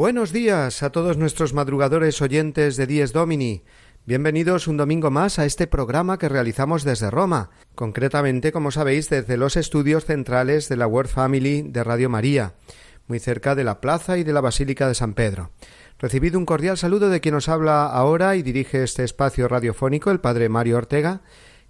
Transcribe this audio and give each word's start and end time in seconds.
Buenos 0.00 0.32
días 0.32 0.82
a 0.82 0.92
todos 0.92 1.18
nuestros 1.18 1.52
madrugadores 1.52 2.22
oyentes 2.22 2.78
de 2.78 2.86
Dies 2.86 3.12
Domini. 3.12 3.64
Bienvenidos 4.06 4.66
un 4.66 4.78
domingo 4.78 5.10
más 5.10 5.38
a 5.38 5.44
este 5.44 5.66
programa 5.66 6.18
que 6.18 6.30
realizamos 6.30 6.84
desde 6.84 7.10
Roma, 7.10 7.50
concretamente, 7.74 8.50
como 8.50 8.70
sabéis, 8.70 9.10
desde 9.10 9.36
los 9.36 9.58
estudios 9.58 10.06
centrales 10.06 10.70
de 10.70 10.78
la 10.78 10.86
World 10.86 11.10
Family 11.10 11.60
de 11.68 11.84
Radio 11.84 12.08
María, 12.08 12.54
muy 13.08 13.18
cerca 13.18 13.54
de 13.54 13.62
la 13.62 13.82
plaza 13.82 14.16
y 14.16 14.24
de 14.24 14.32
la 14.32 14.40
Basílica 14.40 14.88
de 14.88 14.94
San 14.94 15.12
Pedro. 15.12 15.50
Recibido 15.98 16.38
un 16.38 16.46
cordial 16.46 16.78
saludo 16.78 17.10
de 17.10 17.20
quien 17.20 17.34
nos 17.34 17.50
habla 17.50 17.84
ahora 17.84 18.36
y 18.36 18.42
dirige 18.42 18.82
este 18.82 19.04
espacio 19.04 19.48
radiofónico, 19.48 20.10
el 20.10 20.20
padre 20.20 20.48
Mario 20.48 20.78
Ortega, 20.78 21.20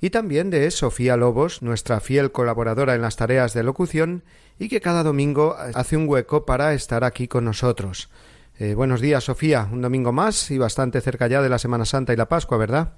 y 0.00 0.10
también 0.10 0.50
de 0.50 0.70
Sofía 0.70 1.16
Lobos, 1.16 1.62
nuestra 1.62 2.00
fiel 2.00 2.32
colaboradora 2.32 2.94
en 2.94 3.02
las 3.02 3.16
tareas 3.16 3.52
de 3.54 3.62
locución 3.62 4.24
y 4.58 4.68
que 4.68 4.80
cada 4.80 5.02
domingo 5.02 5.56
hace 5.74 5.96
un 5.96 6.08
hueco 6.08 6.44
para 6.44 6.74
estar 6.74 7.04
aquí 7.04 7.28
con 7.28 7.44
nosotros. 7.44 8.10
Eh, 8.58 8.74
buenos 8.74 9.00
días, 9.00 9.24
Sofía. 9.24 9.68
Un 9.72 9.82
domingo 9.82 10.12
más 10.12 10.50
y 10.50 10.58
bastante 10.58 11.00
cerca 11.00 11.26
ya 11.26 11.40
de 11.42 11.48
la 11.48 11.58
Semana 11.58 11.84
Santa 11.84 12.12
y 12.12 12.16
la 12.16 12.28
Pascua, 12.28 12.58
¿verdad? 12.58 12.92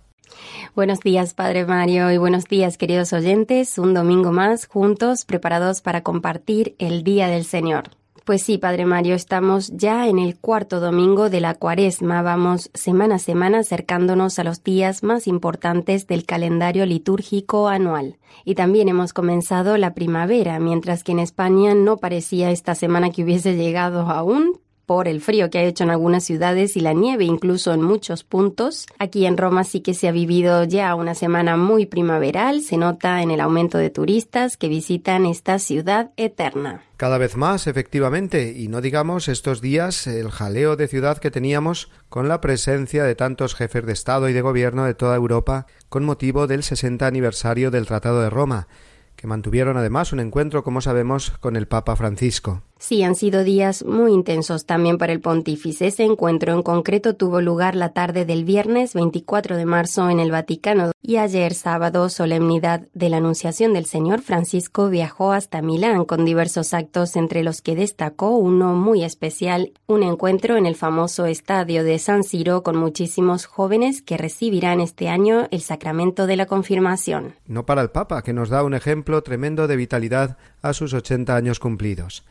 Buenos 0.75 1.00
días, 1.00 1.34
Padre 1.34 1.67
Mario, 1.67 2.11
y 2.11 2.19
buenos 2.19 2.47
días, 2.47 2.78
queridos 2.78 3.12
oyentes. 3.12 3.78
Un 3.78 3.95
domingo 3.95 4.33
más 4.33 4.67
juntos, 4.67 5.25
preparados 5.25 5.80
para 5.83 6.03
compartir 6.03 6.75
el 6.78 7.05
Día 7.05 7.28
del 7.28 7.45
Señor. 7.45 7.91
Pues 8.25 8.42
sí, 8.42 8.56
Padre 8.56 8.87
Mario, 8.87 9.17
estamos 9.17 9.73
ya 9.77 10.06
en 10.06 10.20
el 10.20 10.39
cuarto 10.39 10.78
domingo 10.78 11.28
de 11.28 11.41
la 11.41 11.55
cuaresma. 11.55 12.23
Vamos 12.23 12.70
semana 12.73 13.17
a 13.17 13.19
semana 13.19 13.59
acercándonos 13.59 14.39
a 14.39 14.45
los 14.45 14.62
días 14.62 15.03
más 15.03 15.27
importantes 15.27 16.06
del 16.06 16.25
calendario 16.25 16.87
litúrgico 16.87 17.67
anual. 17.67 18.19
Y 18.45 18.55
también 18.55 18.89
hemos 18.89 19.12
comenzado 19.12 19.77
la 19.77 19.95
primavera, 19.95 20.61
mientras 20.61 21.03
que 21.03 21.11
en 21.11 21.19
España 21.19 21.75
no 21.75 21.97
parecía 21.97 22.53
esta 22.53 22.77
semana 22.77 23.11
que 23.11 23.25
hubiese 23.25 23.56
llegado 23.56 24.03
aún, 24.03 24.61
por 24.93 25.09
el 25.09 25.23
frío 25.23 25.48
que 25.48 25.57
ha 25.57 25.62
hecho 25.62 25.85
en 25.85 25.91
algunas 25.91 26.23
ciudades 26.23 26.77
y 26.77 26.81
la 26.81 26.93
nieve 26.93 27.25
incluso 27.25 27.73
en 27.73 27.81
muchos 27.81 28.25
puntos. 28.25 28.85
Aquí 28.98 29.25
en 29.25 29.39
Roma 29.39 29.65
sí 29.65 29.81
que 29.81 29.95
se 29.95 30.07
ha 30.07 30.12
vivido 30.12 30.65
ya 30.65 30.95
una 30.95 31.15
semana 31.15 31.57
muy 31.57 31.87
primaveral, 31.87 32.61
se 32.61 32.77
nota 32.77 33.23
en 33.23 33.31
el 33.31 33.41
aumento 33.41 33.79
de 33.79 33.89
turistas 33.89 34.59
que 34.59 34.69
visitan 34.69 35.25
esta 35.25 35.59
ciudad 35.59 36.11
eterna. 36.19 36.83
Cada 36.98 37.17
vez 37.17 37.39
más, 37.39 37.67
efectivamente, 37.67 38.53
y 38.55 38.69
no 38.69 38.83
digamos 38.83 39.29
estos 39.29 39.63
días 39.63 40.07
el 40.07 40.31
jaleo 40.31 40.77
de 40.77 40.89
ciudad 40.89 41.17
que 41.17 41.31
teníamos 41.31 41.91
con 42.11 42.29
la 42.29 42.42
presencia 42.42 43.02
de 43.02 43.14
tantos 43.14 43.55
jefes 43.55 43.86
de 43.86 43.95
Estado 43.95 44.29
y 44.29 44.35
de 44.35 44.42
Gobierno 44.42 44.85
de 44.85 44.92
toda 44.92 45.17
Europa 45.17 45.64
con 45.89 46.05
motivo 46.05 46.47
del 46.47 46.63
60 46.63 47.07
aniversario 47.07 47.70
del 47.70 47.86
Tratado 47.86 48.20
de 48.20 48.29
Roma 48.29 48.69
que 49.17 49.29
mantuvieron 49.29 49.77
además 49.77 50.13
un 50.13 50.19
encuentro, 50.19 50.64
como 50.64 50.81
sabemos, 50.81 51.31
con 51.39 51.55
el 51.55 51.69
Papa 51.69 51.95
Francisco. 51.95 52.63
Sí, 52.83 53.05
han 53.05 53.15
sido 53.15 53.45
días 53.45 53.85
muy 53.85 54.13
intensos 54.13 54.67
también 54.67 54.98
para 54.98 55.13
el 55.13 55.20
pontífice. 55.20 55.87
Ese 55.87 56.03
encuentro 56.03 56.53
en 56.53 56.65
concreto 56.65 57.15
tuvo 57.15 57.41
lugar 57.41 57.77
la 57.77 57.91
tarde 57.91 58.25
del 58.25 58.45
viernes 58.45 58.93
24 58.95 59.57
de 59.57 59.65
marzo 59.65 60.11
en 60.11 60.19
el 60.19 60.33
Vaticano 60.33 60.91
y 61.01 61.19
ayer 61.19 61.55
sábado, 61.55 62.09
solemnidad 62.09 62.89
de 62.93 63.09
la 63.09 63.19
Anunciación 63.19 63.73
del 63.73 63.87
Señor, 63.87 64.20
Francisco 64.20 64.89
viajó 64.89 65.31
hasta 65.31 65.63
Milán 65.63 66.05
con 66.05 66.25
diversos 66.25 66.75
actos 66.75 67.15
entre 67.15 67.45
los 67.45 67.63
que 67.63 67.77
destacó 67.77 68.37
uno 68.37 68.75
muy 68.75 69.05
especial, 69.05 69.70
un 69.87 70.03
encuentro 70.03 70.57
en 70.57 70.67
el 70.67 70.75
famoso 70.75 71.27
estadio 71.27 71.85
de 71.85 72.01
San 72.01 72.25
Siro 72.25 72.64
con 72.64 72.77
muchísimos 72.77 73.47
jóvenes 73.47 74.03
que 74.03 74.17
recibirán 74.17 74.81
este 74.81 75.09
año 75.09 75.47
el 75.53 75.61
sacramento 75.61 76.27
de 76.27 76.35
la 76.35 76.47
confirmación. 76.47 77.37
No 77.47 77.64
para 77.64 77.83
el 77.83 77.91
Papa, 77.91 78.23
que 78.23 78.33
nos 78.33 78.49
da 78.49 78.64
un 78.64 78.75
ejemplo 78.75 79.23
tremendo 79.23 79.69
de 79.69 79.77
vitalidad 79.77 80.37
a 80.63 80.73
sus 80.73 80.95
80 80.95 81.37
años 81.37 81.61
cumplidos. 81.61 82.25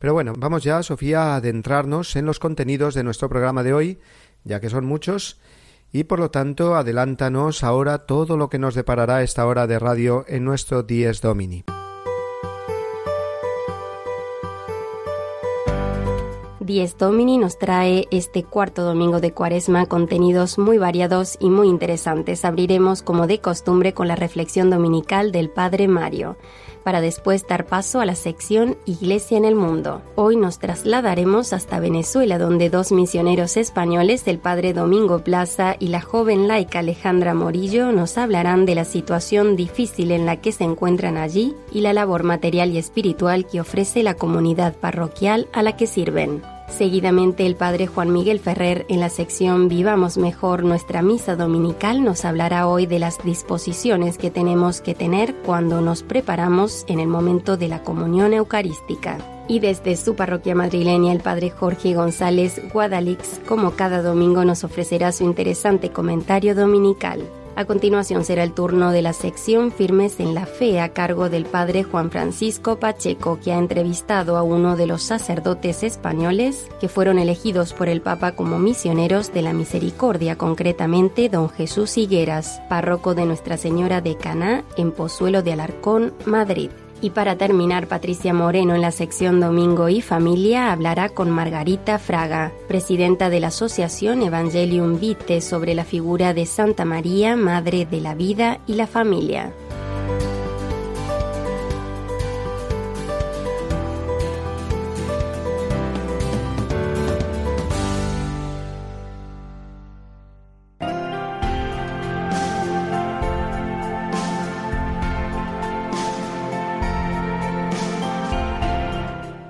Pero 0.00 0.14
bueno, 0.14 0.32
vamos 0.36 0.64
ya, 0.64 0.82
Sofía, 0.82 1.34
a 1.34 1.36
adentrarnos 1.36 2.16
en 2.16 2.24
los 2.24 2.38
contenidos 2.38 2.94
de 2.94 3.04
nuestro 3.04 3.28
programa 3.28 3.62
de 3.62 3.74
hoy, 3.74 3.98
ya 4.44 4.58
que 4.58 4.70
son 4.70 4.86
muchos, 4.86 5.38
y 5.92 6.04
por 6.04 6.18
lo 6.18 6.30
tanto 6.30 6.74
adelántanos 6.74 7.62
ahora 7.62 7.98
todo 7.98 8.38
lo 8.38 8.48
que 8.48 8.58
nos 8.58 8.74
deparará 8.74 9.22
esta 9.22 9.46
hora 9.46 9.66
de 9.66 9.78
radio 9.78 10.24
en 10.26 10.46
nuestro 10.46 10.82
Dies 10.82 11.20
Domini. 11.20 11.64
Dies 16.60 16.96
Domini 16.96 17.36
nos 17.36 17.58
trae 17.58 18.06
este 18.10 18.44
cuarto 18.44 18.84
domingo 18.84 19.20
de 19.20 19.34
Cuaresma 19.34 19.84
contenidos 19.84 20.56
muy 20.56 20.78
variados 20.78 21.36
y 21.40 21.50
muy 21.50 21.68
interesantes. 21.68 22.46
Abriremos 22.46 23.02
como 23.02 23.26
de 23.26 23.40
costumbre 23.40 23.92
con 23.92 24.08
la 24.08 24.16
reflexión 24.16 24.70
dominical 24.70 25.30
del 25.30 25.50
Padre 25.50 25.88
Mario 25.88 26.38
para 26.84 27.00
después 27.00 27.46
dar 27.46 27.66
paso 27.66 28.00
a 28.00 28.06
la 28.06 28.14
sección 28.14 28.76
Iglesia 28.86 29.36
en 29.36 29.44
el 29.44 29.54
Mundo. 29.54 30.02
Hoy 30.16 30.36
nos 30.36 30.58
trasladaremos 30.58 31.52
hasta 31.52 31.80
Venezuela, 31.80 32.38
donde 32.38 32.70
dos 32.70 32.92
misioneros 32.92 33.56
españoles, 33.56 34.26
el 34.26 34.38
padre 34.38 34.72
Domingo 34.72 35.24
Plaza 35.24 35.76
y 35.78 35.88
la 35.88 36.00
joven 36.00 36.48
laica 36.48 36.80
Alejandra 36.80 37.34
Morillo, 37.34 37.92
nos 37.92 38.18
hablarán 38.18 38.66
de 38.66 38.74
la 38.74 38.84
situación 38.84 39.56
difícil 39.56 40.10
en 40.10 40.26
la 40.26 40.36
que 40.36 40.52
se 40.52 40.64
encuentran 40.64 41.16
allí 41.16 41.54
y 41.72 41.80
la 41.80 41.92
labor 41.92 42.22
material 42.22 42.70
y 42.72 42.78
espiritual 42.78 43.46
que 43.46 43.60
ofrece 43.60 44.02
la 44.02 44.14
comunidad 44.14 44.74
parroquial 44.74 45.48
a 45.52 45.62
la 45.62 45.76
que 45.76 45.86
sirven. 45.86 46.42
Seguidamente 46.76 47.44
el 47.46 47.56
padre 47.56 47.86
Juan 47.86 48.12
Miguel 48.12 48.40
Ferrer 48.40 48.86
en 48.88 49.00
la 49.00 49.10
sección 49.10 49.68
Vivamos 49.68 50.16
mejor 50.16 50.64
nuestra 50.64 51.02
misa 51.02 51.36
dominical 51.36 52.02
nos 52.02 52.24
hablará 52.24 52.66
hoy 52.66 52.86
de 52.86 52.98
las 52.98 53.22
disposiciones 53.22 54.16
que 54.16 54.30
tenemos 54.30 54.80
que 54.80 54.94
tener 54.94 55.34
cuando 55.44 55.80
nos 55.80 56.02
preparamos 56.02 56.84
en 56.88 57.00
el 57.00 57.08
momento 57.08 57.56
de 57.56 57.68
la 57.68 57.82
comunión 57.82 58.32
eucarística. 58.32 59.18
Y 59.46 59.58
desde 59.58 59.96
su 59.96 60.14
parroquia 60.14 60.54
madrileña, 60.54 61.12
el 61.12 61.20
padre 61.20 61.50
Jorge 61.50 61.94
González 61.94 62.62
Guadalix, 62.72 63.40
como 63.46 63.72
cada 63.72 64.00
domingo, 64.00 64.44
nos 64.44 64.62
ofrecerá 64.64 65.10
su 65.12 65.24
interesante 65.24 65.90
comentario 65.90 66.54
dominical. 66.54 67.20
A 67.56 67.64
continuación 67.64 68.24
será 68.24 68.42
el 68.42 68.52
turno 68.52 68.90
de 68.92 69.02
la 69.02 69.12
sección 69.12 69.72
Firmes 69.72 70.20
en 70.20 70.34
la 70.34 70.46
Fe 70.46 70.80
a 70.80 70.90
cargo 70.90 71.28
del 71.28 71.44
padre 71.44 71.82
Juan 71.82 72.10
Francisco 72.10 72.78
Pacheco, 72.78 73.38
que 73.42 73.52
ha 73.52 73.58
entrevistado 73.58 74.36
a 74.36 74.42
uno 74.42 74.76
de 74.76 74.86
los 74.86 75.02
sacerdotes 75.02 75.82
españoles 75.82 76.68
que 76.80 76.88
fueron 76.88 77.18
elegidos 77.18 77.74
por 77.74 77.88
el 77.88 78.00
Papa 78.00 78.32
como 78.32 78.58
misioneros 78.58 79.32
de 79.32 79.42
la 79.42 79.52
misericordia, 79.52 80.36
concretamente 80.36 81.28
don 81.28 81.50
Jesús 81.50 81.98
Higueras, 81.98 82.62
párroco 82.68 83.14
de 83.14 83.26
Nuestra 83.26 83.56
Señora 83.56 84.00
de 84.00 84.16
Caná 84.16 84.64
en 84.76 84.92
Pozuelo 84.92 85.42
de 85.42 85.52
Alarcón, 85.52 86.14
Madrid. 86.24 86.70
Y 87.02 87.10
para 87.10 87.36
terminar, 87.36 87.86
Patricia 87.86 88.34
Moreno 88.34 88.74
en 88.74 88.82
la 88.82 88.90
sección 88.90 89.40
Domingo 89.40 89.88
y 89.88 90.02
Familia 90.02 90.70
hablará 90.70 91.08
con 91.08 91.30
Margarita 91.30 91.98
Fraga, 91.98 92.52
presidenta 92.68 93.30
de 93.30 93.40
la 93.40 93.48
Asociación 93.48 94.22
Evangelium 94.22 95.00
Vitae 95.00 95.40
sobre 95.40 95.74
la 95.74 95.84
figura 95.84 96.34
de 96.34 96.44
Santa 96.44 96.84
María, 96.84 97.36
Madre 97.36 97.86
de 97.86 98.00
la 98.00 98.14
Vida 98.14 98.60
y 98.66 98.74
la 98.74 98.86
Familia. 98.86 99.52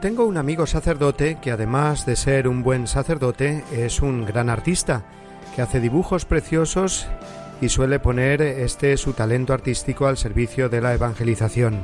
Tengo 0.00 0.24
un 0.24 0.38
amigo 0.38 0.66
sacerdote 0.66 1.36
que 1.42 1.50
además 1.50 2.06
de 2.06 2.16
ser 2.16 2.48
un 2.48 2.62
buen 2.62 2.86
sacerdote 2.86 3.64
es 3.70 4.00
un 4.00 4.24
gran 4.24 4.48
artista, 4.48 5.02
que 5.54 5.60
hace 5.60 5.78
dibujos 5.78 6.24
preciosos 6.24 7.06
y 7.60 7.68
suele 7.68 7.98
poner 7.98 8.40
este 8.40 8.96
su 8.96 9.12
talento 9.12 9.52
artístico 9.52 10.06
al 10.06 10.16
servicio 10.16 10.70
de 10.70 10.80
la 10.80 10.94
evangelización. 10.94 11.80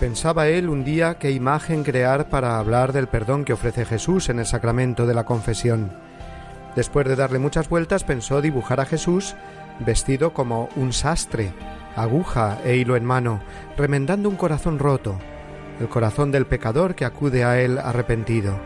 Pensaba 0.00 0.48
él 0.48 0.70
un 0.70 0.84
día 0.84 1.18
qué 1.18 1.30
imagen 1.30 1.84
crear 1.84 2.30
para 2.30 2.58
hablar 2.58 2.94
del 2.94 3.08
perdón 3.08 3.44
que 3.44 3.52
ofrece 3.52 3.84
Jesús 3.84 4.30
en 4.30 4.38
el 4.38 4.46
sacramento 4.46 5.06
de 5.06 5.12
la 5.12 5.24
confesión. 5.24 5.92
Después 6.76 7.06
de 7.06 7.16
darle 7.16 7.38
muchas 7.38 7.68
vueltas 7.68 8.04
pensó 8.04 8.40
dibujar 8.40 8.80
a 8.80 8.86
Jesús 8.86 9.36
vestido 9.80 10.32
como 10.32 10.70
un 10.76 10.94
sastre, 10.94 11.52
aguja 11.94 12.58
e 12.64 12.76
hilo 12.76 12.96
en 12.96 13.04
mano, 13.04 13.40
remendando 13.76 14.30
un 14.30 14.36
corazón 14.36 14.78
roto, 14.78 15.18
el 15.80 15.88
corazón 15.88 16.30
del 16.32 16.46
pecador 16.46 16.94
que 16.94 17.04
acude 17.04 17.44
a 17.44 17.60
él 17.60 17.78
arrepentido. 17.78 18.58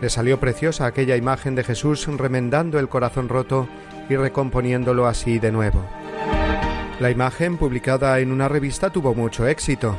Le 0.00 0.08
salió 0.08 0.40
preciosa 0.40 0.86
aquella 0.86 1.16
imagen 1.16 1.54
de 1.54 1.64
Jesús 1.64 2.06
remendando 2.06 2.78
el 2.78 2.88
corazón 2.88 3.28
roto 3.28 3.68
y 4.08 4.16
recomponiéndolo 4.16 5.06
así 5.06 5.38
de 5.38 5.52
nuevo. 5.52 5.84
La 6.98 7.10
imagen 7.10 7.56
publicada 7.56 8.18
en 8.20 8.32
una 8.32 8.48
revista 8.48 8.90
tuvo 8.90 9.14
mucho 9.14 9.46
éxito. 9.46 9.96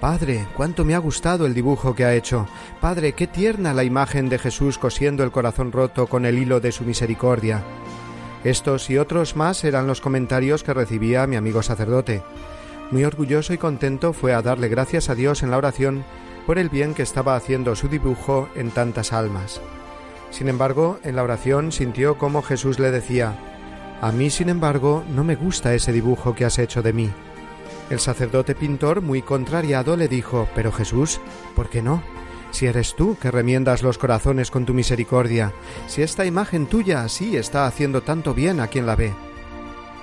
Padre, 0.00 0.46
cuánto 0.54 0.84
me 0.84 0.94
ha 0.94 0.98
gustado 0.98 1.46
el 1.46 1.54
dibujo 1.54 1.94
que 1.94 2.04
ha 2.04 2.14
hecho. 2.14 2.46
Padre, 2.80 3.12
qué 3.14 3.26
tierna 3.26 3.72
la 3.72 3.84
imagen 3.84 4.28
de 4.28 4.38
Jesús 4.38 4.76
cosiendo 4.76 5.24
el 5.24 5.30
corazón 5.30 5.72
roto 5.72 6.06
con 6.06 6.26
el 6.26 6.38
hilo 6.38 6.60
de 6.60 6.72
su 6.72 6.84
misericordia. 6.84 7.62
Estos 8.44 8.90
y 8.90 8.98
otros 8.98 9.36
más 9.36 9.64
eran 9.64 9.86
los 9.86 10.00
comentarios 10.00 10.62
que 10.62 10.74
recibía 10.74 11.26
mi 11.26 11.36
amigo 11.36 11.62
sacerdote. 11.62 12.22
Muy 12.94 13.02
orgulloso 13.02 13.52
y 13.52 13.58
contento 13.58 14.12
fue 14.12 14.34
a 14.34 14.40
darle 14.40 14.68
gracias 14.68 15.10
a 15.10 15.16
Dios 15.16 15.42
en 15.42 15.50
la 15.50 15.56
oración 15.56 16.04
por 16.46 16.60
el 16.60 16.68
bien 16.68 16.94
que 16.94 17.02
estaba 17.02 17.34
haciendo 17.34 17.74
su 17.74 17.88
dibujo 17.88 18.48
en 18.54 18.70
tantas 18.70 19.12
almas. 19.12 19.60
Sin 20.30 20.46
embargo, 20.46 21.00
en 21.02 21.16
la 21.16 21.24
oración 21.24 21.72
sintió 21.72 22.18
como 22.18 22.40
Jesús 22.40 22.78
le 22.78 22.92
decía, 22.92 23.36
A 24.00 24.12
mí, 24.12 24.30
sin 24.30 24.48
embargo, 24.48 25.02
no 25.12 25.24
me 25.24 25.34
gusta 25.34 25.74
ese 25.74 25.92
dibujo 25.92 26.36
que 26.36 26.44
has 26.44 26.60
hecho 26.60 26.82
de 26.82 26.92
mí. 26.92 27.10
El 27.90 27.98
sacerdote 27.98 28.54
pintor, 28.54 29.00
muy 29.00 29.22
contrariado, 29.22 29.96
le 29.96 30.06
dijo, 30.06 30.48
Pero 30.54 30.70
Jesús, 30.70 31.20
¿por 31.56 31.70
qué 31.70 31.82
no? 31.82 32.00
Si 32.52 32.66
eres 32.66 32.94
tú 32.94 33.18
que 33.20 33.32
remiendas 33.32 33.82
los 33.82 33.98
corazones 33.98 34.52
con 34.52 34.66
tu 34.66 34.72
misericordia, 34.72 35.52
si 35.88 36.02
esta 36.02 36.26
imagen 36.26 36.66
tuya 36.66 37.02
así 37.02 37.36
está 37.36 37.66
haciendo 37.66 38.02
tanto 38.02 38.34
bien 38.34 38.60
a 38.60 38.68
quien 38.68 38.86
la 38.86 38.94
ve. 38.94 39.12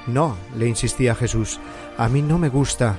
No, 0.08 0.36
le 0.58 0.68
insistía 0.68 1.16
Jesús, 1.16 1.60
a 1.98 2.10
mí 2.10 2.22
no 2.22 2.38
me 2.38 2.50
gusta, 2.50 2.98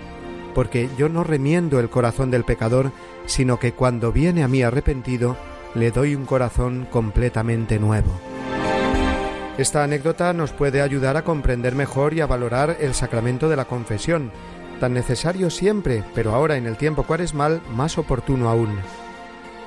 porque 0.54 0.88
yo 0.96 1.08
no 1.08 1.24
remiendo 1.24 1.80
el 1.80 1.90
corazón 1.90 2.30
del 2.30 2.44
pecador, 2.44 2.92
sino 3.26 3.58
que 3.58 3.72
cuando 3.72 4.12
viene 4.12 4.42
a 4.42 4.48
mí 4.48 4.62
arrepentido, 4.62 5.36
le 5.74 5.90
doy 5.90 6.14
un 6.14 6.26
corazón 6.26 6.86
completamente 6.90 7.78
nuevo. 7.78 8.12
Esta 9.58 9.84
anécdota 9.84 10.32
nos 10.32 10.52
puede 10.52 10.80
ayudar 10.80 11.16
a 11.16 11.24
comprender 11.24 11.74
mejor 11.74 12.14
y 12.14 12.20
a 12.20 12.26
valorar 12.26 12.76
el 12.80 12.94
sacramento 12.94 13.48
de 13.48 13.56
la 13.56 13.66
confesión, 13.66 14.30
tan 14.80 14.94
necesario 14.94 15.50
siempre, 15.50 16.04
pero 16.14 16.34
ahora 16.34 16.56
en 16.56 16.66
el 16.66 16.76
tiempo 16.76 17.04
cuaresmal 17.04 17.60
más 17.74 17.98
oportuno 17.98 18.48
aún. 18.48 18.78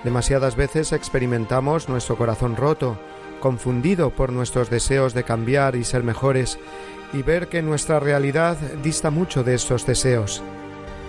Demasiadas 0.03 0.55
veces 0.55 0.91
experimentamos 0.91 1.87
nuestro 1.87 2.17
corazón 2.17 2.55
roto, 2.55 2.97
confundido 3.39 4.09
por 4.09 4.31
nuestros 4.31 4.69
deseos 4.69 5.13
de 5.13 5.23
cambiar 5.23 5.75
y 5.75 5.83
ser 5.83 6.03
mejores, 6.03 6.59
y 7.15 7.23
ver 7.23 7.47
que 7.47 7.61
nuestra 7.61 7.99
realidad 7.99 8.57
dista 8.83 9.09
mucho 9.09 9.43
de 9.43 9.55
estos 9.55 9.85
deseos. 9.85 10.43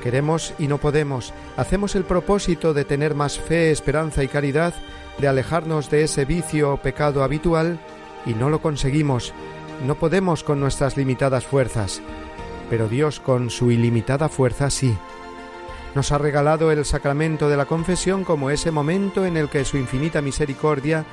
Queremos 0.02 0.54
y 0.58 0.68
no 0.68 0.78
podemos, 0.78 1.34
hacemos 1.56 1.96
el 1.96 2.04
propósito 2.04 2.72
de 2.72 2.84
tener 2.84 3.14
más 3.14 3.38
fe, 3.38 3.70
esperanza 3.70 4.22
y 4.22 4.28
caridad, 4.28 4.74
de 5.18 5.28
alejarnos 5.28 5.90
de 5.90 6.04
ese 6.04 6.24
vicio 6.24 6.72
o 6.72 6.76
pecado 6.76 7.22
habitual, 7.22 7.80
y 8.24 8.34
no 8.34 8.48
lo 8.48 8.62
conseguimos, 8.62 9.34
no 9.86 9.96
podemos 9.96 10.42
con 10.42 10.60
nuestras 10.60 10.96
limitadas 10.96 11.44
fuerzas 11.44 12.00
pero 12.68 12.88
Dios 12.88 13.20
con 13.20 13.50
su 13.50 13.70
ilimitada 13.70 14.28
fuerza 14.28 14.70
sí. 14.70 14.96
Nos 15.94 16.12
ha 16.12 16.18
regalado 16.18 16.70
el 16.70 16.84
sacramento 16.84 17.48
de 17.48 17.56
la 17.56 17.64
confesión 17.64 18.24
como 18.24 18.50
ese 18.50 18.70
momento 18.70 19.24
en 19.24 19.36
el 19.36 19.48
que 19.48 19.64
su 19.64 19.76
infinita 19.76 20.20
misericordia 20.20 21.04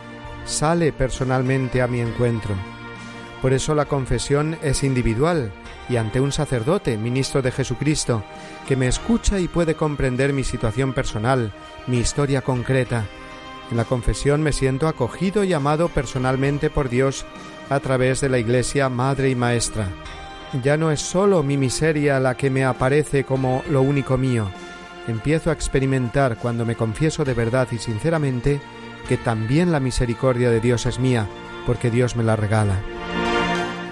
sale 0.45 0.91
personalmente 0.91 1.81
a 1.81 1.87
mi 1.87 2.01
encuentro. 2.01 2.55
Por 3.43 3.53
eso 3.53 3.75
la 3.75 3.85
confesión 3.85 4.57
es 4.63 4.83
individual 4.83 5.51
y 5.87 5.97
ante 5.97 6.19
un 6.19 6.31
sacerdote, 6.31 6.97
ministro 6.97 7.43
de 7.43 7.51
Jesucristo, 7.51 8.23
que 8.67 8.75
me 8.75 8.87
escucha 8.87 9.39
y 9.39 9.47
puede 9.47 9.75
comprender 9.75 10.33
mi 10.33 10.43
situación 10.43 10.93
personal, 10.93 11.51
mi 11.85 11.99
historia 11.99 12.41
concreta. 12.41 13.05
En 13.69 13.77
la 13.77 13.85
confesión 13.85 14.41
me 14.41 14.51
siento 14.51 14.87
acogido 14.87 15.43
y 15.43 15.53
amado 15.53 15.89
personalmente 15.89 16.71
por 16.71 16.89
Dios 16.89 17.23
a 17.69 17.79
través 17.79 18.19
de 18.19 18.29
la 18.29 18.39
Iglesia 18.39 18.89
Madre 18.89 19.29
y 19.29 19.35
Maestra 19.35 19.87
ya 20.61 20.77
no 20.77 20.91
es 20.91 21.01
sólo 21.01 21.41
mi 21.41 21.57
miseria 21.57 22.19
la 22.19 22.35
que 22.35 22.49
me 22.49 22.63
aparece 22.63 23.23
como 23.23 23.63
lo 23.69 23.81
único 23.81 24.17
mío. 24.17 24.49
Empiezo 25.07 25.49
a 25.49 25.53
experimentar 25.53 26.37
cuando 26.37 26.65
me 26.65 26.75
confieso 26.75 27.25
de 27.25 27.33
verdad 27.33 27.67
y 27.71 27.77
sinceramente 27.77 28.61
que 29.07 29.17
también 29.17 29.71
la 29.71 29.79
misericordia 29.79 30.49
de 30.49 30.59
Dios 30.59 30.85
es 30.85 30.99
mía, 30.99 31.27
porque 31.65 31.89
Dios 31.89 32.15
me 32.15 32.23
la 32.23 32.35
regala. 32.35 32.92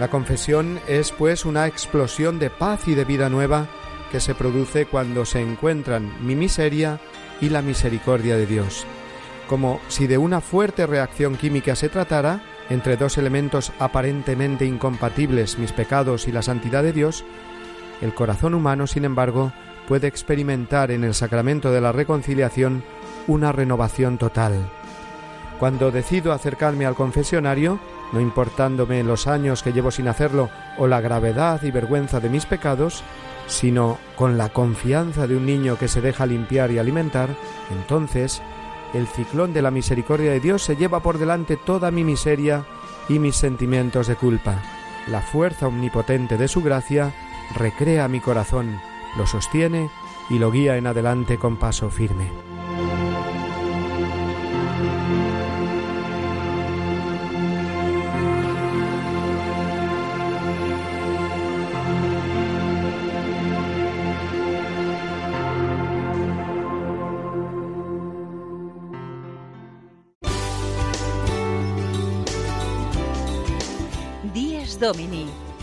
La 0.02 0.08
confesión 0.08 0.80
es 0.88 1.12
pues 1.12 1.46
una 1.46 1.68
explosión 1.68 2.40
de 2.40 2.50
paz 2.50 2.88
y 2.88 2.96
de 2.96 3.06
vida 3.06 3.30
nueva 3.30 3.68
que 4.12 4.20
se 4.20 4.34
produce 4.34 4.88
cuando 4.88 5.26
se 5.26 5.42
encuentran 5.42 6.26
mi 6.26 6.36
miseria 6.36 7.00
y 7.40 7.50
la 7.50 7.62
misericordia 7.62 8.36
de 8.36 8.48
Dios. 8.48 8.88
Como 9.48 9.80
si 9.90 10.08
de 10.08 10.18
una 10.18 10.42
fuerte 10.42 10.88
reacción 10.88 11.36
química 11.36 11.76
se 11.76 11.88
tratara, 11.88 12.42
entre 12.72 12.98
dos 12.98 13.20
elementos 13.20 13.72
aparentemente 13.78 14.66
incompatibles, 14.66 15.60
mis 15.60 15.72
pecados 15.72 16.28
y 16.28 16.32
la 16.32 16.42
santidad 16.42 16.82
de 16.82 16.94
Dios, 16.94 17.24
el 18.02 18.16
corazón 18.16 18.56
humano, 18.56 18.88
sin 18.88 19.06
embargo, 19.06 19.54
puede 19.88 20.08
experimentar 20.08 20.90
en 20.90 21.04
el 21.04 21.14
sacramento 21.14 21.72
de 21.72 21.80
la 21.80 21.92
reconciliación 21.92 22.84
una 23.28 23.52
renovación 23.52 24.18
total. 24.18 24.68
Cuando 25.60 25.92
decido 25.92 26.34
acercarme 26.34 26.88
al 26.88 26.96
confesionario, 26.96 27.80
no 28.12 28.20
importándome 28.20 29.04
los 29.04 29.28
años 29.28 29.64
que 29.64 29.74
llevo 29.74 29.92
sin 29.92 30.08
hacerlo 30.08 30.50
o 30.78 30.88
la 30.88 31.02
gravedad 31.02 31.62
y 31.64 31.72
vergüenza 31.72 32.20
de 32.20 32.30
mis 32.30 32.46
pecados, 32.46 33.04
sino 33.48 33.98
con 34.16 34.38
la 34.38 34.50
confianza 34.50 35.28
de 35.28 35.36
un 35.36 35.46
niño 35.46 35.78
que 35.78 35.88
se 35.88 36.02
deja 36.02 36.26
limpiar 36.26 36.72
y 36.72 36.78
alimentar, 36.78 37.30
entonces 37.72 38.42
el 38.94 39.08
ciclón 39.08 39.54
de 39.54 39.62
la 39.62 39.72
misericordia 39.72 40.32
de 40.32 40.40
Dios 40.40 40.64
se 40.64 40.76
lleva 40.76 41.02
por 41.02 41.18
delante 41.18 41.58
toda 41.58 41.92
mi 41.92 42.04
miseria 42.04 42.66
y 43.08 43.20
mis 43.20 43.36
sentimientos 43.36 44.08
de 44.08 44.16
culpa. 44.16 44.62
La 45.08 45.22
fuerza 45.22 45.68
omnipotente 45.68 46.38
de 46.38 46.48
su 46.48 46.62
gracia 46.62 47.14
recrea 47.56 48.08
mi 48.08 48.20
corazón, 48.20 48.80
lo 49.18 49.26
sostiene 49.28 49.90
y 50.30 50.40
lo 50.40 50.52
guía 50.52 50.78
en 50.78 50.88
adelante 50.88 51.38
con 51.38 51.58
paso 51.58 51.90
firme. 51.90 52.51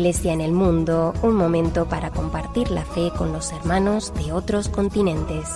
Iglesia 0.00 0.32
en 0.32 0.40
el 0.40 0.52
Mundo, 0.52 1.12
un 1.20 1.34
momento 1.34 1.86
para 1.86 2.10
compartir 2.10 2.70
la 2.70 2.86
fe 2.86 3.12
con 3.18 3.34
los 3.34 3.52
hermanos 3.52 4.14
de 4.14 4.32
otros 4.32 4.70
continentes. 4.70 5.46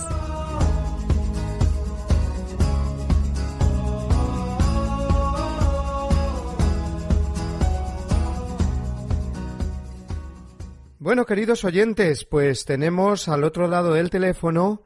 Bueno, 10.99 11.25
queridos 11.25 11.65
oyentes, 11.65 12.23
pues 12.23 12.65
tenemos 12.65 13.27
al 13.27 13.43
otro 13.43 13.67
lado 13.67 13.93
del 13.93 14.11
teléfono 14.11 14.83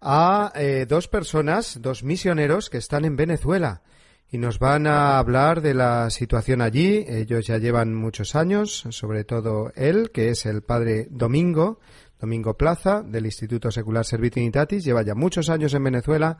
a 0.00 0.52
eh, 0.54 0.86
dos 0.88 1.08
personas, 1.08 1.82
dos 1.82 2.04
misioneros 2.04 2.70
que 2.70 2.78
están 2.78 3.04
en 3.04 3.16
Venezuela 3.16 3.82
y 4.32 4.38
nos 4.38 4.58
van 4.58 4.86
a 4.86 5.18
hablar 5.18 5.60
de 5.60 5.74
la 5.74 6.08
situación 6.10 6.62
allí. 6.62 7.04
Ellos 7.08 7.46
ya 7.46 7.58
llevan 7.58 7.94
muchos 7.94 8.36
años, 8.36 8.84
sobre 8.90 9.24
todo 9.24 9.72
él, 9.74 10.10
que 10.12 10.30
es 10.30 10.46
el 10.46 10.62
padre 10.62 11.08
Domingo, 11.10 11.80
Domingo 12.20 12.54
Plaza, 12.54 13.02
del 13.02 13.26
Instituto 13.26 13.70
Secular 13.70 14.04
Servitinitatis, 14.04 14.84
lleva 14.84 15.02
ya 15.02 15.14
muchos 15.14 15.48
años 15.48 15.74
en 15.74 15.84
Venezuela 15.84 16.38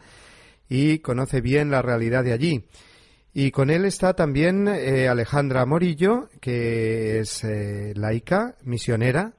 y 0.68 1.00
conoce 1.00 1.40
bien 1.40 1.70
la 1.70 1.82
realidad 1.82 2.22
de 2.22 2.32
allí. 2.32 2.64
Y 3.32 3.50
con 3.50 3.70
él 3.70 3.84
está 3.84 4.14
también 4.14 4.68
eh, 4.68 5.08
Alejandra 5.08 5.64
Morillo, 5.66 6.28
que 6.40 7.20
es 7.20 7.44
eh, 7.44 7.92
laica, 7.96 8.56
misionera, 8.62 9.34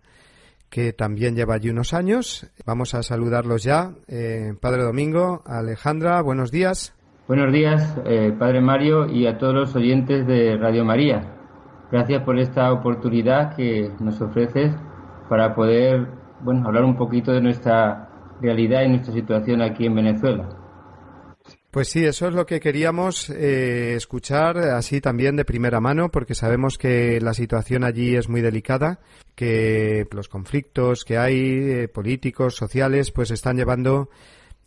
que 0.70 0.94
también 0.94 1.36
lleva 1.36 1.56
allí 1.56 1.70
unos 1.70 1.94
años. 1.94 2.48
Vamos 2.66 2.94
a 2.96 3.04
saludarlos 3.04 3.64
ya. 3.64 3.94
Eh, 4.08 4.54
padre 4.60 4.84
Domingo, 4.84 5.44
Alejandra, 5.46 6.22
buenos 6.22 6.52
días. 6.52 6.94
Buenos 7.28 7.54
días, 7.54 7.96
eh, 8.06 8.34
Padre 8.38 8.62
Mario, 8.62 9.08
y 9.08 9.28
a 9.28 9.38
todos 9.38 9.54
los 9.54 9.76
oyentes 9.76 10.26
de 10.26 10.58
Radio 10.58 10.84
María. 10.84 11.22
Gracias 11.92 12.24
por 12.24 12.40
esta 12.40 12.74
oportunidad 12.74 13.56
que 13.56 13.92
nos 14.00 14.20
ofreces 14.22 14.74
para 15.30 15.54
poder 15.54 16.08
bueno, 16.42 16.68
hablar 16.68 16.84
un 16.84 16.98
poquito 16.98 17.32
de 17.32 17.42
nuestra 17.42 18.10
realidad 18.42 18.84
y 18.84 18.90
nuestra 18.90 19.14
situación 19.14 19.62
aquí 19.62 19.86
en 19.86 19.96
Venezuela. 19.96 20.50
Pues 21.70 21.88
sí, 21.88 22.04
eso 22.04 22.28
es 22.28 22.34
lo 22.34 22.46
que 22.46 22.60
queríamos 22.60 23.30
eh, 23.30 23.94
escuchar 23.96 24.58
así 24.58 25.00
también 25.00 25.38
de 25.38 25.46
primera 25.46 25.80
mano, 25.80 26.10
porque 26.10 26.36
sabemos 26.36 26.78
que 26.78 27.22
la 27.22 27.34
situación 27.34 27.86
allí 27.86 28.16
es 28.16 28.28
muy 28.28 28.42
delicada, 28.42 29.00
que 29.36 30.06
los 30.12 30.28
conflictos 30.28 31.06
que 31.06 31.18
hay 31.18 31.38
eh, 31.38 31.88
políticos, 31.88 32.56
sociales, 32.56 33.12
pues 33.12 33.32
están 33.32 33.56
llevando 33.56 34.10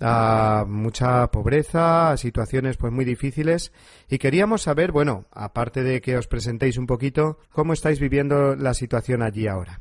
a 0.01 0.65
mucha 0.69 1.27
pobreza, 1.29 2.11
a 2.11 2.17
situaciones 2.17 2.77
pues 2.77 2.93
muy 2.93 3.05
difíciles. 3.05 3.73
Y 4.09 4.19
queríamos 4.19 4.63
saber, 4.63 4.93
bueno, 4.93 5.25
aparte 5.33 5.83
de 5.83 6.01
que 6.01 6.17
os 6.17 6.27
presentéis 6.27 6.79
un 6.79 6.87
poquito, 6.87 7.39
cómo 7.53 7.73
estáis 7.73 8.01
viviendo 8.01 8.57
la 8.57 8.75
situación 8.75 9.23
allí 9.23 9.47
ahora. 9.47 9.81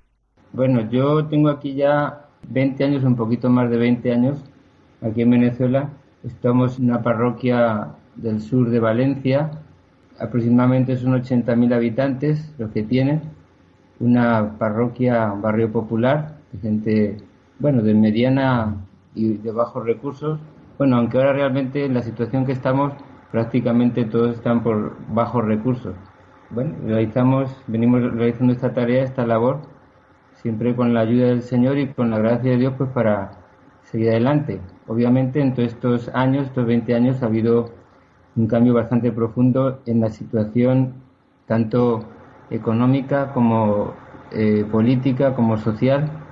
Bueno, 0.53 0.89
yo 0.89 1.25
tengo 1.25 1.49
aquí 1.49 1.73
ya 1.73 2.27
20 2.49 2.83
años, 2.83 3.03
un 3.03 3.15
poquito 3.15 3.49
más 3.49 3.69
de 3.69 3.77
20 3.77 4.11
años, 4.11 4.43
aquí 5.01 5.21
en 5.21 5.31
Venezuela. 5.31 5.89
Estamos 6.23 6.79
en 6.79 6.85
una 6.85 7.01
parroquia 7.01 7.87
del 8.15 8.41
sur 8.41 8.69
de 8.69 8.79
Valencia, 8.79 9.51
aproximadamente 10.19 10.97
son 10.97 11.13
80.000 11.21 11.73
habitantes 11.73 12.53
los 12.57 12.71
que 12.71 12.83
tiene, 12.83 13.21
una 13.99 14.57
parroquia, 14.57 15.31
un 15.31 15.41
barrio 15.41 15.71
popular, 15.71 16.37
de 16.51 16.59
gente, 16.59 17.17
bueno, 17.59 17.81
de 17.81 17.93
mediana 17.93 18.75
y 19.15 19.37
de 19.37 19.51
bajos 19.51 19.85
recursos. 19.85 20.39
Bueno, 20.77 20.97
aunque 20.97 21.17
ahora 21.17 21.33
realmente 21.33 21.85
en 21.85 21.93
la 21.93 22.01
situación 22.01 22.45
que 22.45 22.51
estamos, 22.51 22.93
prácticamente 23.31 24.05
todos 24.05 24.35
están 24.35 24.63
por 24.63 24.95
bajos 25.09 25.45
recursos. 25.45 25.95
Bueno, 26.49 26.75
realizamos, 26.85 27.55
venimos 27.67 28.01
realizando 28.13 28.53
esta 28.53 28.73
tarea, 28.73 29.03
esta 29.03 29.25
labor, 29.25 29.61
siempre 30.33 30.75
con 30.75 30.93
la 30.93 31.01
ayuda 31.01 31.27
del 31.27 31.41
Señor 31.41 31.77
y 31.77 31.87
con 31.87 32.09
la 32.09 32.19
gracia 32.19 32.51
de 32.51 32.57
Dios, 32.57 32.73
pues 32.77 32.89
para 32.91 33.31
seguir 33.83 34.09
adelante. 34.09 34.61
Obviamente 34.87 35.41
en 35.41 35.53
todos 35.53 35.69
estos 35.73 36.09
años, 36.09 36.47
estos 36.47 36.65
20 36.65 36.93
años, 36.95 37.23
ha 37.23 37.27
habido 37.27 37.71
un 38.35 38.47
cambio 38.47 38.73
bastante 38.73 39.11
profundo 39.11 39.79
en 39.85 40.01
la 40.01 40.09
situación 40.09 40.93
tanto 41.47 42.03
económica 42.49 43.33
como 43.33 43.93
eh, 44.31 44.65
política 44.71 45.35
como 45.35 45.57
social 45.57 46.22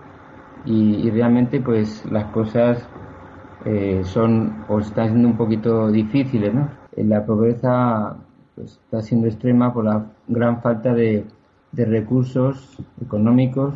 y, 0.65 1.09
realmente 1.09 1.59
pues 1.59 2.05
las 2.11 2.25
cosas 2.31 2.87
eh, 3.65 4.01
son 4.03 4.63
o 4.67 4.79
están 4.79 5.09
siendo 5.09 5.27
un 5.29 5.37
poquito 5.37 5.91
difíciles 5.91 6.53
¿no? 6.53 6.69
la 6.97 7.25
pobreza 7.25 8.15
pues, 8.55 8.79
está 8.83 9.01
siendo 9.01 9.27
extrema 9.27 9.73
por 9.73 9.85
la 9.85 10.05
gran 10.27 10.61
falta 10.61 10.93
de, 10.93 11.25
de 11.71 11.85
recursos 11.85 12.77
económicos 13.01 13.73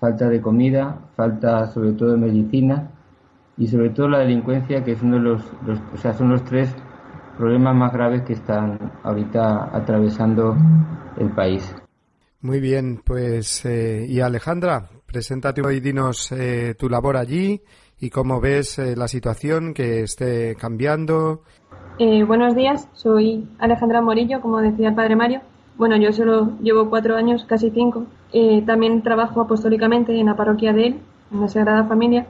falta 0.00 0.28
de 0.28 0.40
comida 0.40 0.96
falta 1.16 1.66
sobre 1.66 1.92
todo 1.92 2.12
de 2.12 2.18
medicina 2.18 2.90
y 3.58 3.66
sobre 3.68 3.90
todo 3.90 4.08
la 4.08 4.18
delincuencia, 4.18 4.84
que 4.84 4.92
es 4.92 5.02
uno 5.02 5.16
de 5.16 5.22
los, 5.22 5.42
o 5.92 5.96
sea, 5.96 6.12
son 6.12 6.30
los 6.30 6.44
tres 6.44 6.74
problemas 7.38 7.74
más 7.74 7.92
graves 7.92 8.22
que 8.22 8.34
están 8.34 8.92
ahorita 9.02 9.76
atravesando 9.76 10.56
el 11.18 11.30
país. 11.30 11.74
Muy 12.40 12.60
bien, 12.60 13.00
pues 13.04 13.64
eh, 13.64 14.06
y 14.08 14.20
Alejandra, 14.20 14.88
preséntate 15.16 15.62
y 15.74 15.80
dinos 15.80 16.30
eh, 16.32 16.74
tu 16.78 16.90
labor 16.90 17.16
allí 17.16 17.62
y 17.98 18.10
cómo 18.10 18.38
ves 18.38 18.78
eh, 18.78 18.94
la 18.94 19.08
situación 19.08 19.72
que 19.72 20.02
esté 20.02 20.54
cambiando. 20.56 21.40
buenos 22.26 22.54
días, 22.54 22.86
soy 22.92 23.48
Alejandra 23.58 24.02
Morillo, 24.02 24.42
como 24.42 24.60
decía 24.60 24.90
el 24.90 24.94
padre 24.94 25.16
Mario. 25.16 25.40
Bueno, 25.78 25.96
yo 25.96 26.12
solo 26.12 26.52
llevo 26.60 26.90
cuatro 26.90 27.16
años, 27.16 27.46
casi 27.48 27.70
cinco. 27.70 28.04
también 28.66 29.00
trabajo 29.00 29.40
apostólicamente 29.40 30.12
en 30.14 30.26
la 30.26 30.36
parroquia 30.36 30.74
de 30.74 30.88
él, 30.88 31.00
en 31.32 31.40
la 31.40 31.48
Sagrada 31.48 31.84
Familia, 31.84 32.26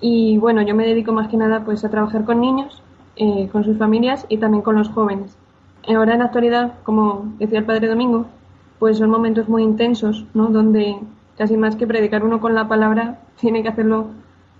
y 0.00 0.38
bueno, 0.38 0.62
yo 0.62 0.74
me 0.74 0.86
dedico 0.86 1.12
más 1.12 1.28
que 1.28 1.36
nada 1.36 1.62
pues 1.62 1.84
a 1.84 1.90
trabajar 1.90 2.24
con 2.24 2.40
niños, 2.40 2.82
eh, 3.16 3.50
con 3.52 3.64
sus 3.64 3.76
familias 3.76 4.24
y 4.30 4.38
también 4.38 4.62
con 4.62 4.76
los 4.76 4.88
jóvenes. 4.88 5.36
Ahora 5.86 6.14
en 6.14 6.20
la 6.20 6.24
actualidad, 6.24 6.72
como 6.84 7.34
decía 7.38 7.58
el 7.58 7.66
Padre 7.66 7.88
Domingo, 7.88 8.24
pues 8.78 8.96
son 8.96 9.10
momentos 9.10 9.46
muy 9.46 9.62
intensos, 9.62 10.24
¿no? 10.32 10.46
Donde 10.48 10.96
casi 11.38 11.56
más 11.56 11.76
que 11.76 11.86
predicar 11.86 12.24
uno 12.24 12.40
con 12.40 12.54
la 12.54 12.68
palabra, 12.68 13.20
tiene 13.40 13.62
que 13.62 13.68
hacerlo 13.68 14.08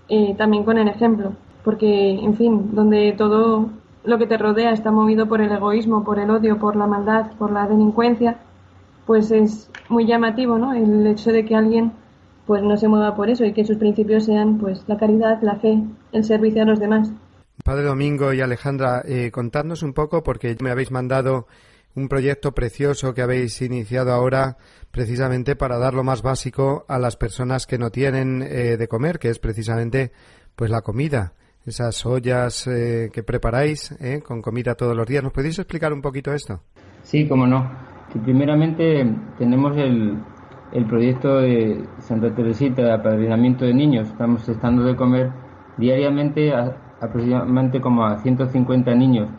eh, 0.07 0.33
también 0.37 0.63
con 0.63 0.77
el 0.77 0.87
ejemplo. 0.87 1.33
Porque, 1.63 2.11
en 2.11 2.35
fin, 2.37 2.73
donde 2.73 3.13
todo 3.17 3.69
lo 4.05 4.17
que 4.17 4.25
te 4.25 4.37
rodea 4.37 4.71
está 4.71 4.89
movido 4.91 5.27
por 5.27 5.41
el 5.41 5.51
egoísmo, 5.51 6.05
por 6.05 6.19
el 6.19 6.29
odio, 6.31 6.57
por 6.57 6.77
la 6.77 6.87
maldad, 6.87 7.31
por 7.37 7.51
la 7.51 7.67
delincuencia, 7.67 8.37
pues 9.05 9.29
es 9.31 9.69
muy 9.89 10.07
llamativo, 10.07 10.57
¿no? 10.57 10.73
El 10.73 11.05
hecho 11.05 11.31
de 11.31 11.43
que 11.43 11.55
alguien 11.55 11.91
pues 12.45 12.63
no 12.63 12.77
se 12.77 12.87
mueva 12.87 13.15
por 13.15 13.29
eso 13.29 13.45
y 13.45 13.53
que 13.53 13.65
sus 13.65 13.77
principios 13.77 14.25
sean 14.25 14.57
pues 14.57 14.83
la 14.87 14.97
caridad, 14.97 15.39
la 15.41 15.57
fe, 15.57 15.83
el 16.11 16.23
servicio 16.23 16.63
a 16.63 16.65
los 16.65 16.79
demás. 16.79 17.11
Padre 17.63 17.83
Domingo 17.83 18.33
y 18.33 18.41
Alejandra, 18.41 19.03
eh, 19.05 19.29
contadnos 19.31 19.83
un 19.83 19.93
poco 19.93 20.23
porque 20.23 20.55
me 20.61 20.71
habéis 20.71 20.89
mandado 20.89 21.45
un 21.99 22.07
proyecto 22.07 22.53
precioso 22.53 23.13
que 23.13 23.21
habéis 23.21 23.61
iniciado 23.61 24.11
ahora 24.13 24.57
precisamente 24.91 25.55
para 25.55 25.77
dar 25.77 25.93
lo 25.93 26.03
más 26.03 26.21
básico 26.21 26.85
a 26.87 26.97
las 26.97 27.17
personas 27.17 27.67
que 27.67 27.77
no 27.77 27.89
tienen 27.89 28.41
eh, 28.41 28.77
de 28.77 28.87
comer, 28.87 29.19
que 29.19 29.29
es 29.29 29.39
precisamente 29.39 30.11
pues 30.55 30.71
la 30.71 30.81
comida, 30.81 31.33
esas 31.65 32.05
ollas 32.05 32.67
eh, 32.67 33.09
que 33.13 33.23
preparáis 33.23 33.91
eh, 33.99 34.21
con 34.25 34.41
comida 34.41 34.75
todos 34.75 34.95
los 34.95 35.05
días. 35.05 35.23
¿Nos 35.23 35.33
podéis 35.33 35.59
explicar 35.59 35.93
un 35.93 36.01
poquito 36.01 36.33
esto? 36.33 36.61
Sí, 37.03 37.27
cómo 37.27 37.45
no. 37.45 37.69
primeramente 38.23 39.05
tenemos 39.37 39.77
el, 39.77 40.17
el 40.71 40.85
proyecto 40.85 41.39
de 41.39 41.83
Santa 41.99 42.33
Teresita 42.33 42.81
de 42.81 42.93
apadrinamiento 42.93 43.65
de 43.65 43.73
niños. 43.73 44.07
Estamos 44.07 44.47
estando 44.47 44.83
de 44.83 44.95
comer 44.95 45.31
diariamente 45.77 46.51
aproximadamente 46.53 47.79
como 47.79 48.05
a 48.05 48.17
150 48.21 48.95
niños. 48.95 49.29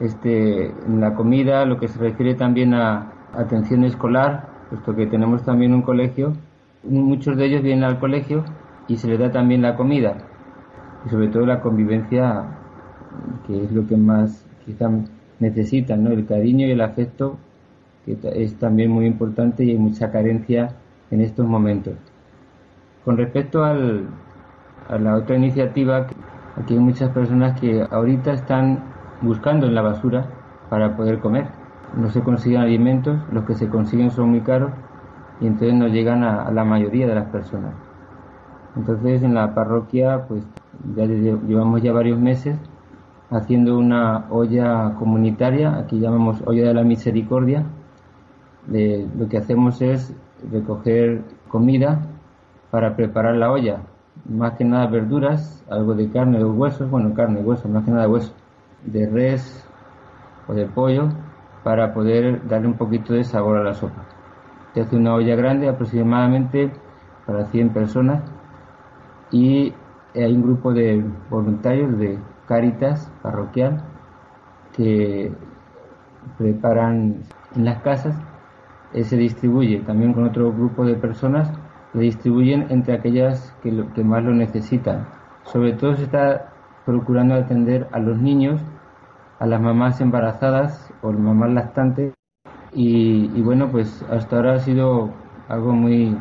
Este, 0.00 0.66
en 0.66 1.00
la 1.00 1.14
comida, 1.14 1.64
lo 1.64 1.78
que 1.78 1.88
se 1.88 1.98
refiere 1.98 2.34
también 2.34 2.74
a 2.74 3.12
atención 3.32 3.84
escolar, 3.84 4.48
puesto 4.68 4.94
que 4.94 5.06
tenemos 5.06 5.44
también 5.44 5.72
un 5.74 5.82
colegio, 5.82 6.34
muchos 6.84 7.36
de 7.36 7.46
ellos 7.46 7.62
vienen 7.62 7.84
al 7.84 7.98
colegio 7.98 8.44
y 8.88 8.96
se 8.96 9.08
les 9.08 9.18
da 9.18 9.30
también 9.30 9.62
la 9.62 9.76
comida 9.76 10.16
y 11.04 11.08
sobre 11.08 11.28
todo 11.28 11.46
la 11.46 11.60
convivencia, 11.60 12.44
que 13.46 13.64
es 13.64 13.72
lo 13.72 13.86
que 13.86 13.96
más 13.96 14.44
quizá 14.64 14.90
necesitan, 15.38 16.04
¿no? 16.04 16.10
el 16.10 16.26
cariño 16.26 16.66
y 16.66 16.72
el 16.72 16.80
afecto 16.80 17.38
que 18.04 18.16
es 18.34 18.56
también 18.56 18.90
muy 18.90 19.06
importante 19.06 19.64
y 19.64 19.70
hay 19.70 19.78
mucha 19.78 20.12
carencia 20.12 20.76
en 21.10 21.20
estos 21.20 21.46
momentos. 21.46 21.94
Con 23.04 23.16
respecto 23.16 23.64
al, 23.64 24.06
a 24.88 24.96
la 24.98 25.16
otra 25.16 25.36
iniciativa, 25.36 26.06
aquí 26.56 26.74
hay 26.74 26.80
muchas 26.80 27.10
personas 27.10 27.60
que 27.60 27.84
ahorita 27.90 28.32
están 28.32 28.95
buscando 29.22 29.66
en 29.66 29.74
la 29.74 29.82
basura 29.82 30.26
para 30.68 30.96
poder 30.96 31.20
comer. 31.20 31.48
No 31.96 32.10
se 32.10 32.20
consiguen 32.20 32.60
alimentos, 32.60 33.18
los 33.32 33.44
que 33.44 33.54
se 33.54 33.68
consiguen 33.68 34.10
son 34.10 34.30
muy 34.30 34.40
caros 34.40 34.70
y 35.40 35.46
entonces 35.46 35.74
no 35.74 35.88
llegan 35.88 36.24
a, 36.24 36.50
la 36.50 36.64
mayoría 36.64 37.06
de 37.06 37.14
las 37.14 37.26
personas. 37.26 37.74
Entonces 38.76 39.22
en 39.22 39.34
la 39.34 39.54
parroquia 39.54 40.26
pues 40.26 40.42
ya 40.94 41.04
llevamos 41.04 41.82
ya 41.82 41.92
varios 41.92 42.18
meses 42.18 42.56
haciendo 43.30 43.78
una 43.78 44.26
olla 44.30 44.94
comunitaria, 44.98 45.78
aquí 45.78 45.98
llamamos 45.98 46.42
olla 46.46 46.68
de 46.68 46.74
la 46.74 46.84
misericordia, 46.84 47.64
lo 48.68 49.28
que 49.28 49.38
hacemos 49.38 49.80
es 49.82 50.14
recoger 50.50 51.22
comida 51.48 52.00
para 52.70 52.94
preparar 52.96 53.36
la 53.36 53.50
olla. 53.50 53.80
Más 54.28 54.52
que 54.54 54.64
nada 54.64 54.86
verduras, 54.86 55.64
algo 55.70 55.94
de 55.94 56.08
carne 56.10 56.42
o 56.42 56.52
huesos, 56.52 56.90
bueno, 56.90 57.14
carne, 57.14 57.40
huesos, 57.40 57.70
más 57.70 57.84
que 57.84 57.90
nada 57.90 58.08
huesos, 58.08 58.34
de 58.84 59.06
res 59.08 59.68
o 60.48 60.54
de 60.54 60.66
pollo, 60.66 61.08
para 61.64 61.92
poder 61.92 62.46
darle 62.46 62.68
un 62.68 62.76
poquito 62.76 63.12
de 63.12 63.24
sabor 63.24 63.56
a 63.56 63.64
la 63.64 63.74
sopa. 63.74 64.04
Se 64.72 64.82
hace 64.82 64.96
una 64.96 65.14
olla 65.14 65.34
grande 65.34 65.68
aproximadamente 65.68 66.72
para 67.26 67.46
100 67.46 67.70
personas 67.70 68.22
y 69.32 69.74
hay 70.14 70.32
un 70.32 70.42
grupo 70.42 70.72
de 70.72 71.04
voluntarios 71.28 71.98
de 71.98 72.18
Cáritas 72.46 73.10
parroquial 73.22 73.82
que 74.76 75.32
preparan 76.38 77.22
en 77.56 77.64
las 77.64 77.82
casas 77.82 78.16
eh, 78.92 79.04
se 79.04 79.16
distribuye 79.16 79.80
también 79.80 80.12
con 80.12 80.24
otro 80.24 80.52
grupo 80.52 80.84
de 80.84 80.94
personas, 80.94 81.52
se 81.92 81.98
distribuyen 81.98 82.66
entre 82.70 82.94
aquellas 82.94 83.54
que, 83.62 83.84
que 83.94 84.04
más 84.04 84.22
lo 84.22 84.32
necesitan. 84.32 85.06
Sobre 85.44 85.72
todo 85.72 85.94
se 85.96 86.04
está 86.04 86.52
procurando 86.86 87.34
atender 87.34 87.88
a 87.92 87.98
los 87.98 88.16
niños, 88.18 88.62
a 89.40 89.46
las 89.46 89.60
mamás 89.60 90.00
embarazadas 90.00 90.90
o 91.02 91.12
mamás 91.12 91.50
lactantes 91.50 92.14
y, 92.72 93.28
bueno, 93.42 93.70
pues 93.70 94.04
hasta 94.10 94.36
ahora 94.36 94.54
ha 94.54 94.58
sido 94.60 95.10
algo 95.48 95.72
muy 95.72 96.16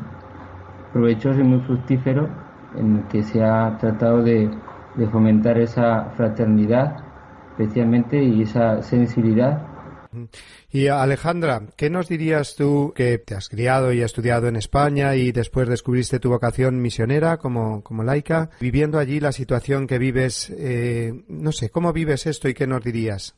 provechoso 0.92 1.40
y 1.40 1.44
muy 1.44 1.60
fructífero 1.60 2.28
en 2.76 3.04
que 3.04 3.24
se 3.24 3.44
ha 3.44 3.78
tratado 3.78 4.24
de, 4.24 4.50
de 4.96 5.08
fomentar 5.08 5.58
esa 5.58 6.06
fraternidad 6.16 6.98
especialmente 7.52 8.22
y 8.22 8.42
esa 8.42 8.82
sensibilidad. 8.82 9.62
Y 10.72 10.88
Alejandra, 10.88 11.62
¿qué 11.78 11.90
nos 11.90 12.08
dirías 12.08 12.56
tú 12.56 12.94
que 12.96 13.18
te 13.18 13.36
has 13.36 13.50
criado 13.50 13.94
y 13.94 14.02
has 14.02 14.06
estudiado 14.06 14.48
en 14.48 14.56
España 14.56 15.16
y 15.16 15.32
después 15.32 15.68
descubriste 15.68 16.20
tu 16.20 16.30
vocación 16.30 16.82
misionera 16.82 17.38
como, 17.38 17.82
como 17.82 18.04
laica, 18.04 18.50
viviendo 18.60 19.00
allí 19.00 19.20
la 19.20 19.32
situación 19.32 19.88
que 19.88 20.00
vives, 20.00 20.50
eh, 20.50 21.24
no 21.28 21.52
sé, 21.52 21.70
¿cómo 21.70 21.94
vives 21.94 22.26
esto 22.26 22.48
y 22.50 22.54
qué 22.54 22.68
nos 22.68 22.84
dirías? 22.84 23.36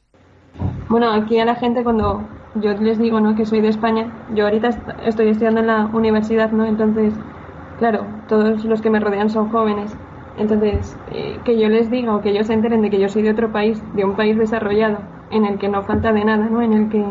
Bueno, 0.89 1.11
aquí 1.11 1.39
a 1.39 1.45
la 1.45 1.55
gente 1.55 1.83
cuando 1.83 2.27
yo 2.55 2.73
les 2.73 2.97
digo 2.97 3.19
¿no? 3.19 3.35
que 3.35 3.45
soy 3.45 3.61
de 3.61 3.69
España, 3.69 4.11
yo 4.33 4.45
ahorita 4.45 4.69
estoy 5.05 5.29
estudiando 5.29 5.59
en 5.61 5.67
la 5.67 5.85
universidad, 5.85 6.51
¿no? 6.51 6.65
Entonces, 6.65 7.13
claro, 7.77 8.05
todos 8.27 8.63
los 8.65 8.81
que 8.81 8.89
me 8.89 8.99
rodean 8.99 9.29
son 9.29 9.49
jóvenes. 9.49 9.95
Entonces, 10.37 10.95
eh, 11.11 11.39
que 11.43 11.59
yo 11.59 11.67
les 11.67 11.89
diga 11.89 12.15
o 12.15 12.21
que 12.21 12.29
ellos 12.29 12.47
se 12.47 12.53
enteren 12.53 12.81
de 12.81 12.89
que 12.89 12.99
yo 12.99 13.09
soy 13.09 13.23
de 13.23 13.31
otro 13.31 13.51
país, 13.51 13.81
de 13.95 14.05
un 14.05 14.15
país 14.15 14.37
desarrollado, 14.37 14.99
en 15.31 15.45
el 15.45 15.57
que 15.57 15.67
no 15.67 15.83
falta 15.83 16.11
de 16.11 16.25
nada, 16.25 16.45
¿no? 16.49 16.61
En 16.61 16.73
el 16.73 16.89
que 16.89 17.03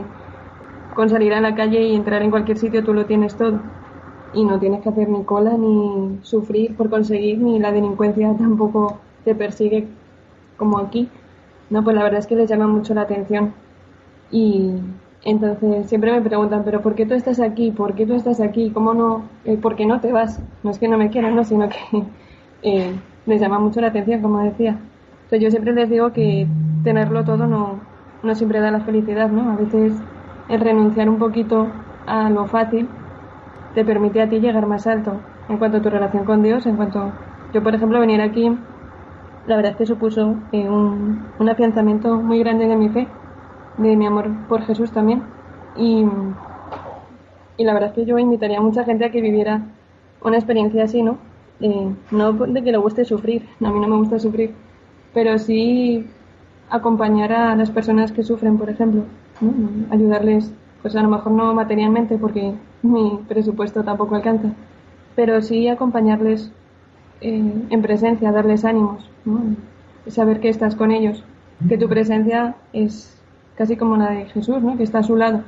con 0.95 1.11
salir 1.11 1.35
a 1.35 1.41
la 1.41 1.55
calle 1.55 1.83
y 1.83 1.95
entrar 1.95 2.23
en 2.23 2.31
cualquier 2.31 2.59
sitio 2.59 2.83
tú 2.83 2.95
lo 2.95 3.05
tienes 3.05 3.37
todo. 3.37 3.61
Y 4.33 4.45
no 4.45 4.59
tienes 4.59 4.83
que 4.83 4.89
hacer 4.89 5.09
ni 5.09 5.25
cola, 5.25 5.53
ni 5.57 6.19
sufrir 6.23 6.77
por 6.77 6.91
conseguir, 6.91 7.39
ni 7.39 7.59
la 7.59 7.73
delincuencia 7.73 8.35
tampoco 8.37 8.99
te 9.25 9.35
persigue 9.35 9.87
como 10.57 10.79
aquí. 10.79 11.09
No, 11.71 11.85
pues 11.85 11.97
la 11.97 12.03
verdad 12.03 12.21
es 12.21 12.27
que 12.27 12.37
les 12.37 12.49
llama 12.49 12.67
mucho 12.67 12.95
la 12.95 13.03
atención. 13.03 13.53
Y 14.31 14.73
entonces 15.25 15.89
siempre 15.89 16.13
me 16.13 16.23
preguntan, 16.23 16.63
pero 16.65 16.81
¿por 16.83 16.95
qué 16.95 17.07
tú 17.07 17.15
estás 17.15 17.41
aquí? 17.41 17.71
¿Por 17.71 17.95
qué 17.95 18.07
tú 18.07 18.15
estás 18.15 18.41
aquí? 18.41 18.71
¿Cómo 18.71 18.95
no? 18.95 19.23
Eh, 19.45 19.57
¿Por 19.57 19.77
qué 19.77 19.87
no 19.87 20.01
te 20.01 20.13
vas? 20.13 20.41
No 20.63 20.71
es 20.71 20.79
que 20.79 20.89
no 20.89 20.99
me 20.99 21.11
quieran, 21.11 21.35
no, 21.37 21.45
sino 21.45 21.69
que 21.69 21.77
eh, 22.63 22.95
les 23.27 23.41
llama 23.41 23.59
mucho 23.59 23.81
la 23.81 23.89
atención, 23.89 24.23
como 24.23 24.43
decía. 24.43 24.79
Entonces 25.25 25.41
yo 25.41 25.51
siempre 25.51 25.73
les 25.73 25.91
digo 25.91 26.13
que 26.13 26.47
tenerlo 26.85 27.25
todo 27.25 27.47
no, 27.47 27.81
no 28.27 28.35
siempre 28.35 28.61
da 28.61 28.71
la 28.71 28.81
felicidad, 28.81 29.31
¿no? 29.31 29.51
A 29.51 29.57
veces 29.57 29.93
el 30.49 30.61
renunciar 30.61 31.09
un 31.09 31.19
poquito 31.19 31.69
a 32.07 32.29
lo 32.31 32.47
fácil 32.47 32.89
te 33.75 33.85
permite 33.85 34.21
a 34.23 34.29
ti 34.29 34.41
llegar 34.41 34.67
más 34.67 34.87
alto 34.87 35.21
en 35.49 35.59
cuanto 35.59 35.79
a 35.79 35.83
tu 35.83 35.91
relación 35.91 36.25
con 36.25 36.43
Dios, 36.43 36.67
en 36.67 36.77
cuanto 36.77 37.13
yo, 37.53 37.63
por 37.63 37.75
ejemplo, 37.75 38.01
venir 38.01 38.21
aquí 38.21 38.51
la 39.47 39.57
verdad 39.57 39.73
es 39.73 39.79
que 39.79 39.87
supuso 39.87 40.37
eh, 40.53 40.69
un, 40.69 41.25
un, 41.39 41.49
afianzamiento 41.49 42.17
muy 42.17 42.41
grande 42.41 42.67
de 42.67 42.77
mi 42.77 42.89
fe, 42.89 43.07
de 43.79 43.97
mi 43.97 44.07
amor 44.07 44.29
por 44.49 44.63
Jesús 44.63 44.91
también. 44.91 45.23
Y, 45.77 46.05
y, 47.57 47.65
la 47.65 47.73
verdad 47.73 47.91
es 47.91 47.95
que 47.95 48.05
yo 48.05 48.19
invitaría 48.19 48.59
a 48.59 48.63
mucha 48.63 48.85
gente 48.85 49.05
a 49.05 49.11
que 49.11 49.21
viviera 49.21 49.63
una 50.23 50.37
experiencia 50.37 50.85
así, 50.85 51.03
¿no? 51.03 51.19
Eh, 51.61 51.95
no 52.11 52.33
de 52.33 52.63
que 52.63 52.73
le 52.73 52.79
guste 52.79 53.05
sufrir, 53.05 53.49
a 53.65 53.71
mí 53.71 53.81
no 53.81 53.89
me 53.89 53.97
gusta 53.97 54.19
sufrir, 54.19 54.53
pero 55.15 55.39
sí 55.39 56.07
acompañar 56.71 57.33
a 57.33 57.57
las 57.57 57.71
personas 57.71 58.13
que 58.13 58.23
sufren, 58.23 58.59
por 58.59 58.71
ejemplo, 58.71 59.05
ayudarles, 59.91 60.53
pues 60.83 60.97
a 60.97 61.03
lo 61.03 61.09
mejor 61.09 61.33
no 61.33 61.55
materialmente 61.55 62.19
porque 62.19 62.55
mi 62.83 63.21
presupuesto 63.29 63.83
tampoco 63.83 64.15
alcanza, 64.15 64.53
pero 65.15 65.41
sí 65.43 65.69
acompañarles 65.69 66.51
eh, 67.21 67.53
en 67.71 67.83
presencia, 67.83 68.33
darles 68.33 68.65
ánimos, 68.65 69.09
saber 70.09 70.41
que 70.41 70.49
estás 70.49 70.75
con 70.75 70.91
ellos, 70.91 71.25
que 71.69 71.79
tu 71.79 71.89
presencia 71.89 72.57
es 72.73 73.19
casi 73.57 73.77
como 73.77 73.97
la 73.97 74.11
de 74.11 74.27
Jesús, 74.27 74.63
¿no? 74.63 74.77
que 74.77 74.83
está 74.83 74.99
a 74.99 75.03
su 75.03 75.17
lado, 75.17 75.43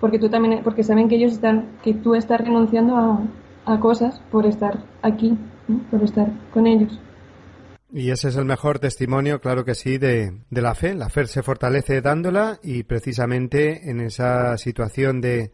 porque 0.00 0.18
tú 0.18 0.28
también, 0.28 0.60
porque 0.62 0.82
saben 0.82 1.08
que 1.08 1.16
ellos 1.16 1.32
están, 1.32 1.64
que 1.82 1.94
tú 1.94 2.14
estás 2.14 2.40
renunciando 2.40 3.20
a 3.64 3.80
cosas 3.80 4.20
por 4.30 4.44
estar 4.44 4.78
aquí, 5.00 5.38
por 5.90 6.02
estar 6.02 6.28
con 6.52 6.66
ellos. 6.66 6.98
Y 7.94 8.10
ese 8.10 8.28
es 8.28 8.36
el 8.36 8.46
mejor 8.46 8.78
testimonio, 8.78 9.40
claro 9.40 9.66
que 9.66 9.74
sí, 9.74 9.98
de, 9.98 10.40
de, 10.48 10.62
la 10.62 10.74
fe. 10.74 10.94
La 10.94 11.10
fe 11.10 11.26
se 11.26 11.42
fortalece 11.42 12.00
dándola 12.00 12.58
y 12.62 12.84
precisamente 12.84 13.90
en 13.90 14.00
esa 14.00 14.56
situación 14.56 15.20
de, 15.20 15.52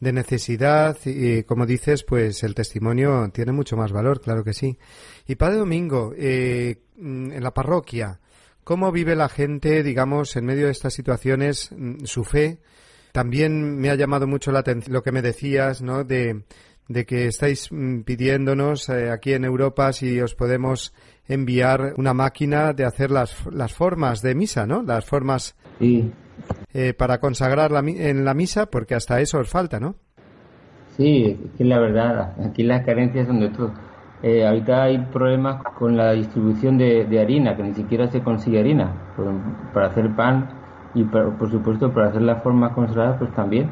de 0.00 0.12
necesidad 0.12 0.96
y 1.04 1.42
como 1.42 1.66
dices, 1.66 2.04
pues 2.04 2.42
el 2.42 2.54
testimonio 2.54 3.30
tiene 3.32 3.52
mucho 3.52 3.76
más 3.76 3.92
valor, 3.92 4.20
claro 4.20 4.42
que 4.42 4.54
sí. 4.54 4.78
Y 5.26 5.36
Padre 5.36 5.58
Domingo, 5.58 6.12
eh, 6.16 6.78
mm, 6.96 7.32
en 7.32 7.42
la 7.42 7.52
parroquia, 7.52 8.18
¿cómo 8.64 8.90
vive 8.92 9.14
la 9.14 9.28
gente, 9.28 9.82
digamos, 9.82 10.34
en 10.36 10.46
medio 10.46 10.66
de 10.66 10.72
estas 10.72 10.94
situaciones, 10.94 11.70
mm, 11.70 12.04
su 12.04 12.24
fe? 12.24 12.60
También 13.12 13.76
me 13.78 13.90
ha 13.90 13.94
llamado 13.94 14.26
mucho 14.26 14.52
la 14.52 14.60
atención 14.60 14.94
lo 14.94 15.02
que 15.02 15.12
me 15.12 15.22
decías, 15.22 15.82
¿no? 15.82 16.04
De, 16.04 16.44
de 16.90 17.06
que 17.06 17.26
estáis 17.26 17.70
mm, 17.70 18.00
pidiéndonos 18.00 18.88
eh, 18.88 19.12
aquí 19.12 19.32
en 19.32 19.44
Europa 19.44 19.92
si 19.92 20.20
os 20.20 20.34
podemos 20.34 20.92
enviar 21.28 21.94
una 21.96 22.14
máquina 22.14 22.72
de 22.72 22.84
hacer 22.84 23.12
las, 23.12 23.46
las 23.46 23.72
formas 23.72 24.22
de 24.22 24.34
misa, 24.34 24.66
¿no? 24.66 24.82
Las 24.82 25.04
formas. 25.04 25.54
Sí. 25.78 26.10
Eh, 26.74 26.92
para 26.94 27.20
consagrar 27.20 27.70
la, 27.70 27.78
en 27.78 28.24
la 28.24 28.34
misa, 28.34 28.66
porque 28.66 28.96
hasta 28.96 29.20
eso 29.20 29.38
os 29.38 29.48
falta, 29.48 29.78
¿no? 29.78 29.94
Sí, 30.96 31.38
es 31.44 31.50
que 31.56 31.64
la 31.64 31.78
verdad, 31.78 32.34
aquí 32.44 32.64
las 32.64 32.84
carencias 32.84 33.28
son 33.28 33.38
de 33.38 33.50
todo. 33.50 33.72
Eh, 34.24 34.44
ahorita 34.44 34.82
hay 34.82 34.98
problemas 35.12 35.62
con 35.78 35.96
la 35.96 36.12
distribución 36.12 36.76
de, 36.76 37.20
harina, 37.20 37.56
que 37.56 37.62
ni 37.62 37.74
siquiera 37.74 38.08
se 38.08 38.20
consigue 38.20 38.58
harina 38.58 38.92
para 39.72 39.86
hacer 39.86 40.14
pan 40.16 40.48
y 40.94 41.04
por 41.04 41.48
supuesto 41.50 41.92
para 41.92 42.08
hacer 42.08 42.22
las 42.22 42.42
formas 42.42 42.72
consagradas 42.72 43.18
pues 43.18 43.32
también. 43.34 43.70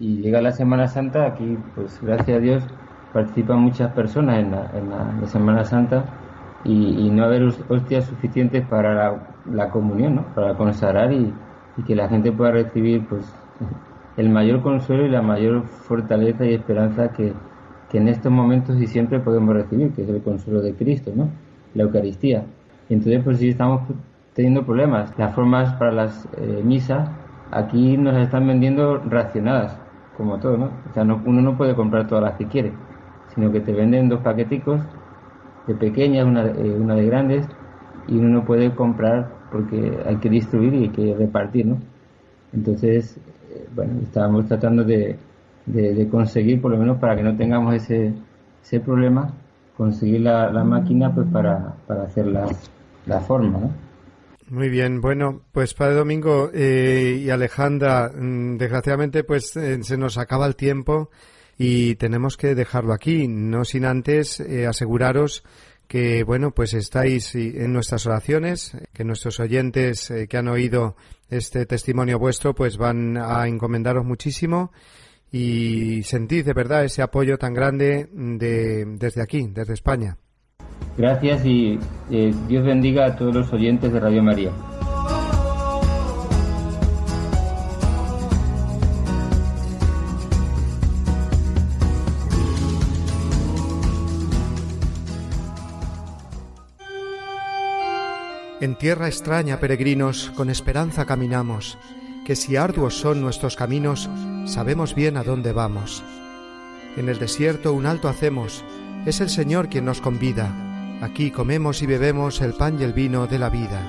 Y 0.00 0.22
llega 0.22 0.40
la 0.40 0.52
Semana 0.52 0.88
Santa, 0.88 1.26
aquí 1.26 1.58
pues 1.74 2.00
gracias 2.02 2.38
a 2.38 2.40
Dios 2.40 2.64
participan 3.12 3.60
muchas 3.60 3.92
personas 3.92 4.38
en 4.38 4.50
la, 4.50 4.70
en 4.74 4.88
la, 4.88 5.26
Semana 5.26 5.64
Santa 5.64 6.04
y, 6.64 7.10
no 7.10 7.24
haber 7.24 7.42
hostias 7.68 8.06
suficientes 8.06 8.66
para 8.66 9.20
la, 9.50 9.68
comunión, 9.70 10.16
¿no? 10.16 10.22
para 10.34 10.54
consagrar 10.54 11.12
y, 11.12 11.32
que 11.86 11.94
la 11.96 12.08
gente 12.08 12.30
pueda 12.30 12.50
recibir 12.50 13.06
pues 13.06 13.24
el 14.18 14.28
mayor 14.28 14.60
consuelo 14.62 15.06
y 15.06 15.08
la 15.08 15.22
mayor 15.22 15.64
fortaleza 15.64 16.44
y 16.44 16.52
esperanza 16.52 17.10
que, 17.12 17.32
en 17.92 18.08
estos 18.08 18.30
momentos 18.30 18.80
y 18.80 18.86
siempre 18.86 19.18
podemos 19.18 19.54
recibir, 19.54 19.92
que 19.92 20.02
es 20.02 20.08
el 20.08 20.22
consuelo 20.22 20.60
de 20.60 20.74
Cristo, 20.74 21.10
¿no? 21.14 21.28
La 21.74 21.82
Eucaristía. 21.84 22.44
Y 22.88 22.94
entonces 22.94 23.22
pues 23.24 23.38
sí 23.38 23.48
estamos 23.48 23.82
teniendo 24.34 24.64
problemas. 24.64 25.12
Las 25.18 25.34
formas 25.34 25.72
para 25.74 25.90
las 25.90 26.28
eh, 26.36 26.62
misas 26.62 27.08
aquí 27.50 27.96
nos 27.96 28.16
están 28.16 28.46
vendiendo 28.46 28.98
racionadas, 28.98 29.80
como 30.20 30.38
todo, 30.38 30.58
¿no? 30.58 30.66
O 30.66 30.92
sea, 30.92 31.02
uno 31.02 31.40
no 31.40 31.56
puede 31.56 31.74
comprar 31.74 32.06
todas 32.06 32.22
las 32.22 32.34
que 32.36 32.46
quiere, 32.46 32.72
sino 33.34 33.50
que 33.50 33.60
te 33.60 33.72
venden 33.72 34.10
dos 34.10 34.20
paqueticos 34.20 34.82
de 35.66 35.74
pequeñas, 35.74 36.26
una, 36.26 36.44
eh, 36.44 36.76
una 36.78 36.94
de 36.94 37.06
grandes, 37.06 37.48
y 38.06 38.18
uno 38.18 38.28
no 38.28 38.44
puede 38.44 38.74
comprar 38.74 39.30
porque 39.50 39.98
hay 40.04 40.16
que 40.16 40.28
distribuir 40.28 40.74
y 40.74 40.82
hay 40.82 40.88
que 40.90 41.14
repartir, 41.14 41.64
¿no? 41.64 41.78
Entonces, 42.52 43.16
eh, 43.50 43.66
bueno, 43.74 43.94
estábamos 44.02 44.46
tratando 44.46 44.84
de, 44.84 45.16
de, 45.64 46.08
conseguir, 46.08 46.60
por 46.60 46.70
lo 46.70 46.76
menos 46.76 46.98
para 46.98 47.16
que 47.16 47.22
no 47.22 47.34
tengamos 47.34 47.74
ese, 47.74 48.12
ese 48.62 48.80
problema, 48.80 49.32
conseguir 49.74 50.20
la, 50.20 50.52
la 50.52 50.64
máquina 50.64 51.14
pues 51.14 51.26
para, 51.32 51.76
para 51.86 52.02
hacer 52.02 52.26
la, 52.26 52.46
la 53.06 53.20
forma, 53.20 53.58
¿no? 53.58 53.70
Muy 54.50 54.68
bien, 54.68 55.00
bueno, 55.00 55.42
pues 55.52 55.74
Padre 55.74 55.94
Domingo 55.94 56.50
eh, 56.52 57.22
y 57.24 57.30
Alejandra, 57.30 58.10
mm, 58.12 58.56
desgraciadamente 58.56 59.22
pues 59.22 59.56
eh, 59.56 59.78
se 59.84 59.96
nos 59.96 60.18
acaba 60.18 60.44
el 60.44 60.56
tiempo 60.56 61.10
y 61.56 61.94
tenemos 61.94 62.36
que 62.36 62.56
dejarlo 62.56 62.92
aquí, 62.92 63.28
no 63.28 63.64
sin 63.64 63.84
antes 63.84 64.40
aseguraros 64.40 65.44
que 65.86 66.24
bueno 66.24 66.50
pues 66.50 66.74
estáis 66.74 67.32
en 67.36 67.72
nuestras 67.72 68.06
oraciones, 68.06 68.76
que 68.92 69.04
nuestros 69.04 69.38
oyentes 69.38 70.10
eh, 70.10 70.26
que 70.26 70.36
han 70.36 70.48
oído 70.48 70.96
este 71.28 71.64
testimonio 71.64 72.18
vuestro 72.18 72.52
pues 72.52 72.76
van 72.76 73.18
a 73.18 73.46
encomendaros 73.46 74.04
muchísimo 74.04 74.72
y 75.30 76.02
sentid 76.02 76.44
de 76.44 76.54
verdad 76.54 76.84
ese 76.84 77.02
apoyo 77.02 77.38
tan 77.38 77.54
grande 77.54 78.08
de, 78.12 78.84
desde 78.84 79.22
aquí, 79.22 79.48
desde 79.52 79.74
España. 79.74 80.16
Gracias 80.96 81.46
y 81.46 81.78
eh, 82.10 82.34
Dios 82.48 82.64
bendiga 82.64 83.06
a 83.06 83.16
todos 83.16 83.34
los 83.34 83.52
oyentes 83.52 83.92
de 83.92 84.00
Radio 84.00 84.22
María. 84.22 84.50
En 98.60 98.76
tierra 98.76 99.08
extraña, 99.08 99.58
peregrinos, 99.58 100.30
con 100.36 100.50
esperanza 100.50 101.06
caminamos, 101.06 101.78
que 102.26 102.36
si 102.36 102.56
arduos 102.56 102.94
son 102.94 103.22
nuestros 103.22 103.56
caminos, 103.56 104.10
sabemos 104.44 104.94
bien 104.94 105.16
a 105.16 105.24
dónde 105.24 105.52
vamos. 105.52 106.04
En 106.98 107.08
el 107.08 107.18
desierto 107.18 107.72
un 107.72 107.86
alto 107.86 108.06
hacemos, 108.06 108.62
es 109.06 109.22
el 109.22 109.30
Señor 109.30 109.70
quien 109.70 109.86
nos 109.86 110.02
convida, 110.02 110.69
aquí 111.00 111.30
comemos 111.30 111.82
y 111.82 111.86
bebemos 111.86 112.40
el 112.40 112.54
pan 112.54 112.78
y 112.80 112.84
el 112.84 112.92
vino 112.92 113.26
de 113.26 113.38
la 113.38 113.50
vida. 113.50 113.80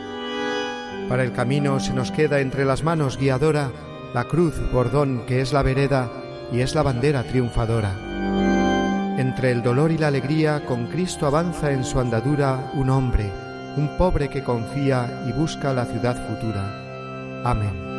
Para 1.10 1.24
el 1.24 1.34
camino 1.34 1.80
se 1.80 1.93
nos 1.93 2.12
queda 2.12 2.39
entre 2.39 2.65
las 2.65 2.84
manos 2.84 3.17
guiadora 3.17 3.71
la 4.13 4.26
cruz, 4.26 4.56
bordón, 4.71 5.26
que 5.26 5.41
es 5.41 5.54
la 5.54 5.63
vereda 5.63 6.10
y 6.52 6.60
es 6.60 6.76
la 6.76 6.84
bandera 6.84 7.24
triunfadora. 7.24 7.95
Entre 9.17 9.52
el 9.52 9.63
dolor 9.63 9.91
y 9.91 9.97
la 9.97 10.08
alegría, 10.08 10.65
con 10.65 10.88
Cristo 10.88 11.28
avanza 11.28 11.71
en 11.71 11.84
su 11.84 12.00
andadura 12.00 12.71
un 12.74 12.89
hombre, 12.89 13.32
un 13.78 13.95
pobre 13.97 14.30
que 14.30 14.43
confía 14.43 15.24
y 15.28 15.32
busca 15.32 15.74
la 15.74 15.86
ciudad 15.86 16.17
futura. 16.28 17.41
Amén. 17.43 17.90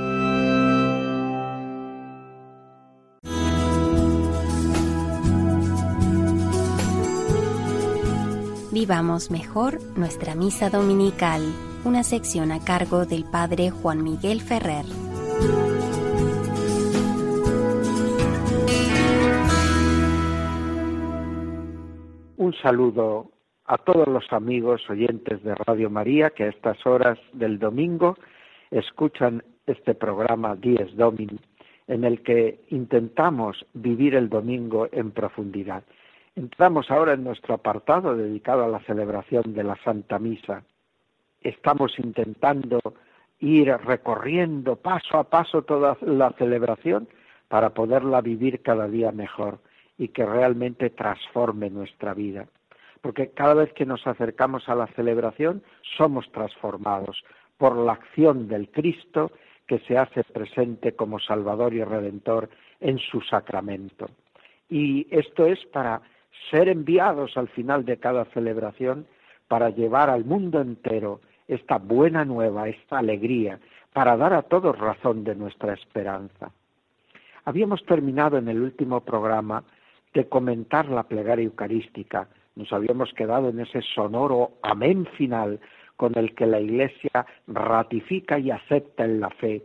Vivamos 8.83 9.31
mejor 9.31 9.79
nuestra 9.97 10.35
misa 10.35 10.69
dominical, 10.69 11.41
una 11.85 12.03
sección 12.03 12.51
a 12.51 12.59
cargo 12.59 13.07
del 13.07 13.23
Padre 13.23 13.71
Juan 13.71 14.03
Miguel 14.03 14.41
Ferrer. 14.41 14.85
Un 22.37 22.53
saludo 22.61 23.31
a 23.67 23.79
todos 23.79 24.09
los 24.09 24.25
amigos 24.33 24.83
oyentes 24.91 25.45
de 25.45 25.55
Radio 25.55 25.89
María 25.89 26.31
que 26.31 26.43
a 26.43 26.49
estas 26.49 26.85
horas 26.85 27.21
del 27.33 27.61
domingo 27.61 28.17
escuchan 28.73 29.45
este 29.65 29.95
programa 29.95 30.57
Dies 30.57 30.97
Domini, 30.97 31.39
en 31.87 32.03
el 32.03 32.21
que 32.25 32.65
intentamos 32.71 33.65
vivir 33.75 34.17
el 34.17 34.29
domingo 34.29 34.89
en 34.91 35.13
profundidad. 35.13 35.85
Entramos 36.35 36.91
ahora 36.91 37.13
en 37.13 37.25
nuestro 37.25 37.55
apartado 37.55 38.17
dedicado 38.17 38.65
a 38.65 38.69
la 38.69 38.81
celebración 38.81 39.53
de 39.55 39.65
la 39.65 39.77
Santa 39.85 40.19
Misa. 40.19 40.65
Estamos 41.41 41.99
intentando 41.99 42.81
ir 43.41 43.69
recorriendo 43.69 44.77
paso 44.77 45.19
a 45.19 45.25
paso 45.25 45.63
toda 45.63 45.97
la 46.01 46.31
celebración 46.39 47.09
para 47.49 47.71
poderla 47.71 48.21
vivir 48.21 48.63
cada 48.63 48.89
día 48.89 49.13
mejor 49.13 49.59
y 49.99 50.09
que 50.09 50.25
realmente 50.25 50.91
transforme 50.91 51.69
nuestra 51.69 52.15
vida 52.15 52.47
porque 53.03 53.31
cada 53.31 53.55
vez 53.55 53.73
que 53.75 53.85
nos 53.85 54.07
acercamos 54.07 54.69
a 54.69 54.75
la 54.75 54.87
celebración 54.87 55.63
somos 55.99 56.31
transformados 56.33 57.23
por 57.59 57.77
la 57.77 57.93
acción 57.93 58.49
del 58.49 58.71
Cristo 58.71 59.33
que 59.67 59.81
se 59.81 59.99
hace 59.99 60.25
presente 60.25 60.95
como 60.95 61.19
Salvador 61.19 61.75
y 61.75 61.85
Redentor 61.85 62.49
en 62.81 62.99
su 62.99 63.21
sacramento. 63.21 64.09
Y 64.69 65.07
esto 65.11 65.47
es 65.47 65.65
para 65.67 66.01
ser 66.51 66.69
enviados 66.69 67.37
al 67.37 67.49
final 67.49 67.85
de 67.85 67.99
cada 67.99 68.25
celebración 68.27 69.07
para 69.49 69.71
llevar 69.71 70.11
al 70.11 70.25
mundo 70.25 70.61
entero 70.61 71.21
esta 71.49 71.79
buena 71.79 72.25
nueva, 72.25 72.69
esta 72.69 72.99
alegría, 72.99 73.59
para 73.93 74.17
dar 74.17 74.33
a 74.33 74.43
todos 74.43 74.79
razón 74.79 75.25
de 75.25 75.35
nuestra 75.35 75.75
esperanza. 75.75 76.51
Habíamos 77.45 77.85
terminado 77.85 78.39
en 78.39 78.49
el 78.49 78.61
último 78.61 79.01
programa 79.01 79.65
de 80.15 80.29
comentar 80.29 80.89
la 80.89 81.03
plegaria 81.03 81.45
eucarística, 81.45 82.29
nos 82.55 82.73
habíamos 82.73 83.13
quedado 83.15 83.49
en 83.49 83.61
ese 83.61 83.81
sonoro 83.95 84.53
amén 84.63 85.07
final 85.17 85.59
con 85.97 86.17
el 86.19 86.35
que 86.35 86.47
la 86.47 86.61
Iglesia 86.61 87.27
ratifica 87.47 88.39
y 88.39 88.51
acepta 88.51 89.05
en 89.05 89.21
la 89.21 89.31
fe 89.31 89.63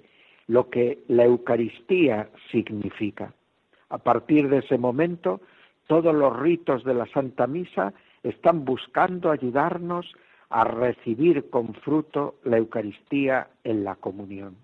lo 0.48 0.70
que 0.70 1.00
la 1.08 1.26
Eucaristía 1.26 2.30
significa. 2.52 3.34
A 3.90 3.98
partir 3.98 4.48
de 4.48 4.60
ese 4.60 4.78
momento, 4.78 5.42
todos 5.88 6.14
los 6.14 6.38
ritos 6.38 6.84
de 6.84 6.94
la 6.94 7.06
Santa 7.08 7.48
Misa 7.48 7.94
están 8.24 8.66
buscando 8.66 9.32
ayudarnos 9.32 10.06
a 10.50 10.64
recibir 10.64 11.50
con 11.50 11.74
fruto 11.74 12.36
la 12.44 12.58
Eucaristía 12.58 13.48
en 13.64 13.84
la 13.84 13.96
comunión. 13.96 14.56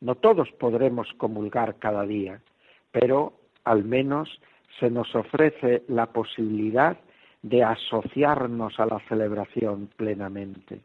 No 0.00 0.14
todos 0.14 0.50
podremos 0.52 1.12
comulgar 1.16 1.76
cada 1.78 2.04
día, 2.04 2.40
pero 2.92 3.32
al 3.64 3.84
menos 3.84 4.40
se 4.78 4.90
nos 4.90 5.14
ofrece 5.14 5.82
la 5.88 6.06
posibilidad 6.06 6.96
de 7.42 7.62
asociarnos 7.62 8.78
a 8.78 8.86
la 8.86 9.00
celebración 9.08 9.88
plenamente. 9.96 10.80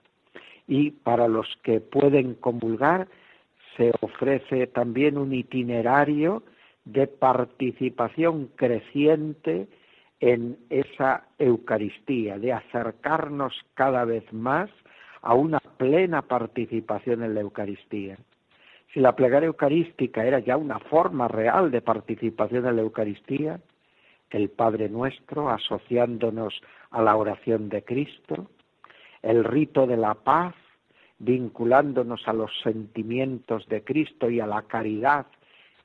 Y 0.68 0.92
para 0.92 1.28
los 1.28 1.48
que 1.64 1.80
pueden 1.80 2.36
comulgar, 2.36 3.08
se 3.76 3.92
ofrece 4.02 4.68
también 4.68 5.18
un 5.18 5.34
itinerario 5.34 6.44
de 6.86 7.08
participación 7.08 8.50
creciente 8.56 9.68
en 10.26 10.58
esa 10.70 11.26
Eucaristía, 11.38 12.40
de 12.40 12.54
acercarnos 12.54 13.54
cada 13.74 14.06
vez 14.06 14.24
más 14.32 14.70
a 15.22 15.34
una 15.34 15.60
plena 15.60 16.22
participación 16.22 17.24
en 17.24 17.34
la 17.34 17.42
Eucaristía. 17.42 18.18
Si 18.94 19.02
la 19.02 19.18
plegaria 19.18 19.48
eucarística 19.48 20.24
era 20.24 20.40
ya 20.40 20.56
una 20.56 20.80
forma 20.80 21.28
real 21.28 21.72
de 21.72 21.82
participación 21.82 22.66
en 22.66 22.78
la 22.78 22.84
Eucaristía, 22.84 23.60
el 24.30 24.50
Padre 24.50 24.88
Nuestro, 24.88 25.50
asociándonos 25.50 26.54
a 26.92 27.02
la 27.02 27.18
oración 27.18 27.68
de 27.68 27.84
Cristo, 27.84 28.50
el 29.24 29.44
rito 29.44 29.86
de 29.88 29.98
la 29.98 30.14
paz, 30.14 30.56
vinculándonos 31.20 32.26
a 32.30 32.34
los 32.34 32.50
sentimientos 32.62 33.68
de 33.68 33.84
Cristo 33.84 34.30
y 34.30 34.40
a 34.40 34.48
la 34.48 34.62
caridad 34.62 35.26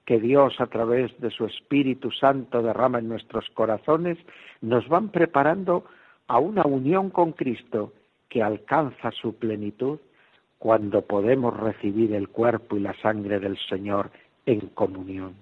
que 0.08 0.18
Dios 0.18 0.58
a 0.58 0.68
través 0.68 1.12
de 1.20 1.28
su 1.28 1.44
Espíritu 1.44 2.10
Santo 2.10 2.62
derrama 2.62 2.98
en 2.98 3.10
nuestros 3.10 3.44
corazones, 3.50 4.16
nos 4.62 4.88
van 4.88 5.10
preparando 5.10 5.84
a 6.28 6.38
una 6.38 6.62
unión 6.62 7.10
con 7.10 7.32
Cristo 7.32 7.92
que 8.30 8.42
alcanza 8.42 9.10
su 9.10 9.34
plenitud 9.34 9.98
cuando 10.58 11.02
podemos 11.02 11.54
recibir 11.54 12.14
el 12.14 12.30
cuerpo 12.30 12.78
y 12.78 12.80
la 12.80 12.94
sangre 13.02 13.38
del 13.38 13.58
Señor 13.68 14.10
en 14.46 14.68
comunión. 14.68 15.34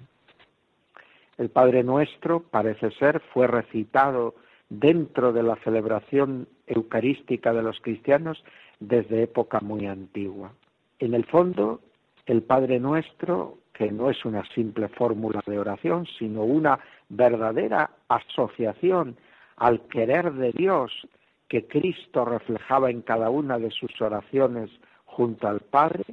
El 1.39 1.49
Padre 1.49 1.85
Nuestro, 1.85 2.41
parece 2.41 2.91
ser, 2.91 3.21
fue 3.33 3.47
recitado 3.47 4.35
dentro 4.69 5.33
de 5.33 5.45
la 5.45 5.55
celebración 5.63 6.49
eucarística 6.67 7.53
de 7.53 7.63
los 7.63 7.79
cristianos 7.79 8.43
desde 8.81 9.23
época 9.23 9.61
muy 9.61 9.87
antigua. 9.87 10.51
En 10.99 11.15
el 11.15 11.25
fondo, 11.25 11.83
el 12.27 12.43
Padre 12.43 12.81
Nuestro, 12.81 13.59
que 13.77 13.93
no 13.93 14.09
es 14.09 14.25
una 14.25 14.43
simple 14.55 14.89
fórmula 14.89 15.43
de 15.47 15.59
oración, 15.59 16.07
sino 16.19 16.45
una 16.45 16.79
verdadera 17.11 17.91
asociación 18.09 19.17
al 19.57 19.81
querer 19.89 20.33
de 20.33 20.53
Dios 20.53 20.93
que 21.49 21.67
Cristo 21.67 22.25
reflejaba 22.25 22.91
en 22.91 23.03
cada 23.03 23.29
una 23.29 23.59
de 23.59 23.71
sus 23.71 24.01
oraciones 24.01 24.71
junto 25.05 25.47
al 25.47 25.61
Padre, 25.61 26.05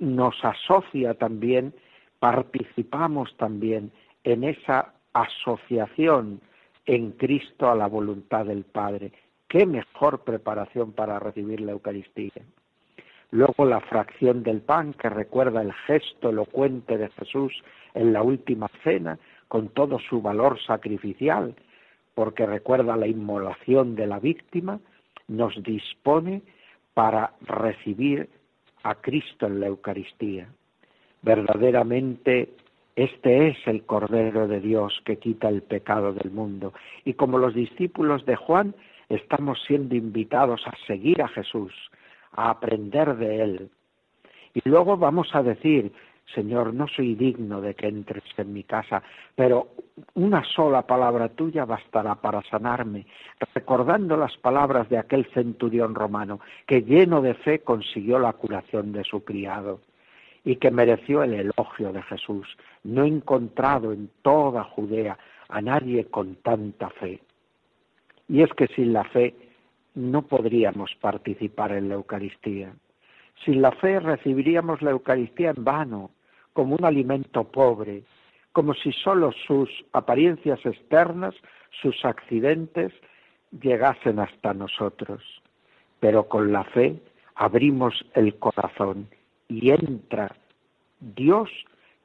nos 0.00 0.34
asocia 0.44 1.14
también, 1.14 1.72
participamos 2.18 3.36
también 3.36 3.92
en 4.24 4.42
esa 4.44 4.94
asociación 5.12 6.40
en 6.86 7.12
Cristo 7.12 7.70
a 7.70 7.76
la 7.76 7.86
voluntad 7.86 8.46
del 8.46 8.64
Padre. 8.64 9.12
¿Qué 9.46 9.64
mejor 9.64 10.24
preparación 10.24 10.92
para 10.92 11.20
recibir 11.20 11.60
la 11.60 11.72
Eucaristía? 11.72 12.42
Luego 13.34 13.64
la 13.64 13.80
fracción 13.80 14.44
del 14.44 14.60
pan 14.60 14.92
que 14.92 15.08
recuerda 15.08 15.60
el 15.60 15.72
gesto 15.72 16.30
elocuente 16.30 16.96
de 16.96 17.08
Jesús 17.08 17.52
en 17.92 18.12
la 18.12 18.22
última 18.22 18.68
cena 18.84 19.18
con 19.48 19.70
todo 19.70 19.98
su 19.98 20.22
valor 20.22 20.62
sacrificial, 20.64 21.52
porque 22.14 22.46
recuerda 22.46 22.96
la 22.96 23.08
inmolación 23.08 23.96
de 23.96 24.06
la 24.06 24.20
víctima, 24.20 24.78
nos 25.26 25.60
dispone 25.64 26.42
para 26.94 27.32
recibir 27.40 28.28
a 28.84 28.94
Cristo 28.94 29.46
en 29.46 29.58
la 29.58 29.66
Eucaristía. 29.66 30.46
Verdaderamente 31.22 32.50
este 32.94 33.48
es 33.48 33.56
el 33.66 33.82
Cordero 33.82 34.46
de 34.46 34.60
Dios 34.60 35.02
que 35.04 35.18
quita 35.18 35.48
el 35.48 35.62
pecado 35.62 36.12
del 36.12 36.30
mundo. 36.30 36.72
Y 37.04 37.14
como 37.14 37.38
los 37.38 37.52
discípulos 37.52 38.24
de 38.26 38.36
Juan, 38.36 38.76
estamos 39.08 39.58
siendo 39.66 39.96
invitados 39.96 40.62
a 40.68 40.86
seguir 40.86 41.20
a 41.20 41.26
Jesús, 41.26 41.72
a 42.36 42.50
aprender 42.50 43.16
de 43.16 43.42
Él. 43.42 43.70
Y 44.54 44.68
luego 44.68 44.96
vamos 44.96 45.34
a 45.34 45.42
decir, 45.42 45.92
Señor, 46.32 46.72
no 46.72 46.88
soy 46.88 47.14
digno 47.14 47.60
de 47.60 47.74
que 47.74 47.86
entres 47.86 48.24
en 48.36 48.52
mi 48.52 48.64
casa, 48.64 49.02
pero 49.34 49.68
una 50.14 50.42
sola 50.44 50.82
palabra 50.82 51.28
tuya 51.28 51.64
bastará 51.64 52.14
para 52.14 52.42
sanarme, 52.42 53.06
recordando 53.54 54.16
las 54.16 54.36
palabras 54.38 54.88
de 54.88 54.98
aquel 54.98 55.26
centurión 55.34 55.94
romano, 55.94 56.40
que 56.66 56.82
lleno 56.82 57.20
de 57.20 57.34
fe 57.34 57.60
consiguió 57.60 58.18
la 58.18 58.32
curación 58.32 58.92
de 58.92 59.04
su 59.04 59.22
criado 59.22 59.80
y 60.44 60.56
que 60.56 60.70
mereció 60.70 61.22
el 61.22 61.34
elogio 61.34 61.92
de 61.92 62.02
Jesús. 62.02 62.56
No 62.84 63.04
he 63.04 63.08
encontrado 63.08 63.92
en 63.92 64.10
toda 64.22 64.64
Judea 64.64 65.18
a 65.48 65.60
nadie 65.60 66.06
con 66.06 66.36
tanta 66.36 66.90
fe. 66.90 67.20
Y 68.28 68.42
es 68.42 68.50
que 68.54 68.66
sin 68.68 68.92
la 68.92 69.04
fe 69.04 69.34
no 69.94 70.22
podríamos 70.22 70.94
participar 71.00 71.72
en 71.72 71.88
la 71.88 71.94
Eucaristía. 71.94 72.74
Sin 73.44 73.62
la 73.62 73.72
fe 73.72 74.00
recibiríamos 74.00 74.82
la 74.82 74.90
Eucaristía 74.90 75.50
en 75.50 75.64
vano, 75.64 76.10
como 76.52 76.76
un 76.76 76.84
alimento 76.84 77.44
pobre, 77.44 78.04
como 78.52 78.74
si 78.74 78.92
sólo 78.92 79.32
sus 79.46 79.68
apariencias 79.92 80.64
externas, 80.64 81.34
sus 81.82 82.04
accidentes, 82.04 82.92
llegasen 83.60 84.20
hasta 84.20 84.54
nosotros. 84.54 85.22
Pero 86.00 86.28
con 86.28 86.52
la 86.52 86.64
fe 86.64 87.00
abrimos 87.34 88.04
el 88.14 88.36
corazón 88.36 89.08
y 89.48 89.70
entra 89.70 90.34
Dios 91.00 91.50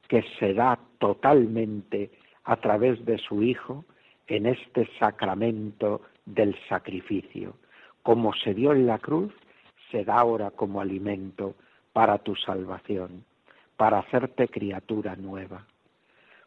que 0.08 0.24
se 0.38 0.54
da 0.54 0.78
totalmente 0.98 2.10
a 2.44 2.56
través 2.56 3.04
de 3.04 3.18
su 3.18 3.42
Hijo 3.42 3.84
en 4.26 4.46
este 4.46 4.88
sacramento 4.98 6.02
del 6.26 6.56
sacrificio. 6.68 7.54
Como 8.02 8.32
se 8.34 8.54
dio 8.54 8.72
en 8.72 8.86
la 8.86 8.98
cruz, 8.98 9.32
se 9.90 10.04
da 10.04 10.20
ahora 10.20 10.50
como 10.50 10.80
alimento 10.80 11.54
para 11.92 12.18
tu 12.18 12.36
salvación, 12.36 13.24
para 13.76 13.98
hacerte 13.98 14.48
criatura 14.48 15.16
nueva. 15.16 15.66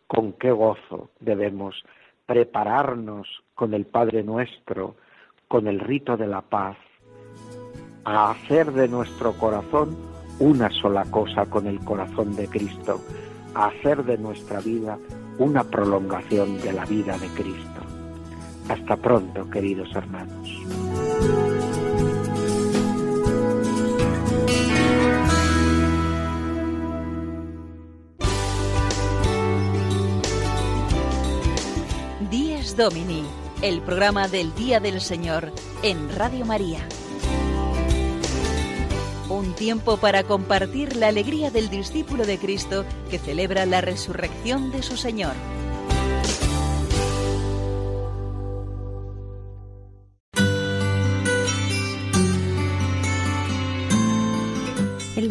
Con 0.07 0.33
qué 0.33 0.51
gozo 0.51 1.09
debemos 1.19 1.83
prepararnos 2.25 3.27
con 3.53 3.73
el 3.73 3.85
Padre 3.85 4.23
nuestro, 4.23 4.95
con 5.47 5.67
el 5.67 5.79
rito 5.79 6.17
de 6.17 6.27
la 6.27 6.41
paz, 6.41 6.77
a 8.05 8.31
hacer 8.31 8.71
de 8.71 8.87
nuestro 8.87 9.33
corazón 9.33 9.95
una 10.39 10.69
sola 10.69 11.05
cosa 11.05 11.45
con 11.45 11.67
el 11.67 11.79
corazón 11.79 12.35
de 12.35 12.47
Cristo, 12.47 12.99
a 13.53 13.67
hacer 13.67 14.03
de 14.03 14.17
nuestra 14.17 14.59
vida 14.59 14.97
una 15.37 15.63
prolongación 15.63 16.59
de 16.61 16.73
la 16.73 16.85
vida 16.85 17.17
de 17.17 17.27
Cristo. 17.29 17.81
Hasta 18.69 18.97
pronto, 18.97 19.49
queridos 19.49 19.93
hermanos. 19.95 21.12
Días 32.29 32.75
Domini, 32.75 33.23
el 33.61 33.81
programa 33.81 34.27
del 34.27 34.53
Día 34.55 34.79
del 34.79 34.99
Señor 35.01 35.51
en 35.83 36.09
Radio 36.15 36.45
María. 36.45 36.79
Un 39.29 39.53
tiempo 39.53 39.97
para 39.97 40.23
compartir 40.23 40.95
la 40.95 41.07
alegría 41.07 41.51
del 41.51 41.69
discípulo 41.69 42.25
de 42.25 42.37
Cristo 42.37 42.85
que 43.09 43.19
celebra 43.19 43.65
la 43.65 43.81
resurrección 43.81 44.71
de 44.71 44.83
su 44.83 44.97
Señor. 44.97 45.33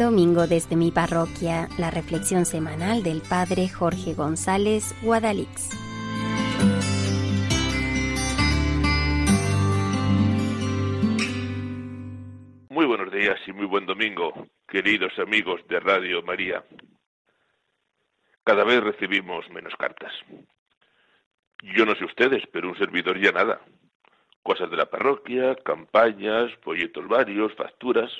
Domingo 0.03 0.47
desde 0.47 0.75
mi 0.75 0.91
parroquia, 0.91 1.69
la 1.77 1.89
reflexión 1.89 2.45
semanal 2.45 3.03
del 3.03 3.21
Padre 3.21 3.69
Jorge 3.69 4.13
González 4.13 4.93
Guadalix. 5.01 5.69
Muy 12.69 12.85
buenos 12.85 13.13
días 13.13 13.39
y 13.47 13.53
muy 13.53 13.65
buen 13.65 13.85
domingo, 13.85 14.47
queridos 14.67 15.17
amigos 15.19 15.61
de 15.69 15.79
Radio 15.79 16.21
María. 16.21 16.65
Cada 18.43 18.65
vez 18.65 18.83
recibimos 18.83 19.49
menos 19.51 19.73
cartas. 19.77 20.11
Yo 21.77 21.85
no 21.85 21.95
sé 21.95 22.03
ustedes, 22.03 22.43
pero 22.51 22.67
un 22.67 22.77
servidor 22.77 23.17
ya 23.21 23.31
nada. 23.31 23.61
Cosas 24.41 24.69
de 24.69 24.75
la 24.75 24.85
parroquia, 24.85 25.55
campañas, 25.63 26.51
folletos 26.61 27.07
varios, 27.07 27.53
facturas. 27.55 28.11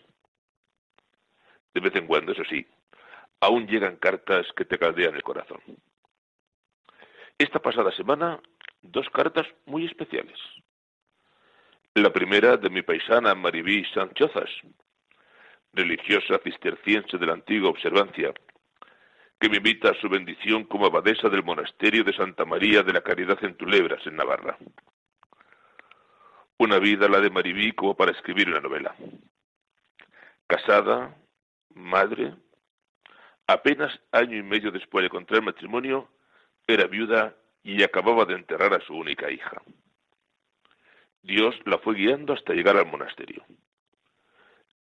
De 1.73 1.81
vez 1.81 1.95
en 1.95 2.07
cuando, 2.07 2.31
eso 2.31 2.43
sí, 2.49 2.65
aún 3.39 3.67
llegan 3.67 3.97
cartas 3.97 4.45
que 4.55 4.65
te 4.65 4.77
caldean 4.77 5.15
el 5.15 5.23
corazón. 5.23 5.59
Esta 7.37 7.59
pasada 7.59 7.91
semana, 7.91 8.39
dos 8.81 9.09
cartas 9.09 9.47
muy 9.65 9.85
especiales. 9.85 10.37
La 11.95 12.11
primera 12.11 12.57
de 12.57 12.69
mi 12.69 12.81
paisana 12.81 13.35
Maribí 13.35 13.85
Sanchozas, 13.93 14.49
religiosa 15.73 16.39
cisterciense 16.43 17.17
de 17.17 17.25
la 17.25 17.33
antigua 17.33 17.69
observancia, 17.69 18.33
que 19.39 19.49
me 19.49 19.57
invita 19.57 19.89
a 19.89 19.99
su 19.99 20.07
bendición 20.07 20.63
como 20.63 20.85
abadesa 20.85 21.27
del 21.27 21.43
monasterio 21.43 22.03
de 22.03 22.13
Santa 22.13 22.45
María 22.45 22.81
de 22.81 22.93
la 22.93 23.01
Caridad 23.01 23.43
en 23.43 23.57
Tulebras, 23.57 24.05
en 24.07 24.15
Navarra. 24.15 24.57
Una 26.57 26.79
vida 26.79 27.09
la 27.09 27.19
de 27.19 27.29
Maribí 27.29 27.73
como 27.73 27.95
para 27.95 28.11
escribir 28.11 28.47
una 28.47 28.61
novela. 28.61 28.95
Casada, 30.47 31.15
madre, 31.75 32.33
apenas 33.47 33.99
año 34.11 34.37
y 34.37 34.43
medio 34.43 34.71
después 34.71 35.03
de 35.03 35.09
contraer 35.09 35.43
matrimonio, 35.43 36.09
era 36.67 36.87
viuda 36.87 37.35
y 37.63 37.83
acababa 37.83 38.25
de 38.25 38.35
enterrar 38.35 38.73
a 38.73 38.81
su 38.81 38.93
única 38.93 39.31
hija. 39.31 39.61
Dios 41.21 41.55
la 41.65 41.77
fue 41.77 41.95
guiando 41.95 42.33
hasta 42.33 42.53
llegar 42.53 42.75
al 42.77 42.85
monasterio. 42.85 43.43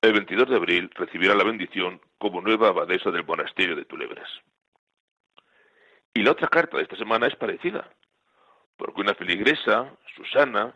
El 0.00 0.14
22 0.14 0.48
de 0.48 0.56
abril 0.56 0.90
recibirá 0.94 1.34
la 1.34 1.44
bendición 1.44 2.00
como 2.16 2.40
nueva 2.40 2.68
abadesa 2.68 3.10
del 3.10 3.26
monasterio 3.26 3.76
de 3.76 3.84
Tulebras. 3.84 4.28
Y 6.14 6.22
la 6.22 6.32
otra 6.32 6.48
carta 6.48 6.78
de 6.78 6.84
esta 6.84 6.96
semana 6.96 7.26
es 7.26 7.36
parecida, 7.36 7.86
porque 8.78 9.02
una 9.02 9.14
feligresa, 9.14 9.94
Susana, 10.16 10.74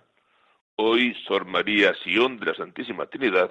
hoy 0.76 1.14
Sor 1.26 1.46
María 1.46 1.94
Sion 2.04 2.38
de 2.38 2.46
la 2.46 2.54
Santísima 2.54 3.06
Trinidad, 3.06 3.50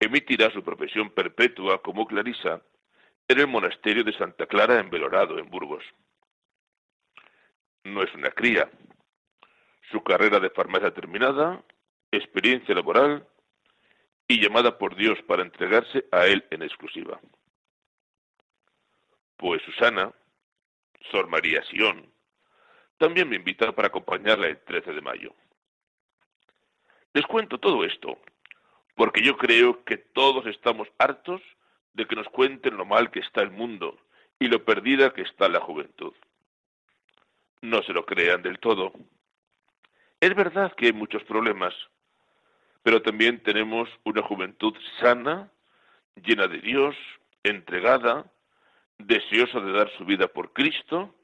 emitirá 0.00 0.50
su 0.50 0.62
profesión 0.62 1.10
perpetua 1.10 1.82
como 1.82 2.06
clarisa 2.06 2.62
en 3.28 3.40
el 3.40 3.46
monasterio 3.46 4.04
de 4.04 4.12
Santa 4.12 4.46
Clara 4.46 4.78
en 4.78 4.90
Belorado, 4.90 5.38
en 5.38 5.50
Burgos. 5.50 5.84
No 7.84 8.02
es 8.02 8.14
una 8.14 8.30
cría, 8.30 8.70
su 9.90 10.02
carrera 10.02 10.40
de 10.40 10.50
farmacia 10.50 10.92
terminada, 10.92 11.62
experiencia 12.10 12.74
laboral 12.74 13.26
y 14.28 14.40
llamada 14.40 14.78
por 14.78 14.96
Dios 14.96 15.18
para 15.26 15.42
entregarse 15.42 16.04
a 16.10 16.26
Él 16.26 16.44
en 16.50 16.62
exclusiva. 16.62 17.20
Pues 19.36 19.62
Susana, 19.62 20.12
Sor 21.10 21.28
María 21.28 21.62
Sion, 21.64 22.10
también 22.98 23.28
me 23.28 23.36
invita 23.36 23.72
para 23.72 23.88
acompañarla 23.88 24.48
el 24.48 24.58
13 24.64 24.92
de 24.92 25.00
mayo. 25.02 25.34
Les 27.12 27.26
cuento 27.26 27.58
todo 27.58 27.84
esto 27.84 28.18
porque 28.96 29.22
yo 29.22 29.36
creo 29.36 29.84
que 29.84 29.98
todos 29.98 30.46
estamos 30.46 30.88
hartos 30.98 31.40
de 31.92 32.06
que 32.06 32.16
nos 32.16 32.28
cuenten 32.28 32.76
lo 32.76 32.84
mal 32.84 33.10
que 33.10 33.20
está 33.20 33.42
el 33.42 33.50
mundo 33.50 33.96
y 34.40 34.48
lo 34.48 34.64
perdida 34.64 35.12
que 35.12 35.22
está 35.22 35.48
la 35.48 35.60
juventud. 35.60 36.14
No 37.60 37.82
se 37.82 37.92
lo 37.92 38.04
crean 38.04 38.42
del 38.42 38.58
todo. 38.58 38.92
Es 40.20 40.34
verdad 40.34 40.74
que 40.74 40.86
hay 40.86 40.92
muchos 40.92 41.22
problemas, 41.24 41.74
pero 42.82 43.02
también 43.02 43.42
tenemos 43.42 43.88
una 44.04 44.22
juventud 44.22 44.74
sana, 45.00 45.50
llena 46.14 46.46
de 46.46 46.58
Dios, 46.60 46.96
entregada, 47.42 48.24
deseosa 48.98 49.60
de 49.60 49.72
dar 49.72 49.90
su 49.98 50.06
vida 50.06 50.26
por 50.26 50.52
Cristo, 50.54 51.14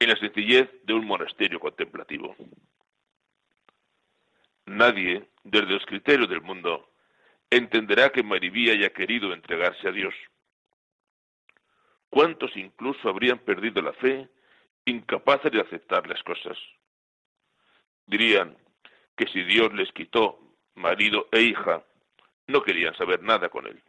en 0.00 0.08
la 0.08 0.16
sencillez 0.16 0.68
de 0.82 0.94
un 0.94 1.06
monasterio 1.06 1.60
contemplativo. 1.60 2.34
Nadie, 4.66 5.28
desde 5.44 5.66
los 5.66 5.86
criterios 5.86 6.28
del 6.28 6.40
mundo, 6.40 6.91
entenderá 7.56 8.10
que 8.10 8.22
Maribí 8.22 8.70
haya 8.70 8.90
querido 8.90 9.34
entregarse 9.34 9.86
a 9.86 9.92
Dios. 9.92 10.14
¿Cuántos 12.08 12.56
incluso 12.56 13.08
habrían 13.08 13.38
perdido 13.40 13.82
la 13.82 13.92
fe, 13.92 14.28
incapaces 14.86 15.52
de 15.52 15.60
aceptar 15.60 16.06
las 16.08 16.22
cosas? 16.22 16.56
Dirían 18.06 18.56
que 19.16 19.26
si 19.26 19.42
Dios 19.42 19.72
les 19.74 19.92
quitó 19.92 20.38
marido 20.74 21.28
e 21.30 21.42
hija, 21.42 21.84
no 22.46 22.62
querían 22.62 22.94
saber 22.96 23.22
nada 23.22 23.50
con 23.50 23.66
él. 23.66 23.82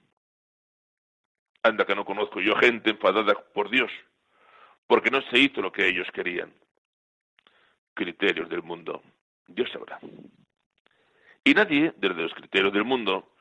Anda 1.64 1.86
que 1.86 1.96
no 1.96 2.04
conozco 2.04 2.42
yo 2.42 2.56
gente 2.58 2.90
enfadada 2.90 3.34
por 3.54 3.70
Dios, 3.70 3.92
porque 4.88 5.10
no 5.10 5.22
se 5.30 5.40
hizo 5.40 5.62
lo 5.62 5.72
que 5.72 5.88
ellos 5.88 6.08
querían. 6.14 6.54
Criterios 7.94 8.50
del 8.50 8.64
mundo, 8.64 9.02
Dios 9.48 9.72
sabrá. 9.72 10.00
Y 11.46 11.54
nadie, 11.54 11.94
desde 11.98 12.24
los 12.24 12.34
criterios 12.34 12.74
del 12.74 12.84
mundo, 12.84 13.33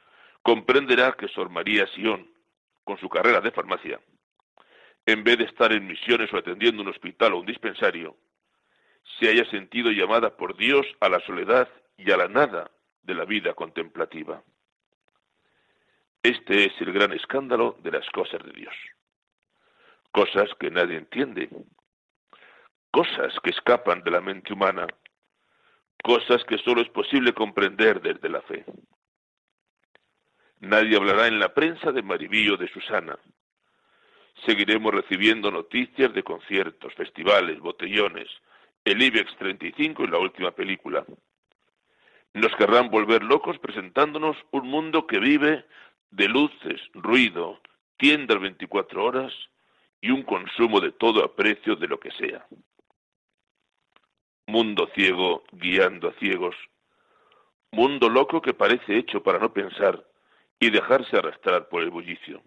comprenderá 0.42 1.12
que 1.12 1.28
Sor 1.28 1.50
María 1.50 1.86
Sion, 1.94 2.28
con 2.84 2.98
su 2.98 3.08
carrera 3.08 3.40
de 3.40 3.52
farmacia, 3.52 4.00
en 5.06 5.24
vez 5.24 5.38
de 5.38 5.44
estar 5.44 5.72
en 5.72 5.86
misiones 5.86 6.32
o 6.32 6.36
atendiendo 6.36 6.82
un 6.82 6.88
hospital 6.88 7.32
o 7.32 7.40
un 7.40 7.46
dispensario, 7.46 8.16
se 9.18 9.28
haya 9.28 9.48
sentido 9.50 9.90
llamada 9.90 10.36
por 10.36 10.56
Dios 10.56 10.86
a 11.00 11.08
la 11.08 11.20
soledad 11.20 11.68
y 11.96 12.10
a 12.10 12.16
la 12.16 12.28
nada 12.28 12.70
de 13.02 13.14
la 13.14 13.24
vida 13.24 13.54
contemplativa. 13.54 14.42
Este 16.22 16.66
es 16.66 16.72
el 16.80 16.92
gran 16.92 17.12
escándalo 17.12 17.76
de 17.82 17.90
las 17.90 18.08
cosas 18.10 18.40
de 18.44 18.52
Dios. 18.52 18.74
Cosas 20.12 20.48
que 20.60 20.70
nadie 20.70 20.96
entiende, 20.96 21.48
cosas 22.92 23.34
que 23.42 23.50
escapan 23.50 24.02
de 24.02 24.10
la 24.12 24.20
mente 24.20 24.52
humana, 24.52 24.86
cosas 26.02 26.44
que 26.44 26.58
solo 26.58 26.82
es 26.82 26.88
posible 26.90 27.32
comprender 27.32 28.00
desde 28.00 28.28
la 28.28 28.42
fe. 28.42 28.64
Nadie 30.62 30.96
hablará 30.96 31.26
en 31.26 31.40
la 31.40 31.52
prensa 31.52 31.90
de 31.90 32.02
Maribí 32.02 32.48
o 32.48 32.56
de 32.56 32.68
Susana. 32.68 33.18
Seguiremos 34.46 34.94
recibiendo 34.94 35.50
noticias 35.50 36.14
de 36.14 36.22
conciertos, 36.22 36.94
festivales, 36.94 37.58
botellones, 37.58 38.28
el 38.84 39.02
IBEX 39.02 39.36
35 39.38 40.04
y 40.04 40.06
la 40.06 40.18
última 40.18 40.52
película. 40.52 41.04
Nos 42.34 42.54
querrán 42.54 42.90
volver 42.90 43.24
locos 43.24 43.58
presentándonos 43.58 44.36
un 44.52 44.68
mundo 44.68 45.04
que 45.04 45.18
vive 45.18 45.64
de 46.12 46.28
luces, 46.28 46.80
ruido, 46.94 47.60
tiendas 47.96 48.38
24 48.38 49.04
horas 49.04 49.32
y 50.00 50.12
un 50.12 50.22
consumo 50.22 50.80
de 50.80 50.92
todo 50.92 51.24
a 51.24 51.34
precio 51.34 51.74
de 51.74 51.88
lo 51.88 51.98
que 51.98 52.12
sea. 52.12 52.46
Mundo 54.46 54.88
ciego 54.94 55.42
guiando 55.50 56.10
a 56.10 56.12
ciegos. 56.20 56.54
Mundo 57.72 58.08
loco 58.08 58.40
que 58.40 58.54
parece 58.54 58.96
hecho 58.96 59.24
para 59.24 59.40
no 59.40 59.52
pensar 59.52 60.06
y 60.62 60.70
dejarse 60.70 61.16
arrastrar 61.16 61.68
por 61.68 61.82
el 61.82 61.90
bullicio. 61.90 62.40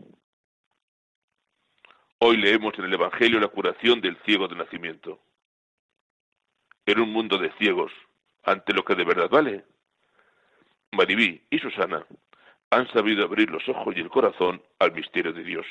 Hoy 2.19 2.37
leemos 2.37 2.73
en 2.79 2.85
el 2.85 2.93
Evangelio 2.93 3.41
la 3.41 3.49
curación 3.49 3.99
del 3.99 4.15
ciego 4.23 4.47
de 4.47 4.55
nacimiento. 4.55 5.19
En 6.85 7.01
un 7.01 7.11
mundo 7.11 7.37
de 7.37 7.51
ciegos, 7.57 7.91
ante 8.45 8.73
lo 8.73 8.85
que 8.85 8.95
de 8.95 9.03
verdad 9.03 9.29
vale, 9.29 9.65
Maribí 10.93 11.41
y 11.49 11.59
Susana 11.59 12.05
han 12.69 12.87
sabido 12.93 13.25
abrir 13.25 13.49
los 13.49 13.67
ojos 13.67 13.93
y 13.97 13.99
el 13.99 14.09
corazón 14.09 14.61
al 14.79 14.93
misterio 14.93 15.33
de 15.33 15.43
Dios. 15.43 15.65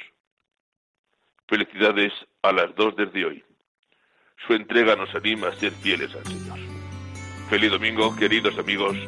Felicidades 1.48 2.12
a 2.42 2.52
las 2.52 2.74
dos 2.74 2.94
desde 2.94 3.24
hoy. 3.24 3.42
Su 4.46 4.52
entrega 4.52 4.96
nos 4.96 5.14
anima 5.14 5.48
a 5.48 5.52
ser 5.52 5.72
fieles 5.72 6.14
al 6.14 6.26
Señor. 6.26 6.58
Feliz 7.48 7.70
domingo, 7.70 8.14
queridos 8.14 8.58
amigos, 8.58 8.98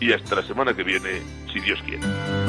y 0.00 0.12
hasta 0.12 0.34
la 0.34 0.42
semana 0.42 0.74
que 0.74 0.82
viene, 0.82 1.20
si 1.52 1.60
Dios 1.60 1.80
quiere. 1.84 2.39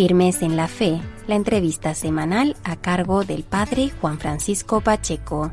Firmes 0.00 0.40
en 0.40 0.56
la 0.56 0.66
Fe, 0.66 0.98
la 1.26 1.34
entrevista 1.34 1.94
semanal 1.94 2.56
a 2.64 2.76
cargo 2.76 3.22
del 3.22 3.42
Padre 3.42 3.90
Juan 4.00 4.18
Francisco 4.18 4.80
Pacheco. 4.80 5.52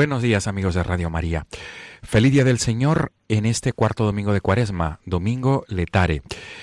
Buenos 0.00 0.22
días 0.22 0.46
amigos 0.46 0.72
de 0.72 0.82
Radio 0.82 1.10
María. 1.10 1.46
Feliz 2.02 2.32
Día 2.32 2.42
del 2.42 2.58
Señor 2.58 3.12
en 3.28 3.44
este 3.44 3.74
cuarto 3.74 4.06
domingo 4.06 4.32
de 4.32 4.40
Cuaresma, 4.40 4.98
domingo 5.04 5.66
letare. 5.68 6.22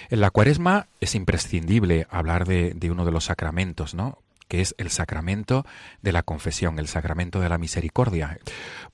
En 0.10 0.22
la 0.22 0.32
Cuaresma 0.32 0.88
es 1.02 1.14
imprescindible 1.14 2.08
hablar 2.10 2.48
de, 2.48 2.74
de 2.74 2.90
uno 2.90 3.06
de 3.06 3.12
los 3.12 3.26
sacramentos, 3.26 3.94
¿no? 3.94 4.24
Que 4.48 4.62
es 4.62 4.76
el 4.78 4.90
sacramento 4.90 5.66
de 6.02 6.12
la 6.12 6.24
confesión, 6.24 6.80
el 6.80 6.88
sacramento 6.88 7.40
de 7.40 7.50
la 7.50 7.58
misericordia. 7.58 8.40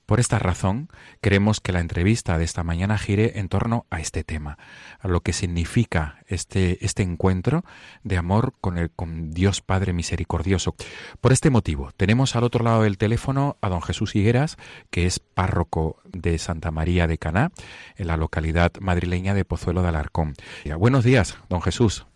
Por 0.06 0.20
esta 0.20 0.38
razón, 0.38 0.88
queremos 1.20 1.60
que 1.60 1.72
la 1.72 1.80
entrevista 1.80 2.36
de 2.36 2.44
esta 2.44 2.62
mañana 2.62 2.98
gire 2.98 3.38
en 3.38 3.48
torno 3.48 3.86
a 3.90 4.00
este 4.00 4.24
tema, 4.24 4.58
a 4.98 5.08
lo 5.08 5.20
que 5.20 5.32
significa 5.32 6.18
este, 6.26 6.84
este 6.84 7.02
encuentro 7.02 7.64
de 8.02 8.18
amor 8.18 8.54
con, 8.60 8.76
el, 8.76 8.90
con 8.90 9.30
Dios 9.30 9.62
Padre 9.62 9.92
misericordioso. 9.92 10.74
Por 11.20 11.32
este 11.32 11.50
motivo, 11.50 11.90
tenemos 11.96 12.36
al 12.36 12.44
otro 12.44 12.64
lado 12.64 12.82
del 12.82 12.98
teléfono 12.98 13.56
a 13.60 13.68
don 13.68 13.82
Jesús 13.82 14.14
Higueras, 14.14 14.56
que 14.90 15.06
es 15.06 15.20
párroco 15.20 16.02
de 16.04 16.38
Santa 16.38 16.70
María 16.70 17.06
de 17.06 17.18
Caná, 17.18 17.50
en 17.96 18.06
la 18.08 18.16
localidad 18.16 18.72
madrileña 18.80 19.34
de 19.34 19.44
Pozuelo 19.44 19.82
de 19.82 19.88
Alarcón. 19.88 20.34
Buenos 20.78 21.04
días, 21.04 21.38
don 21.48 21.62
Jesús. 21.62 22.06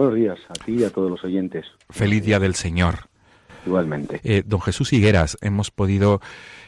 Buenos 0.00 0.16
días 0.16 0.38
a 0.48 0.54
ti 0.54 0.76
y 0.76 0.84
a 0.84 0.88
todos 0.88 1.10
los 1.10 1.22
oyentes. 1.24 1.66
Feliz 1.90 2.24
Día 2.24 2.38
del 2.38 2.54
Señor. 2.54 3.10
Igualmente. 3.66 4.18
Eh, 4.24 4.42
don 4.46 4.62
Jesús 4.62 4.94
Higueras, 4.94 5.36
hemos 5.42 5.70
podido 5.70 6.22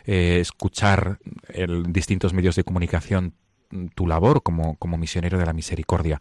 eh, 0.05 0.37
escuchar 0.39 1.17
en 1.49 1.95
distintos 1.95 2.35
medios 2.35 2.57
de 2.57 2.65
comunicación 2.65 3.33
tu 3.95 4.07
labor 4.07 4.43
como, 4.43 4.77
como 4.77 4.99
misionero 4.99 5.39
de 5.39 5.47
la 5.47 5.55
misericordia. 5.55 6.21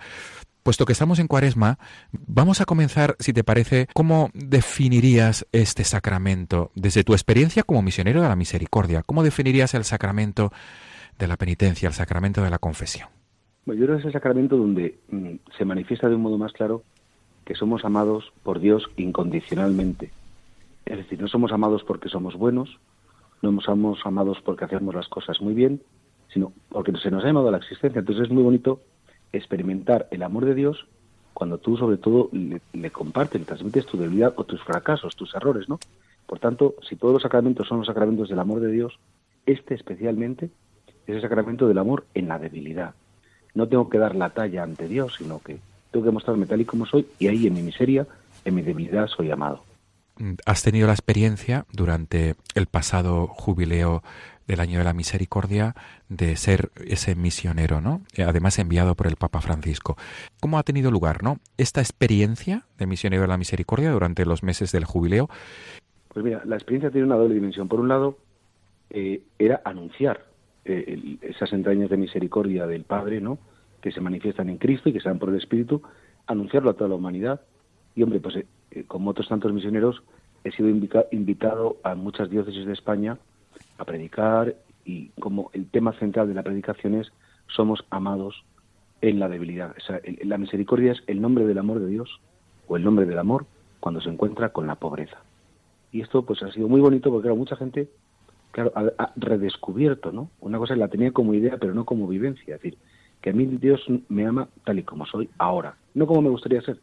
Puesto 0.63 0.85
que 0.85 0.93
estamos 0.93 1.19
en 1.19 1.27
Cuaresma, 1.27 1.79
vamos 2.13 2.61
a 2.61 2.65
comenzar, 2.65 3.17
si 3.19 3.33
te 3.33 3.43
parece, 3.43 3.87
¿cómo 3.93 4.29
definirías 4.33 5.45
este 5.51 5.83
sacramento 5.83 6.71
desde 6.75 7.03
tu 7.03 7.11
experiencia 7.11 7.63
como 7.63 7.81
misionero 7.81 8.21
de 8.21 8.29
la 8.29 8.37
misericordia? 8.37 9.03
¿Cómo 9.03 9.21
definirías 9.21 9.73
el 9.73 9.83
sacramento 9.83 10.53
de 11.19 11.27
la 11.27 11.35
penitencia, 11.35 11.89
el 11.89 11.93
sacramento 11.93 12.41
de 12.41 12.51
la 12.51 12.57
confesión? 12.57 13.09
Bueno, 13.65 13.81
yo 13.81 13.85
creo 13.85 13.97
que 13.97 14.01
es 14.03 14.07
el 14.07 14.13
sacramento 14.13 14.55
donde 14.55 14.97
mm, 15.09 15.57
se 15.57 15.65
manifiesta 15.65 16.07
de 16.07 16.15
un 16.15 16.21
modo 16.21 16.37
más 16.37 16.53
claro 16.53 16.83
que 17.51 17.57
somos 17.57 17.83
amados 17.83 18.31
por 18.43 18.61
Dios 18.61 18.89
incondicionalmente. 18.95 20.09
Es 20.85 20.95
decir, 20.95 21.19
no 21.19 21.27
somos 21.27 21.51
amados 21.51 21.83
porque 21.83 22.07
somos 22.07 22.37
buenos, 22.37 22.79
no 23.41 23.59
somos 23.59 23.99
amados 24.05 24.37
porque 24.41 24.63
hacemos 24.63 24.95
las 24.95 25.09
cosas 25.09 25.41
muy 25.41 25.53
bien, 25.53 25.81
sino 26.29 26.53
porque 26.69 26.93
se 26.93 27.11
nos 27.11 27.25
ha 27.25 27.27
llamado 27.27 27.49
a 27.49 27.51
la 27.51 27.57
existencia. 27.57 27.99
Entonces 27.99 28.27
es 28.27 28.31
muy 28.31 28.41
bonito 28.41 28.79
experimentar 29.33 30.07
el 30.11 30.23
amor 30.23 30.45
de 30.45 30.55
Dios 30.55 30.87
cuando 31.33 31.57
tú 31.57 31.75
sobre 31.75 31.97
todo 31.97 32.29
le, 32.31 32.89
compartes, 32.89 33.41
le 33.41 33.45
transmites 33.45 33.85
tu 33.85 33.97
debilidad 33.97 34.33
o 34.37 34.45
tus 34.45 34.63
fracasos, 34.63 35.17
tus 35.17 35.35
errores, 35.35 35.67
¿no? 35.67 35.77
Por 36.27 36.39
tanto, 36.39 36.75
si 36.87 36.95
todos 36.95 37.15
los 37.15 37.23
sacramentos 37.23 37.67
son 37.67 37.79
los 37.79 37.87
sacramentos 37.87 38.29
del 38.29 38.39
amor 38.39 38.61
de 38.61 38.71
Dios, 38.71 38.97
este 39.45 39.73
especialmente 39.73 40.51
es 41.05 41.15
el 41.15 41.21
sacramento 41.21 41.67
del 41.67 41.79
amor 41.79 42.05
en 42.13 42.29
la 42.29 42.39
debilidad. 42.39 42.95
No 43.53 43.67
tengo 43.67 43.89
que 43.89 43.97
dar 43.97 44.15
la 44.15 44.29
talla 44.29 44.63
ante 44.63 44.87
Dios, 44.87 45.15
sino 45.17 45.39
que 45.39 45.59
tengo 45.91 46.05
que 46.05 46.11
mostrarme 46.11 46.45
tal 46.45 46.61
y 46.61 46.65
como 46.65 46.85
soy 46.85 47.05
y 47.19 47.27
ahí 47.27 47.47
en 47.47 47.53
mi 47.53 47.61
miseria, 47.61 48.07
en 48.45 48.55
mi 48.55 48.61
debilidad 48.61 49.07
soy 49.07 49.31
amado. 49.31 49.63
Has 50.45 50.63
tenido 50.63 50.87
la 50.87 50.93
experiencia 50.93 51.65
durante 51.73 52.35
el 52.53 52.67
pasado 52.67 53.27
jubileo 53.27 54.03
del 54.47 54.59
año 54.59 54.79
de 54.79 54.83
la 54.83 54.93
misericordia 54.93 55.75
de 56.09 56.35
ser 56.35 56.71
ese 56.85 57.15
misionero, 57.15 57.81
¿no? 57.81 58.01
Eh, 58.15 58.23
además 58.23 58.59
enviado 58.59 58.95
por 58.95 59.07
el 59.07 59.15
Papa 59.15 59.41
Francisco. 59.41 59.95
¿Cómo 60.39 60.59
ha 60.59 60.63
tenido 60.63 60.91
lugar, 60.91 61.23
no? 61.23 61.37
Esta 61.57 61.79
experiencia 61.79 62.65
de 62.77 62.85
misionero 62.85 63.23
de 63.23 63.29
la 63.29 63.37
misericordia 63.37 63.91
durante 63.91 64.25
los 64.25 64.43
meses 64.43 64.71
del 64.71 64.85
jubileo. 64.85 65.29
Pues 66.09 66.25
mira, 66.25 66.41
la 66.45 66.55
experiencia 66.55 66.91
tiene 66.91 67.07
una 67.07 67.15
doble 67.15 67.35
dimensión. 67.35 67.67
Por 67.67 67.79
un 67.79 67.87
lado, 67.87 68.17
eh, 68.89 69.21
era 69.39 69.61
anunciar 69.63 70.25
eh, 70.65 71.17
esas 71.21 71.53
entrañas 71.53 71.89
de 71.89 71.97
misericordia 71.97 72.67
del 72.67 72.83
Padre, 72.83 73.21
¿no? 73.21 73.39
Que 73.81 73.91
se 73.91 74.01
manifiestan 74.01 74.49
en 74.49 74.57
Cristo 74.57 74.89
y 74.89 74.93
que 74.93 74.99
se 74.99 75.09
dan 75.09 75.19
por 75.19 75.29
el 75.29 75.35
Espíritu, 75.35 75.81
anunciarlo 76.27 76.69
a 76.69 76.73
toda 76.73 76.89
la 76.89 76.95
humanidad. 76.95 77.41
Y 77.95 78.03
hombre, 78.03 78.19
pues 78.19 78.35
eh, 78.37 78.45
eh, 78.71 78.83
como 78.87 79.11
otros 79.11 79.27
tantos 79.27 79.51
misioneros, 79.53 80.01
he 80.43 80.51
sido 80.51 80.69
invitado 80.69 81.77
a 81.83 81.95
muchas 81.95 82.29
diócesis 82.29 82.65
de 82.65 82.73
España 82.73 83.17
a 83.77 83.85
predicar 83.85 84.55
y 84.85 85.09
como 85.19 85.51
el 85.53 85.67
tema 85.67 85.93
central 85.93 86.27
de 86.27 86.33
la 86.33 86.43
predicación 86.43 86.95
es 86.95 87.11
somos 87.47 87.85
amados 87.89 88.43
en 89.01 89.19
la 89.19 89.29
debilidad. 89.29 89.75
La 90.23 90.37
misericordia 90.37 90.93
es 90.93 91.03
el 91.07 91.21
nombre 91.21 91.45
del 91.45 91.57
amor 91.57 91.79
de 91.79 91.87
Dios 91.87 92.19
o 92.67 92.77
el 92.77 92.83
nombre 92.83 93.05
del 93.05 93.19
amor 93.19 93.45
cuando 93.79 94.01
se 94.01 94.09
encuentra 94.09 94.49
con 94.49 94.67
la 94.67 94.75
pobreza. 94.75 95.17
Y 95.91 96.01
esto 96.01 96.23
pues 96.23 96.41
ha 96.43 96.51
sido 96.51 96.67
muy 96.67 96.81
bonito 96.81 97.11
porque 97.11 97.29
mucha 97.29 97.55
gente 97.55 97.89
claro, 98.51 98.71
ha, 98.75 99.11
redescubierto, 99.15 100.11
¿no? 100.11 100.29
Una 100.39 100.57
cosa 100.57 100.75
la 100.75 100.87
tenía 100.87 101.11
como 101.11 101.33
idea 101.33 101.57
pero 101.59 101.73
no 101.73 101.85
como 101.85 102.07
vivencia. 102.07 102.55
Es 102.55 102.61
decir, 102.61 102.77
que 103.21 103.29
a 103.29 103.33
mí 103.33 103.45
Dios 103.45 103.81
me 104.09 104.25
ama 104.25 104.47
tal 104.63 104.79
y 104.79 104.83
como 104.83 105.05
soy 105.05 105.29
ahora, 105.37 105.75
no 105.93 106.07
como 106.07 106.21
me 106.21 106.29
gustaría 106.29 106.61
ser, 106.61 106.79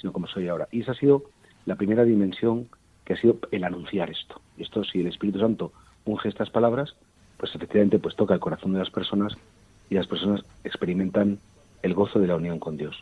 sino 0.00 0.12
como 0.12 0.26
soy 0.26 0.48
ahora. 0.48 0.68
Y 0.70 0.82
esa 0.82 0.92
ha 0.92 0.96
sido 0.96 1.24
la 1.64 1.76
primera 1.76 2.04
dimensión 2.04 2.68
que 3.04 3.14
ha 3.14 3.16
sido 3.16 3.38
el 3.52 3.64
anunciar 3.64 4.10
esto. 4.10 4.40
Y 4.56 4.62
esto, 4.62 4.82
si 4.84 5.00
el 5.00 5.06
Espíritu 5.06 5.38
Santo 5.38 5.72
unge 6.04 6.28
estas 6.28 6.50
palabras, 6.50 6.96
pues 7.36 7.54
efectivamente 7.54 7.98
pues 7.98 8.16
toca 8.16 8.34
el 8.34 8.40
corazón 8.40 8.72
de 8.72 8.80
las 8.80 8.90
personas 8.90 9.36
y 9.88 9.94
las 9.94 10.06
personas 10.06 10.42
experimentan 10.64 11.38
el 11.82 11.94
gozo 11.94 12.18
de 12.18 12.26
la 12.26 12.36
unión 12.36 12.58
con 12.58 12.76
Dios. 12.76 12.96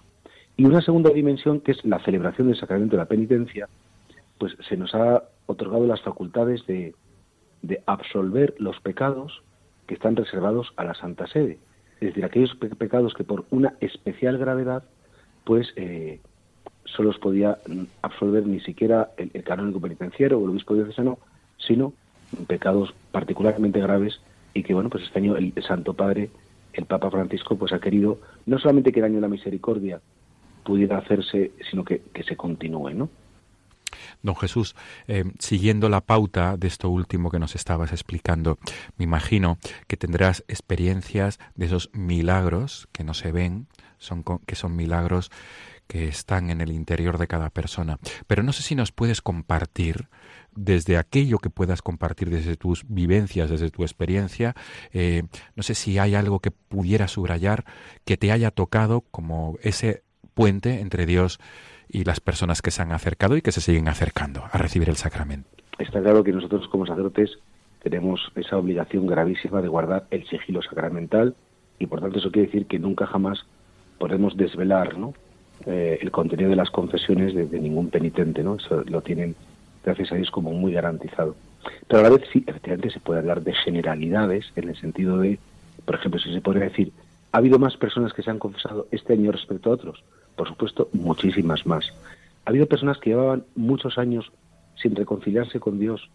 Y 0.56 0.64
una 0.66 0.82
segunda 0.82 1.10
dimensión, 1.10 1.60
que 1.60 1.72
es 1.72 1.84
la 1.84 1.98
celebración 2.04 2.48
del 2.48 2.58
sacramento 2.58 2.96
de 2.96 3.02
la 3.02 3.08
penitencia, 3.08 3.68
pues 4.38 4.56
se 4.68 4.76
nos 4.76 4.94
ha 4.94 5.24
otorgado 5.46 5.86
las 5.86 6.02
facultades 6.02 6.66
de, 6.66 6.94
de 7.62 7.82
absolver 7.86 8.54
los 8.58 8.78
pecados 8.80 9.42
que 9.86 9.94
están 9.94 10.16
reservados 10.16 10.72
a 10.76 10.84
la 10.84 10.94
Santa 10.94 11.26
Sede. 11.26 11.58
Es 12.00 12.08
decir, 12.08 12.24
aquellos 12.24 12.54
pecados 12.56 13.14
que 13.14 13.24
por 13.24 13.44
una 13.50 13.74
especial 13.80 14.38
gravedad, 14.38 14.84
pues 15.44 15.72
eh, 15.76 16.20
solo 16.84 17.10
los 17.10 17.18
podía 17.18 17.58
absolver 18.02 18.46
ni 18.46 18.60
siquiera 18.60 19.10
el, 19.16 19.30
canónico 19.42 19.80
penitenciario 19.80 20.38
o 20.38 20.44
el 20.44 20.50
obispo 20.50 20.74
diocesano, 20.74 21.18
sino 21.58 21.92
pecados 22.46 22.94
particularmente 23.12 23.80
graves 23.80 24.20
y 24.52 24.62
que, 24.62 24.74
bueno, 24.74 24.90
pues 24.90 25.04
este 25.04 25.18
año 25.18 25.36
el 25.36 25.52
Santo 25.66 25.94
Padre, 25.94 26.30
el 26.72 26.86
Papa 26.86 27.10
Francisco, 27.10 27.56
pues 27.56 27.72
ha 27.72 27.80
querido 27.80 28.20
no 28.46 28.58
solamente 28.58 28.92
que 28.92 29.00
el 29.00 29.06
año 29.06 29.16
de 29.16 29.20
la 29.22 29.28
misericordia 29.28 30.00
pudiera 30.64 30.98
hacerse, 30.98 31.52
sino 31.70 31.84
que, 31.84 32.02
que 32.12 32.22
se 32.22 32.36
continúe, 32.36 32.90
¿no? 32.90 33.08
Don 34.22 34.36
Jesús, 34.36 34.74
eh, 35.08 35.24
siguiendo 35.38 35.88
la 35.88 36.00
pauta 36.00 36.56
de 36.56 36.68
esto 36.68 36.90
último 36.90 37.30
que 37.30 37.38
nos 37.38 37.54
estabas 37.54 37.92
explicando, 37.92 38.58
me 38.96 39.04
imagino 39.04 39.58
que 39.86 39.96
tendrás 39.96 40.44
experiencias 40.48 41.38
de 41.54 41.66
esos 41.66 41.90
milagros 41.92 42.88
que 42.92 43.04
no 43.04 43.14
se 43.14 43.32
ven, 43.32 43.66
son, 43.98 44.24
que 44.46 44.56
son 44.56 44.76
milagros 44.76 45.30
que 45.86 46.08
están 46.08 46.50
en 46.50 46.60
el 46.60 46.72
interior 46.72 47.18
de 47.18 47.26
cada 47.26 47.50
persona. 47.50 47.98
Pero 48.26 48.42
no 48.42 48.52
sé 48.52 48.62
si 48.62 48.74
nos 48.74 48.92
puedes 48.92 49.20
compartir 49.20 50.08
desde 50.54 50.96
aquello 50.96 51.38
que 51.38 51.50
puedas 51.50 51.82
compartir 51.82 52.30
desde 52.30 52.56
tus 52.56 52.84
vivencias, 52.88 53.50
desde 53.50 53.70
tu 53.70 53.82
experiencia, 53.82 54.54
eh, 54.92 55.24
no 55.56 55.62
sé 55.62 55.74
si 55.74 55.98
hay 55.98 56.14
algo 56.14 56.40
que 56.40 56.50
pudiera 56.50 57.08
subrayar 57.08 57.64
que 58.04 58.16
te 58.16 58.32
haya 58.32 58.50
tocado 58.50 59.02
como 59.10 59.58
ese 59.62 60.04
puente 60.34 60.80
entre 60.80 61.06
Dios 61.06 61.38
y 61.88 62.04
las 62.04 62.20
personas 62.20 62.62
que 62.62 62.70
se 62.70 62.82
han 62.82 62.92
acercado 62.92 63.36
y 63.36 63.42
que 63.42 63.52
se 63.52 63.60
siguen 63.60 63.88
acercando 63.88 64.44
a 64.50 64.58
recibir 64.58 64.88
el 64.88 64.96
sacramento. 64.96 65.48
Está 65.78 66.00
claro 66.00 66.22
que 66.22 66.32
nosotros 66.32 66.68
como 66.68 66.86
sacerdotes 66.86 67.38
tenemos 67.82 68.20
esa 68.34 68.56
obligación 68.56 69.06
gravísima 69.06 69.60
de 69.60 69.68
guardar 69.68 70.06
el 70.10 70.26
sigilo 70.28 70.62
sacramental 70.62 71.34
y 71.78 71.86
por 71.86 72.00
tanto 72.00 72.18
eso 72.18 72.30
quiere 72.30 72.46
decir 72.46 72.66
que 72.66 72.78
nunca 72.78 73.06
jamás 73.06 73.44
podemos 73.98 74.36
desvelar 74.36 74.96
¿no? 74.96 75.14
Eh, 75.66 75.98
el 76.00 76.10
contenido 76.10 76.50
de 76.50 76.56
las 76.56 76.70
confesiones 76.70 77.34
de, 77.34 77.60
ningún 77.60 77.88
penitente, 77.88 78.42
¿no? 78.42 78.56
Eso 78.56 78.82
lo 78.86 79.00
tienen, 79.00 79.34
gracias 79.84 80.12
a 80.12 80.16
Dios, 80.16 80.30
como 80.30 80.52
muy 80.52 80.72
garantizado. 80.72 81.36
Pero 81.88 82.00
a 82.00 82.02
la 82.02 82.10
vez 82.10 82.22
sí, 82.32 82.44
efectivamente 82.46 82.90
se 82.90 83.00
puede 83.00 83.20
hablar 83.20 83.42
de 83.42 83.54
generalidades 83.54 84.44
en 84.56 84.68
el 84.68 84.76
sentido 84.76 85.18
de, 85.18 85.38
por 85.84 85.94
ejemplo, 85.94 86.20
si 86.20 86.34
se 86.34 86.40
podría 86.42 86.64
decir, 86.64 86.92
¿ha 87.32 87.38
habido 87.38 87.58
más 87.58 87.76
personas 87.76 88.12
que 88.12 88.22
se 88.22 88.30
han 88.30 88.38
confesado 88.38 88.88
este 88.90 89.14
año 89.14 89.32
respecto 89.32 89.70
a 89.70 89.74
otros? 89.74 90.04
Por 90.36 90.48
supuesto, 90.48 90.88
muchísimas 90.92 91.66
más. 91.66 91.92
Ha 92.44 92.50
habido 92.50 92.66
personas 92.66 92.98
que 92.98 93.10
llevaban 93.10 93.44
muchos 93.54 93.98
años 93.98 94.30
sin 94.76 94.94
reconciliarse 94.94 95.60
con 95.60 95.78
Dios 95.78 96.10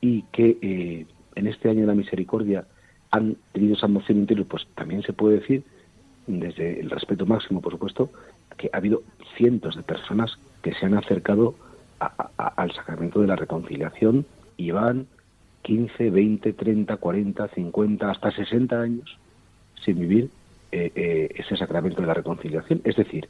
y 0.00 0.22
que 0.32 0.58
eh, 0.62 1.06
en 1.34 1.46
este 1.46 1.68
año 1.68 1.80
de 1.80 1.86
la 1.86 1.94
misericordia 1.94 2.66
han 3.10 3.36
tenido 3.52 3.74
esa 3.74 3.86
emoción 3.86 4.18
interior, 4.18 4.46
pues 4.46 4.66
también 4.74 5.02
se 5.02 5.12
puede 5.12 5.40
decir, 5.40 5.62
desde 6.26 6.80
el 6.80 6.90
respeto 6.90 7.26
máximo, 7.26 7.60
por 7.60 7.72
supuesto, 7.72 8.10
que 8.56 8.70
ha 8.72 8.78
habido 8.78 9.02
cientos 9.36 9.76
de 9.76 9.82
personas 9.82 10.38
que 10.62 10.74
se 10.74 10.86
han 10.86 10.94
acercado 10.94 11.54
al 11.98 12.72
sacramento 12.72 13.20
de 13.20 13.26
la 13.26 13.36
reconciliación 13.36 14.26
y 14.56 14.70
van 14.70 15.06
15, 15.62 16.10
20, 16.10 16.52
30, 16.52 16.96
40, 16.96 17.48
50, 17.48 18.10
hasta 18.10 18.30
60 18.30 18.80
años 18.80 19.18
sin 19.84 20.00
vivir 20.00 20.30
eh, 20.72 20.90
eh, 20.94 21.28
ese 21.36 21.56
sacramento 21.56 22.00
de 22.00 22.06
la 22.06 22.14
reconciliación. 22.14 22.80
Es 22.84 22.96
decir, 22.96 23.28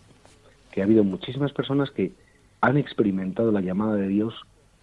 que 0.75 0.81
ha 0.81 0.85
habido 0.85 1.05
muchísimas 1.05 1.53
personas 1.53 1.93
que 1.93 2.11
han 2.61 2.77
experimentado 2.77 3.53
la 3.53 3.61
llamada 3.61 3.95
de 3.95 4.09
Dios 4.09 4.35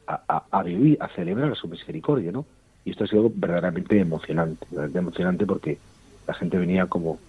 a, 0.08 0.64
vivir, 0.64 0.98
a 1.02 1.10
celebrar 1.10 1.54
su 1.58 1.68
misericordia, 1.68 2.32
¿no? 2.32 2.46
Y 2.86 2.92
esto 2.92 3.04
ha 3.04 3.08
sido 3.08 3.30
verdaderamente 3.36 4.00
emocionante, 4.00 4.66
verdaderamente 4.72 5.00
emocionante 5.00 5.46
porque 5.46 5.80
la 6.28 6.34
gente 6.34 6.58
venía 6.58 6.86
como, 6.86 7.20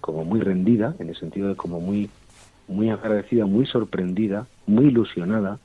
como 0.00 0.24
muy 0.24 0.38
rendida, 0.38 0.94
en 1.00 1.08
el 1.08 1.16
sentido 1.16 1.48
de 1.48 1.56
como 1.56 1.80
muy 1.80 2.10
muy 2.68 2.90
agradecida, 2.90 3.44
muy 3.44 3.66
sorprendida, 3.66 4.46
muy 4.66 4.86
ilusionada 4.86 5.58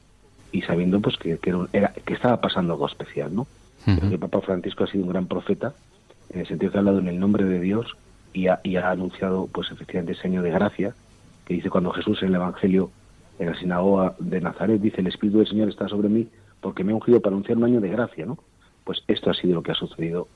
y 0.51 0.63
sabiendo 0.63 0.99
pues 0.99 1.15
que, 1.17 1.37
que, 1.37 1.55
era, 1.73 1.93
que 1.93 2.13
estaba 2.15 2.41
pasando 2.41 2.73
algo 2.73 2.87
especial, 2.87 3.35
¿no? 3.35 3.45
El 3.85 4.17
Papa 4.17 4.41
Francisco 4.41 4.83
ha 4.83 4.87
sido 4.87 5.03
un 5.03 5.11
gran 5.11 5.27
profeta 5.27 5.75
en 6.31 6.39
el 6.39 6.47
sentido 6.47 6.71
que 6.71 6.79
ha 6.79 6.81
hablado 6.81 6.99
en 6.99 7.07
el 7.07 7.19
nombre 7.19 7.45
de 7.45 7.59
Dios 7.59 7.95
y 8.33 8.47
ha, 8.47 8.59
y 8.63 8.77
ha 8.77 8.89
anunciado 8.89 9.47
pues 9.47 9.71
efectivamente 9.71 10.13
el 10.13 10.17
seño 10.19 10.41
de 10.41 10.49
gracia 10.49 10.95
que 11.47 11.53
dice 11.53 11.69
cuando 11.69 11.91
Jesús 11.91 12.21
en 12.21 12.29
el 12.29 12.35
Evangelio 12.35 12.91
en 13.39 13.47
la 13.47 13.57
sinagoga 13.57 14.15
de 14.19 14.41
Nazaret 14.41 14.81
dice 14.81 14.99
el 14.99 15.07
Espíritu 15.07 15.37
del 15.37 15.47
Señor 15.47 15.69
está 15.69 15.87
sobre 15.87 16.09
mí 16.09 16.27
porque 16.59 16.83
me 16.83 16.91
ha 16.91 16.95
ungido 16.95 17.21
para 17.21 17.33
anunciar 17.33 17.57
un 17.57 17.63
año 17.63 17.79
de 17.79 17.87
gracia, 17.87 18.25
¿no? 18.25 18.37
Pues 18.83 19.01
esto 19.07 19.29
ha 19.29 19.33
sido 19.33 19.55
lo 19.55 19.63
que 19.63 19.71
ha 19.71 19.75
sucedido 19.75 20.27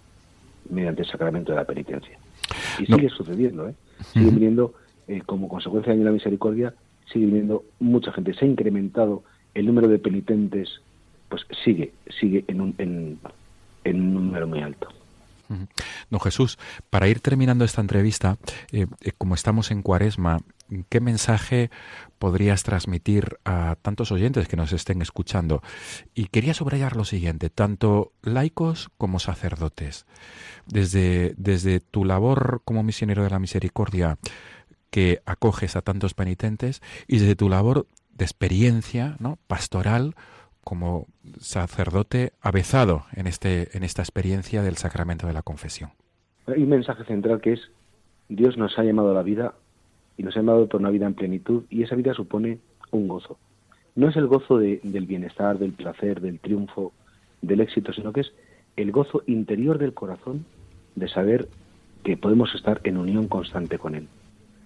mediante 0.70 1.02
el 1.02 1.08
sacramento 1.10 1.52
de 1.52 1.58
la 1.58 1.66
penitencia. 1.66 2.18
Y 2.80 2.86
sigue 2.86 3.10
sucediendo, 3.10 3.68
¿eh? 3.68 3.74
Sigue 4.14 4.30
viniendo 4.32 4.74
eh, 5.08 5.22
como 5.26 5.50
consecuencia 5.50 5.94
de 5.94 6.04
la 6.04 6.12
misericordia, 6.12 6.74
sigue 7.12 7.26
viniendo 7.26 7.66
mucha 7.80 8.14
gente. 8.14 8.34
Se 8.34 8.46
ha 8.46 8.48
incrementado 8.48 9.24
el 9.54 9.66
número 9.66 9.90
de 9.90 10.00
penitentes, 10.00 10.82
pues 11.28 11.46
sigue, 11.66 11.92
sigue 12.20 12.46
en 12.48 12.62
un, 12.62 12.76
en, 12.78 13.20
un 13.86 14.14
número 14.14 14.48
muy 14.48 14.62
alto. 14.62 14.88
Don 16.10 16.22
Jesús, 16.22 16.58
para 16.90 17.10
ir 17.10 17.20
terminando 17.20 17.66
esta 17.66 17.82
entrevista, 17.82 18.38
eh, 18.72 18.88
eh, 19.02 19.12
como 19.18 19.36
estamos 19.36 19.72
en 19.72 19.82
cuaresma, 19.82 20.40
¿qué 20.90 21.00
mensaje 21.00 21.70
podrías 22.20 22.64
transmitir 22.64 23.38
a 23.46 23.76
tantos 23.82 24.12
oyentes 24.12 24.48
que 24.48 24.58
nos 24.58 24.74
estén 24.74 25.02
escuchando? 25.02 25.62
Y 26.14 26.28
quería 26.28 26.54
subrayar 26.54 26.96
lo 26.96 27.06
siguiente, 27.06 27.50
tanto 27.50 28.12
laicos 28.22 28.90
como 28.98 29.20
sacerdotes. 29.20 30.06
Desde, 30.68 31.34
desde 31.38 31.80
tu 31.80 32.06
labor 32.06 32.62
como 32.66 32.84
misionero 32.84 33.24
de 33.24 33.30
la 33.30 33.40
misericordia, 33.40 34.18
que 34.92 35.22
acoges 35.26 35.76
a 35.76 35.82
tantos 35.82 36.14
penitentes 36.14 36.82
y 37.08 37.20
desde 37.20 37.36
tu 37.36 37.50
labor 37.50 37.88
de 38.14 38.26
experiencia 38.26 39.18
pastoral 39.48 40.16
como 40.64 41.08
sacerdote 41.40 42.34
avezado 42.42 43.06
en, 43.14 43.26
este, 43.26 43.76
en 43.76 43.84
esta 43.84 44.04
experiencia 44.04 44.62
del 44.62 44.78
sacramento 44.78 45.26
de 45.26 45.34
la 45.34 45.42
confesión. 45.42 45.92
Hay 46.46 46.62
un 46.64 46.70
mensaje 46.70 47.04
central 47.06 47.42
que 47.42 47.54
es 47.54 47.62
Dios 48.30 48.58
nos 48.58 48.78
ha 48.78 48.84
llamado 48.84 49.12
a 49.12 49.14
la 49.14 49.24
vida 49.24 49.56
y 50.18 50.24
nos 50.24 50.36
ha 50.36 50.40
llamado 50.40 50.68
por 50.68 50.82
una 50.82 50.90
vida 50.90 51.06
en 51.06 51.14
plenitud 51.14 51.64
y 51.70 51.84
esa 51.84 51.96
vida 51.96 52.14
supone 52.14 52.60
un 52.92 53.08
gozo. 53.08 53.38
No 53.96 54.08
es 54.10 54.16
el 54.16 54.28
gozo 54.28 54.58
del 54.58 55.06
bienestar, 55.06 55.60
del 55.60 55.74
placer, 55.74 56.22
del 56.22 56.40
triunfo, 56.40 56.94
del 57.42 57.62
éxito, 57.62 57.92
sino 57.94 58.14
que 58.14 58.22
es 58.22 58.34
el 58.78 58.92
gozo 58.92 59.24
interior 59.28 59.78
del 59.78 59.94
corazón 59.94 60.46
de 60.96 61.08
saber 61.08 61.50
que 62.04 62.18
podemos 62.18 62.54
estar 62.56 62.82
en 62.84 62.98
unión 62.98 63.28
constante 63.28 63.78
con 63.78 63.96
Él. 63.96 64.08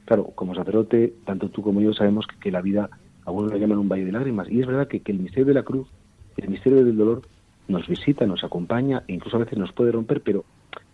Claro, 0.05 0.25
como 0.35 0.53
sacerdote, 0.53 1.13
tanto 1.25 1.49
tú 1.49 1.61
como 1.63 1.81
yo 1.81 1.93
sabemos 1.93 2.27
que, 2.39 2.51
la 2.51 2.61
vida, 2.61 2.89
algunos 3.25 3.51
la 3.51 3.57
llaman 3.57 3.79
un 3.79 3.89
valle 3.89 4.05
de 4.05 4.11
lágrimas, 4.11 4.49
y 4.49 4.61
es 4.61 4.67
verdad 4.67 4.87
que, 4.87 5.01
el 5.05 5.19
misterio 5.19 5.45
de 5.45 5.53
la 5.55 5.63
cruz, 5.63 5.87
el 6.37 6.49
misterio 6.49 6.83
del 6.83 6.95
dolor, 6.95 7.23
nos 7.67 7.87
visita, 7.87 8.27
nos 8.27 8.43
acompaña, 8.43 9.03
e 9.07 9.13
incluso 9.13 9.37
a 9.37 9.39
veces 9.39 9.57
nos 9.57 9.71
puede 9.71 9.91
romper, 9.91 10.21
pero 10.21 10.45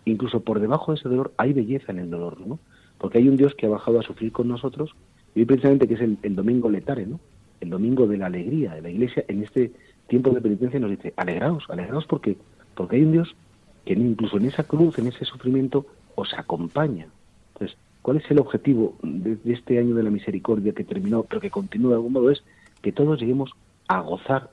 incluso 0.05 0.39
por 0.39 0.59
debajo 0.61 0.93
de 0.93 0.99
ese 0.99 1.09
dolor 1.09 1.33
hay 1.37 1.51
belleza 1.51 1.91
en 1.91 1.99
el 1.99 2.09
dolor, 2.09 2.39
¿no? 2.39 2.59
Porque 3.01 3.17
hay 3.17 3.27
un 3.27 3.35
Dios 3.35 3.55
que 3.55 3.65
ha 3.65 3.69
bajado 3.69 3.99
a 3.99 4.03
sufrir 4.03 4.31
con 4.31 4.47
nosotros, 4.47 4.91
y 5.35 5.43
precisamente 5.45 5.87
que 5.87 5.95
es 5.95 6.01
el, 6.01 6.35
domingo 6.35 6.69
letare, 6.69 7.05
¿no? 7.05 7.19
El 7.59 7.71
domingo 7.71 8.07
de 8.07 8.17
la 8.17 8.27
alegría 8.27 8.75
de 8.75 8.81
la 8.81 8.89
Iglesia 8.89 9.25
en 9.27 9.43
este 9.43 9.71
tiempo 10.07 10.29
de 10.29 10.41
penitencia 10.41 10.79
nos 10.79 10.91
dice, 10.91 11.13
alegraos, 11.17 11.63
alegraos 11.69 12.05
porque, 12.05 12.37
porque 12.75 12.97
hay 12.97 13.03
un 13.03 13.11
Dios 13.11 13.35
que 13.85 13.93
incluso 13.93 14.37
en 14.37 14.45
esa 14.45 14.63
cruz, 14.63 14.99
en 14.99 15.07
ese 15.07 15.25
sufrimiento, 15.25 15.85
os 16.15 16.33
acompaña. 16.33 17.07
Entonces, 17.53 17.77
¿Cuál 18.01 18.17
es 18.17 18.31
el 18.31 18.39
objetivo 18.39 18.95
de, 19.03 19.37
este 19.53 19.77
año 19.77 19.93
de 19.93 20.03
la 20.03 20.09
misericordia 20.09 20.73
que 20.73 20.83
terminó, 20.83 21.23
pero 21.23 21.39
que 21.39 21.51
continúa 21.51 21.91
de 21.91 21.95
algún 21.97 22.13
modo? 22.13 22.31
Es 22.31 22.43
que 22.81 22.91
todos 22.91 23.19
lleguemos 23.19 23.51
a 23.87 23.99
gozar 24.01 24.49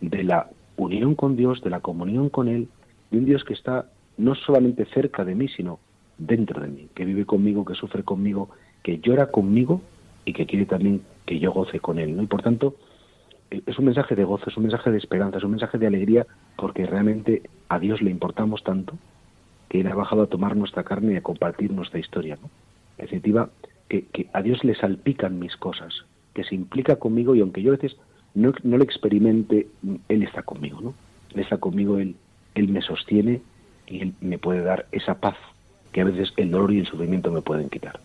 de 0.00 0.24
la 0.24 0.48
unión 0.76 1.14
con 1.14 1.36
Dios, 1.36 1.60
de 1.62 1.70
la 1.70 1.80
comunión 1.80 2.30
con 2.30 2.48
Él, 2.48 2.68
de 3.10 3.18
un 3.18 3.26
Dios 3.26 3.44
que 3.44 3.52
está 3.52 3.90
no 4.16 4.34
solamente 4.34 4.86
cerca 4.86 5.24
de 5.24 5.34
mí, 5.34 5.48
sino 5.48 5.80
dentro 6.18 6.60
de 6.60 6.68
mí, 6.68 6.88
que 6.94 7.04
vive 7.04 7.24
conmigo, 7.24 7.64
que 7.64 7.74
sufre 7.74 8.02
conmigo, 8.02 8.50
que 8.82 8.98
llora 8.98 9.30
conmigo 9.30 9.80
y 10.24 10.32
que 10.32 10.46
quiere 10.46 10.66
también 10.66 11.02
que 11.24 11.38
yo 11.38 11.52
goce 11.52 11.80
con 11.80 11.98
Él. 11.98 12.16
¿no? 12.16 12.22
Y 12.22 12.26
por 12.26 12.42
tanto, 12.42 12.76
eh, 13.50 13.62
es 13.64 13.78
un 13.78 13.86
mensaje 13.86 14.14
de 14.14 14.24
gozo, 14.24 14.50
es 14.50 14.56
un 14.56 14.64
mensaje 14.64 14.90
de 14.90 14.98
esperanza, 14.98 15.38
es 15.38 15.44
un 15.44 15.52
mensaje 15.52 15.78
de 15.78 15.86
alegría, 15.86 16.26
porque 16.56 16.86
realmente 16.86 17.42
a 17.68 17.78
Dios 17.78 18.02
le 18.02 18.10
importamos 18.10 18.62
tanto 18.64 18.98
que 19.68 19.80
Él 19.80 19.86
ha 19.86 19.94
bajado 19.94 20.22
a 20.22 20.26
tomar 20.26 20.56
nuestra 20.56 20.84
carne 20.84 21.14
y 21.14 21.16
a 21.16 21.22
compartir 21.22 21.70
nuestra 21.72 22.00
historia. 22.00 22.36
¿no? 22.40 22.50
En 22.98 23.04
definitiva, 23.04 23.50
que, 23.88 24.28
a 24.32 24.42
Dios 24.42 24.64
le 24.64 24.74
salpican 24.74 25.38
mis 25.38 25.56
cosas, 25.56 26.04
que 26.34 26.44
se 26.44 26.54
implica 26.54 26.96
conmigo 26.96 27.34
y 27.34 27.40
aunque 27.40 27.62
yo 27.62 27.72
a 27.72 27.76
veces 27.76 27.96
no, 28.34 28.52
no 28.62 28.76
lo 28.76 28.84
experimente, 28.84 29.68
Él 30.08 30.22
está 30.22 30.42
conmigo, 30.42 30.80
¿no? 30.80 30.94
Él 31.34 31.40
está 31.40 31.56
conmigo, 31.56 31.98
Él, 31.98 32.16
él 32.54 32.68
me 32.68 32.82
sostiene 32.82 33.40
y 33.86 34.00
Él 34.00 34.14
me 34.20 34.38
puede 34.38 34.62
dar 34.62 34.86
esa 34.92 35.14
paz 35.14 35.36
que 35.92 36.00
a 36.00 36.04
veces 36.04 36.32
el 36.36 36.50
dolor 36.50 36.72
y 36.72 36.80
el 36.80 36.86
sufrimiento 36.86 37.30
me 37.30 37.42
pueden 37.42 37.68
quitar. 37.68 38.00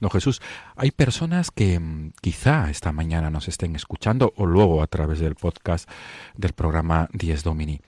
Don 0.00 0.10
Jesús, 0.10 0.42
hay 0.74 0.90
personas 0.90 1.52
que 1.52 1.78
mm, 1.78 2.12
quizá 2.20 2.70
esta 2.70 2.90
mañana 2.90 3.30
nos 3.30 3.46
estén 3.46 3.76
escuchando 3.76 4.32
o 4.36 4.46
luego 4.46 4.82
a 4.82 4.88
través 4.88 5.20
del 5.20 5.36
podcast 5.36 5.88
del 6.36 6.54
programa 6.54 7.08
Diez 7.12 7.44
Domini, 7.44 7.80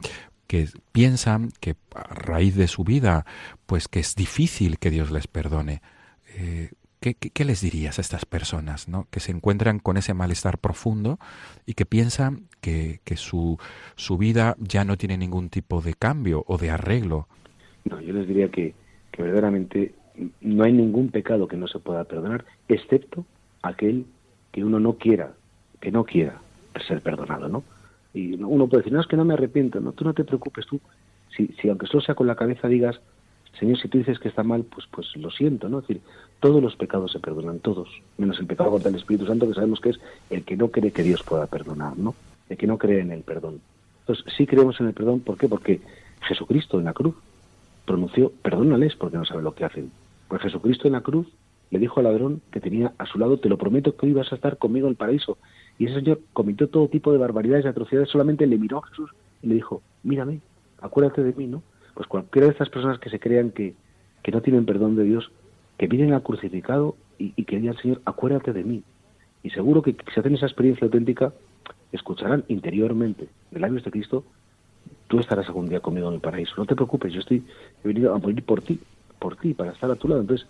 que 0.47 0.69
piensan 0.93 1.51
que 1.61 1.75
a 1.95 2.15
raíz 2.15 2.55
de 2.55 2.69
su 2.69 2.85
vida, 2.85 3.27
pues 3.67 3.89
que 3.89 3.99
es 3.99 4.15
difícil 4.15 4.79
que 4.79 4.91
Dios 4.91 5.11
les 5.11 5.27
perdone. 5.27 5.83
Eh, 6.37 6.71
¿qué, 7.01 7.45
les 7.45 7.61
dirías 7.63 7.99
a 7.99 8.03
estas 8.03 8.25
personas, 8.27 8.89
¿no? 8.89 9.09
que 9.11 9.21
se 9.21 9.33
encuentran 9.33 9.79
con 9.79 9.97
ese 9.97 10.15
malestar 10.15 10.59
profundo 10.59 11.19
y 11.67 11.75
que 11.75 11.87
piensan 11.87 12.49
que, 12.61 13.01
su, 13.17 13.59
su 13.97 14.19
vida 14.19 14.55
ya 14.59 14.85
no 14.85 14.97
tiene 14.97 15.17
ningún 15.17 15.49
tipo 15.49 15.81
de 15.81 15.95
cambio 15.95 16.45
o 16.47 16.59
de 16.59 16.71
arreglo? 16.71 17.27
No, 17.85 18.01
yo 18.01 18.13
les 18.13 18.27
diría 18.27 18.49
que, 18.49 18.75
verdaderamente 19.17 19.93
no 20.41 20.65
hay 20.65 20.73
ningún 20.73 21.11
pecado 21.11 21.47
que 21.47 21.59
no 21.59 21.69
se 21.69 21.79
pueda 21.79 22.05
perdonar, 22.05 22.47
excepto 22.69 23.27
aquel 23.63 24.07
que 24.51 24.65
uno 24.65 24.81
no 24.81 24.95
quiera, 24.95 25.35
que 25.79 25.91
no 25.91 26.05
quiera 26.05 26.41
ser 26.87 27.03
perdonado, 27.03 27.49
¿no? 27.49 27.63
Y 28.15 28.43
uno 28.43 28.67
puede 28.67 28.83
decir, 28.83 28.95
no, 28.95 29.01
es 29.01 29.07
que 29.07 29.19
no 29.19 29.27
me 29.27 29.35
arrepiento, 29.35 29.79
no, 29.79 29.93
tú 29.93 30.05
no 30.05 30.15
te 30.15 30.25
preocupes, 30.25 30.67
tú, 30.67 30.81
si, 31.37 31.49
si 31.61 31.69
aunque 31.69 31.87
solo 31.87 32.03
sea 32.03 32.15
con 32.15 32.27
la 32.27 32.35
cabeza 32.35 32.67
digas, 32.67 32.99
Señor, 33.59 33.79
si 33.79 33.89
tú 33.89 33.99
dices 33.99 34.19
que 34.19 34.29
está 34.29 34.43
mal, 34.43 34.65
pues, 34.65 34.87
pues 34.91 35.15
lo 35.17 35.31
siento, 35.31 35.69
¿no? 35.69 35.81
Es 35.81 35.87
decir, 35.87 36.03
todos 36.41 36.63
los 36.63 36.77
pecados 36.77 37.13
se 37.13 37.19
perdonan, 37.19 37.59
todos, 37.59 37.89
menos 38.17 38.39
el 38.41 38.47
pecado 38.47 38.71
contra 38.71 38.89
el 38.89 38.97
Espíritu 38.97 39.27
Santo, 39.27 39.47
que 39.47 39.55
sabemos 39.55 39.81
que 39.81 39.91
es 39.91 40.01
el 40.31 40.45
que 40.45 40.57
no 40.57 40.69
cree 40.69 40.93
que 40.93 41.03
Dios 41.03 41.23
pueda 41.23 41.47
perdonar, 41.47 41.99
¿no? 41.99 42.15
El 42.49 42.57
que 42.57 42.67
no 42.67 42.79
cree 42.79 43.01
en 43.01 43.13
el 43.13 43.23
perdón. 43.23 43.61
Entonces, 44.01 44.25
sí 44.37 44.47
creemos 44.47 44.81
en 44.81 44.87
el 44.87 44.95
perdón, 44.95 45.21
¿por 45.21 45.37
qué? 45.37 45.49
Porque 45.49 45.81
Jesucristo 46.23 46.79
en 46.79 46.87
la 46.87 46.95
cruz 46.95 47.15
pronunció, 47.91 48.31
perdónales 48.43 48.95
porque 48.95 49.17
no 49.17 49.25
saben 49.25 49.43
lo 49.43 49.55
que 49.57 49.65
hacen. 49.65 49.91
Pues 50.29 50.41
Jesucristo 50.43 50.87
en 50.87 50.93
la 50.93 51.01
cruz 51.01 51.27
le 51.71 51.81
dijo 51.81 51.99
al 51.99 52.05
ladrón 52.05 52.41
que 52.53 52.61
tenía 52.61 52.93
a 52.99 53.07
su 53.07 53.19
lado, 53.19 53.39
te 53.39 53.49
lo 53.49 53.59
prometo 53.59 53.97
que 53.97 54.07
hoy 54.07 54.13
vas 54.13 54.31
a 54.31 54.37
estar 54.37 54.59
conmigo 54.59 54.87
en 54.87 54.93
el 54.93 54.97
paraíso. 54.97 55.39
Y 55.77 55.87
ese 55.87 55.97
señor 55.97 56.21
cometió 56.33 56.69
todo 56.69 56.87
tipo 56.87 57.11
de 57.11 57.19
barbaridades 57.19 57.65
y 57.65 57.69
atrocidades, 57.69 58.09
solamente 58.09 58.47
le 58.47 58.59
miró 58.59 58.79
a 58.79 58.87
Jesús 58.87 59.11
y 59.43 59.49
le 59.49 59.57
dijo, 59.57 59.83
mírame, 60.05 60.41
acuérdate 60.81 61.25
de 61.25 61.33
mí, 61.33 61.49
¿no? 61.49 61.65
Pues 61.95 62.07
cualquiera 62.07 62.47
de 62.47 62.53
estas 62.53 62.69
personas 62.69 63.01
que 63.01 63.11
se 63.11 63.19
crean 63.19 63.51
que, 63.51 63.75
que 64.23 64.31
no 64.31 64.41
tienen 64.41 64.67
perdón 64.67 64.95
de 64.95 65.03
Dios, 65.03 65.33
que 65.77 65.89
miren 65.89 66.13
al 66.13 66.23
crucificado 66.23 66.95
y, 67.19 67.33
y 67.35 67.45
que 67.45 67.57
digan 67.57 67.75
al 67.75 67.83
Señor, 67.83 68.03
acuérdate 68.05 68.53
de 68.53 68.63
mí. 68.63 68.85
Y 69.43 69.51
seguro 69.51 69.83
que 69.83 69.97
si 70.15 70.21
hacen 70.21 70.35
esa 70.37 70.47
experiencia 70.47 70.85
auténtica, 70.85 71.33
escucharán 71.91 72.45
interiormente 72.47 73.29
de 73.51 73.59
labios 73.59 73.83
de 73.83 73.91
Cristo, 73.91 74.25
tú 75.11 75.19
estarás 75.19 75.49
algún 75.49 75.69
día 75.69 75.81
conmigo 75.81 76.07
en 76.09 76.15
el 76.15 76.21
paraíso. 76.21 76.55
No 76.57 76.65
te 76.67 76.77
preocupes, 76.77 77.13
yo 77.13 77.19
estoy 77.19 77.43
he 77.83 77.89
venido 77.89 78.15
a 78.15 78.19
morir 78.19 78.45
por 78.45 78.63
ti, 78.63 78.79
por 79.19 79.37
ti, 79.37 79.55
para 79.55 79.73
estar 79.73 79.91
a 79.91 79.97
tu 79.97 80.07
lado. 80.07 80.21
Entonces, 80.21 80.47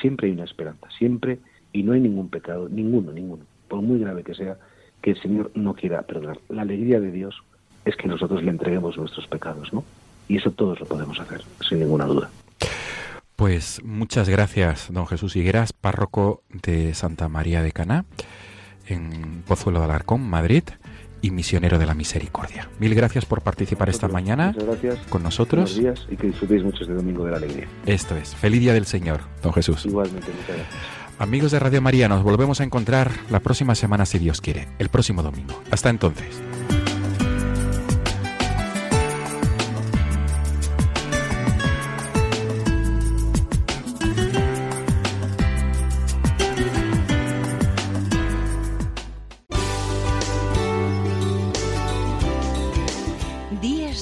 siempre 0.00 0.28
hay 0.28 0.34
una 0.34 0.44
esperanza, 0.44 0.86
siempre, 0.98 1.38
y 1.72 1.82
no 1.82 1.92
hay 1.92 2.00
ningún 2.00 2.28
pecado, 2.28 2.68
ninguno, 2.68 3.10
ninguno, 3.10 3.44
por 3.68 3.80
muy 3.80 3.98
grave 3.98 4.22
que 4.22 4.34
sea, 4.34 4.58
que 5.00 5.12
el 5.12 5.22
Señor 5.22 5.50
no 5.54 5.72
quiera 5.72 6.02
perdonar. 6.02 6.38
La 6.50 6.60
alegría 6.60 7.00
de 7.00 7.10
Dios 7.10 7.42
es 7.86 7.96
que 7.96 8.06
nosotros 8.06 8.42
le 8.42 8.50
entreguemos 8.50 8.98
nuestros 8.98 9.26
pecados, 9.28 9.72
¿no? 9.72 9.82
Y 10.28 10.36
eso 10.36 10.50
todos 10.50 10.78
lo 10.78 10.84
podemos 10.84 11.18
hacer, 11.18 11.40
sin 11.66 11.80
ninguna 11.80 12.04
duda. 12.04 12.28
Pues 13.34 13.82
muchas 13.82 14.28
gracias, 14.28 14.92
don 14.92 15.06
Jesús 15.06 15.36
Higueras, 15.36 15.72
párroco 15.72 16.42
de 16.50 16.92
Santa 16.92 17.30
María 17.30 17.62
de 17.62 17.72
Caná, 17.72 18.04
en 18.86 19.42
Pozuelo 19.48 19.78
de 19.78 19.86
Alarcón, 19.86 20.20
Madrid, 20.28 20.64
y 21.22 21.30
misionero 21.30 21.78
de 21.78 21.86
la 21.86 21.94
misericordia. 21.94 22.68
Mil 22.78 22.94
gracias 22.94 23.24
por 23.24 23.40
participar 23.40 23.88
esta 23.88 24.08
mañana 24.08 24.54
con 25.08 25.22
nosotros. 25.22 25.74
Buenos 25.76 25.96
días 25.96 26.06
y 26.10 26.16
que 26.16 26.26
disfrutéis 26.26 26.62
mucho 26.62 26.82
este 26.82 26.92
domingo 26.92 27.24
de 27.24 27.30
la 27.30 27.36
alegría. 27.38 27.68
Esto 27.86 28.16
es. 28.16 28.34
Feliz 28.34 28.60
Día 28.60 28.74
del 28.74 28.84
Señor, 28.84 29.20
don 29.42 29.52
Jesús. 29.54 29.86
Igualmente, 29.86 30.30
muchas 30.30 30.56
gracias. 30.56 31.02
Amigos 31.18 31.52
de 31.52 31.60
Radio 31.60 31.80
María, 31.80 32.08
nos 32.08 32.24
volvemos 32.24 32.60
a 32.60 32.64
encontrar 32.64 33.12
la 33.30 33.40
próxima 33.40 33.74
semana, 33.76 34.06
si 34.06 34.18
Dios 34.18 34.40
quiere, 34.40 34.68
el 34.78 34.88
próximo 34.88 35.22
domingo. 35.22 35.62
Hasta 35.70 35.88
entonces. 35.88 36.42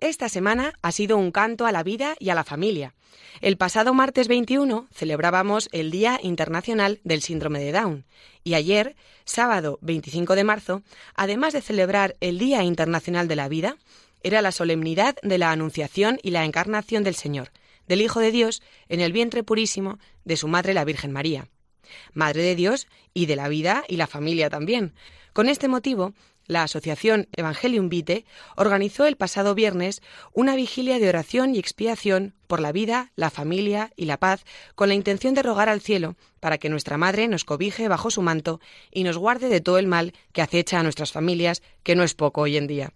Esta 0.00 0.28
semana 0.28 0.74
ha 0.82 0.92
sido 0.92 1.16
un 1.16 1.30
canto 1.30 1.64
a 1.64 1.72
la 1.72 1.82
vida 1.82 2.16
y 2.18 2.28
a 2.28 2.34
la 2.34 2.44
familia. 2.44 2.94
El 3.40 3.56
pasado 3.56 3.94
martes 3.94 4.28
21 4.28 4.88
celebrábamos 4.92 5.70
el 5.72 5.90
Día 5.90 6.20
Internacional 6.22 7.00
del 7.02 7.22
Síndrome 7.22 7.60
de 7.60 7.72
Down 7.72 8.04
y 8.44 8.54
ayer, 8.54 8.94
sábado 9.24 9.78
25 9.80 10.34
de 10.34 10.44
marzo, 10.44 10.82
además 11.14 11.54
de 11.54 11.62
celebrar 11.62 12.14
el 12.20 12.38
Día 12.38 12.62
Internacional 12.62 13.26
de 13.26 13.36
la 13.36 13.48
Vida, 13.48 13.78
era 14.22 14.42
la 14.42 14.52
solemnidad 14.52 15.16
de 15.22 15.38
la 15.38 15.50
Anunciación 15.50 16.18
y 16.22 16.30
la 16.30 16.44
Encarnación 16.44 17.02
del 17.02 17.14
Señor, 17.14 17.50
del 17.88 18.02
Hijo 18.02 18.20
de 18.20 18.32
Dios, 18.32 18.62
en 18.88 19.00
el 19.00 19.12
vientre 19.12 19.44
purísimo 19.44 19.98
de 20.24 20.36
su 20.36 20.46
Madre 20.46 20.74
la 20.74 20.84
Virgen 20.84 21.12
María. 21.12 21.48
Madre 22.12 22.42
de 22.42 22.54
Dios 22.54 22.86
y 23.14 23.26
de 23.26 23.36
la 23.36 23.48
vida 23.48 23.84
y 23.88 23.96
la 23.96 24.06
familia 24.06 24.50
también. 24.50 24.92
Con 25.32 25.48
este 25.48 25.68
motivo, 25.68 26.12
la 26.46 26.62
Asociación 26.62 27.28
Evangelium 27.32 27.88
Vitae 27.88 28.24
organizó 28.56 29.06
el 29.06 29.16
pasado 29.16 29.54
viernes 29.54 30.02
una 30.32 30.54
vigilia 30.56 30.98
de 30.98 31.08
oración 31.08 31.54
y 31.54 31.58
expiación 31.58 32.34
por 32.46 32.60
la 32.60 32.72
vida, 32.72 33.12
la 33.16 33.30
familia 33.30 33.92
y 33.96 34.06
la 34.06 34.18
paz, 34.18 34.44
con 34.74 34.88
la 34.88 34.94
intención 34.94 35.34
de 35.34 35.42
rogar 35.42 35.68
al 35.68 35.80
cielo 35.80 36.16
para 36.40 36.58
que 36.58 36.68
nuestra 36.68 36.96
Madre 36.96 37.28
nos 37.28 37.44
cobije 37.44 37.88
bajo 37.88 38.10
su 38.10 38.22
manto 38.22 38.60
y 38.92 39.04
nos 39.04 39.18
guarde 39.18 39.48
de 39.48 39.60
todo 39.60 39.78
el 39.78 39.86
mal 39.86 40.12
que 40.32 40.42
acecha 40.42 40.78
a 40.78 40.82
nuestras 40.82 41.12
familias, 41.12 41.62
que 41.82 41.96
no 41.96 42.04
es 42.04 42.14
poco 42.14 42.42
hoy 42.42 42.56
en 42.56 42.66
día. 42.66 42.92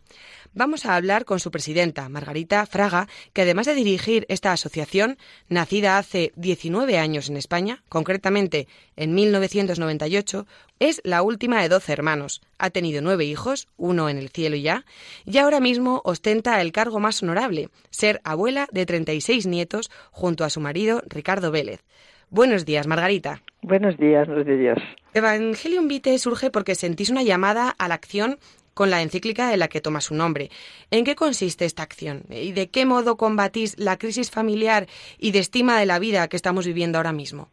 Vamos 0.52 0.84
a 0.84 0.96
hablar 0.96 1.24
con 1.24 1.38
su 1.38 1.52
presidenta, 1.52 2.08
Margarita 2.08 2.66
Fraga, 2.66 3.08
que 3.32 3.42
además 3.42 3.66
de 3.66 3.74
dirigir 3.74 4.26
esta 4.28 4.50
asociación, 4.50 5.16
nacida 5.48 5.96
hace 5.96 6.32
19 6.34 6.98
años 6.98 7.28
en 7.28 7.36
España, 7.36 7.84
concretamente 7.88 8.66
en 8.96 9.14
1998, 9.14 10.46
es 10.80 11.00
la 11.04 11.22
última 11.22 11.62
de 11.62 11.68
doce 11.68 11.92
hermanos. 11.92 12.40
Ha 12.58 12.70
tenido 12.70 13.00
nueve 13.00 13.26
hijos, 13.26 13.68
uno 13.76 14.08
en 14.08 14.18
el 14.18 14.30
cielo 14.30 14.56
ya, 14.56 14.84
y 15.24 15.38
ahora 15.38 15.60
mismo 15.60 16.02
ostenta 16.04 16.60
el 16.60 16.72
cargo 16.72 16.98
más 16.98 17.22
honorable, 17.22 17.68
ser 17.90 18.20
abuela 18.24 18.66
de 18.72 18.86
36 18.86 19.39
nietos 19.46 19.90
junto 20.10 20.44
a 20.44 20.50
su 20.50 20.60
marido 20.60 21.02
Ricardo 21.08 21.50
Vélez. 21.50 21.84
Buenos 22.30 22.64
días, 22.64 22.86
Margarita. 22.86 23.42
Buenos 23.62 23.96
días, 23.96 24.26
buenos 24.28 24.46
días. 24.46 24.78
Evangelium 25.14 25.88
Vitae 25.88 26.18
surge 26.18 26.50
porque 26.50 26.74
sentís 26.74 27.10
una 27.10 27.24
llamada 27.24 27.74
a 27.76 27.88
la 27.88 27.94
acción 27.94 28.38
con 28.74 28.88
la 28.88 29.02
encíclica 29.02 29.50
de 29.50 29.56
la 29.56 29.68
que 29.68 29.80
toma 29.80 30.00
su 30.00 30.14
nombre. 30.14 30.48
¿En 30.90 31.04
qué 31.04 31.14
consiste 31.16 31.64
esta 31.64 31.82
acción? 31.82 32.22
¿Y 32.30 32.52
de 32.52 32.70
qué 32.70 32.86
modo 32.86 33.16
combatís 33.16 33.78
la 33.78 33.98
crisis 33.98 34.30
familiar 34.30 34.86
y 35.18 35.32
de 35.32 35.40
estima 35.40 35.78
de 35.78 35.86
la 35.86 35.98
vida 35.98 36.28
que 36.28 36.36
estamos 36.36 36.66
viviendo 36.66 36.98
ahora 36.98 37.12
mismo? 37.12 37.48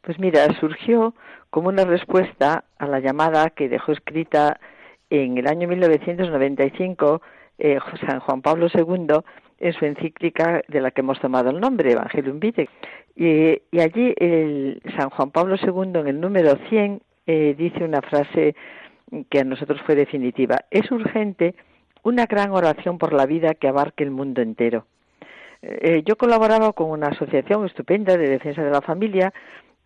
Pues 0.00 0.18
mira, 0.18 0.46
surgió 0.58 1.14
como 1.50 1.68
una 1.68 1.84
respuesta 1.84 2.64
a 2.78 2.86
la 2.86 3.00
llamada 3.00 3.50
que 3.50 3.68
dejó 3.68 3.92
escrita 3.92 4.58
en 5.10 5.38
el 5.38 5.46
año 5.46 5.68
1995 5.68 7.22
eh, 7.58 7.78
San 8.06 8.20
Juan 8.20 8.42
Pablo 8.42 8.66
II 8.74 9.22
en 9.64 9.72
su 9.72 9.86
encíclica 9.86 10.62
de 10.68 10.80
la 10.82 10.90
que 10.90 11.00
hemos 11.00 11.18
tomado 11.20 11.48
el 11.48 11.58
nombre, 11.58 11.90
Evangelium 11.90 12.38
Vitae. 12.38 12.68
Y, 13.16 13.62
y 13.70 13.80
allí 13.80 14.14
el 14.18 14.82
San 14.98 15.08
Juan 15.08 15.30
Pablo 15.30 15.56
II, 15.56 16.00
en 16.00 16.06
el 16.06 16.20
número 16.20 16.58
100, 16.68 17.00
eh, 17.26 17.54
dice 17.56 17.82
una 17.82 18.02
frase 18.02 18.54
que 19.30 19.40
a 19.40 19.44
nosotros 19.44 19.80
fue 19.86 19.94
definitiva. 19.94 20.58
Es 20.70 20.90
urgente 20.90 21.54
una 22.02 22.26
gran 22.26 22.50
oración 22.50 22.98
por 22.98 23.14
la 23.14 23.24
vida 23.24 23.54
que 23.54 23.68
abarque 23.68 24.04
el 24.04 24.10
mundo 24.10 24.42
entero. 24.42 24.86
Eh, 25.62 26.02
yo 26.04 26.16
colaboraba 26.16 26.74
con 26.74 26.90
una 26.90 27.06
asociación 27.08 27.64
estupenda 27.64 28.18
de 28.18 28.28
defensa 28.28 28.62
de 28.62 28.70
la 28.70 28.82
familia, 28.82 29.32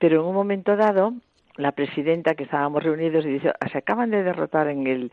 pero 0.01 0.21
en 0.21 0.27
un 0.27 0.35
momento 0.35 0.77
dado, 0.77 1.15
la 1.57 1.71
presidenta 1.71 2.35
que 2.35 2.45
estábamos 2.45 2.83
reunidos 2.83 3.25
y 3.25 3.29
dice, 3.29 3.53
se 3.71 3.79
acaban 3.79 4.11
de 4.11 4.25
derrotar 4.25 4.67
en 4.69 4.89
el 4.89 5.13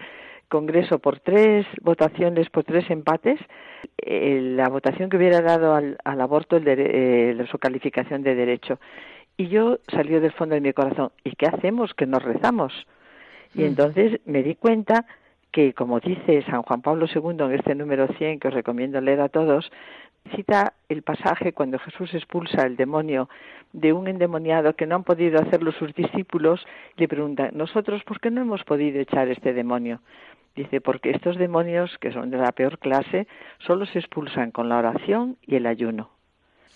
Congreso 0.49 0.99
por 0.99 1.19
tres 1.19 1.65
votaciones, 1.81 2.49
por 2.49 2.63
tres 2.63 2.89
empates, 2.89 3.39
eh, 3.97 4.39
la 4.41 4.69
votación 4.69 5.09
que 5.09 5.17
hubiera 5.17 5.41
dado 5.41 5.73
al, 5.73 5.97
aborto 6.03 6.57
el 6.57 6.63
eh, 6.67 7.45
su 7.49 7.57
calificación 7.57 8.23
de 8.23 8.35
derecho. 8.35 8.79
Y 9.37 9.47
yo 9.47 9.79
salió 9.87 10.21
del 10.21 10.31
fondo 10.31 10.55
de 10.55 10.61
mi 10.61 10.73
corazón, 10.73 11.11
¿y 11.23 11.31
qué 11.31 11.47
hacemos? 11.47 11.93
Que 11.93 12.05
nos 12.05 12.23
rezamos. 12.23 12.73
Y 13.53 13.63
entonces 13.63 14.19
me 14.25 14.43
di 14.43 14.55
cuenta 14.55 15.05
que, 15.51 15.73
como 15.73 15.99
dice 15.99 16.43
San 16.43 16.63
Juan 16.63 16.81
Pablo 16.81 17.05
II 17.13 17.45
en 17.45 17.53
este 17.53 17.75
número 17.75 18.07
100, 18.17 18.39
que 18.39 18.49
os 18.49 18.53
recomiendo 18.53 18.99
leer 18.99 19.21
a 19.21 19.29
todos, 19.29 19.71
cita 20.35 20.73
el 20.89 21.01
pasaje 21.01 21.53
cuando 21.53 21.79
Jesús 21.79 22.13
expulsa 22.13 22.63
al 22.63 22.75
demonio 22.75 23.29
de 23.71 23.93
un 23.93 24.07
endemoniado 24.07 24.75
que 24.75 24.85
no 24.85 24.95
han 24.95 25.03
podido 25.03 25.39
hacerlo 25.39 25.71
sus 25.71 25.93
discípulos, 25.93 26.65
le 26.97 27.07
pregunta, 27.07 27.49
¿nosotros 27.53 28.03
por 28.03 28.19
qué 28.19 28.31
no 28.31 28.41
hemos 28.41 28.63
podido 28.63 28.99
echar 28.99 29.27
este 29.29 29.53
demonio? 29.53 30.01
Dice, 30.55 30.79
porque 30.79 31.11
estos 31.11 31.37
demonios, 31.37 31.97
que 31.99 32.11
son 32.11 32.29
de 32.29 32.37
la 32.37 32.51
peor 32.53 32.79
clase, 32.79 33.27
solo 33.59 33.85
se 33.85 33.99
expulsan 33.99 34.51
con 34.51 34.69
la 34.69 34.77
oración 34.77 35.37
y 35.41 35.55
el 35.55 35.65
ayuno. 35.65 36.09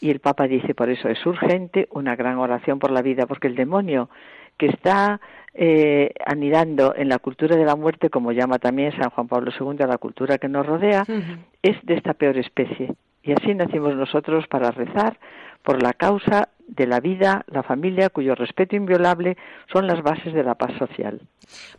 Y 0.01 0.09
el 0.11 0.19
Papa 0.19 0.47
dice, 0.47 0.73
por 0.73 0.89
eso 0.89 1.09
es 1.09 1.25
urgente 1.25 1.87
una 1.91 2.15
gran 2.15 2.37
oración 2.37 2.79
por 2.79 2.91
la 2.91 3.01
vida, 3.01 3.25
porque 3.25 3.47
el 3.47 3.55
demonio 3.55 4.09
que 4.57 4.67
está 4.67 5.21
eh, 5.53 6.11
anidando 6.25 6.93
en 6.95 7.09
la 7.09 7.19
cultura 7.19 7.55
de 7.55 7.65
la 7.65 7.75
muerte, 7.75 8.09
como 8.09 8.31
llama 8.31 8.59
también 8.59 8.91
San 8.91 9.09
Juan 9.09 9.27
Pablo 9.27 9.51
II 9.57 9.81
a 9.81 9.87
la 9.87 9.97
cultura 9.97 10.37
que 10.37 10.49
nos 10.49 10.65
rodea, 10.65 11.05
es 11.61 11.77
de 11.83 11.93
esta 11.95 12.13
peor 12.13 12.37
especie. 12.37 12.93
Y 13.23 13.33
así 13.33 13.53
nacimos 13.53 13.95
nosotros 13.95 14.45
para 14.47 14.71
rezar 14.71 15.17
por 15.63 15.81
la 15.83 15.93
causa 15.93 16.49
de 16.67 16.87
la 16.87 16.99
vida, 16.99 17.43
la 17.47 17.63
familia, 17.63 18.09
cuyo 18.09 18.35
respeto 18.35 18.75
inviolable 18.75 19.37
son 19.71 19.87
las 19.87 20.01
bases 20.03 20.33
de 20.33 20.43
la 20.43 20.55
paz 20.55 20.71
social. 20.77 21.19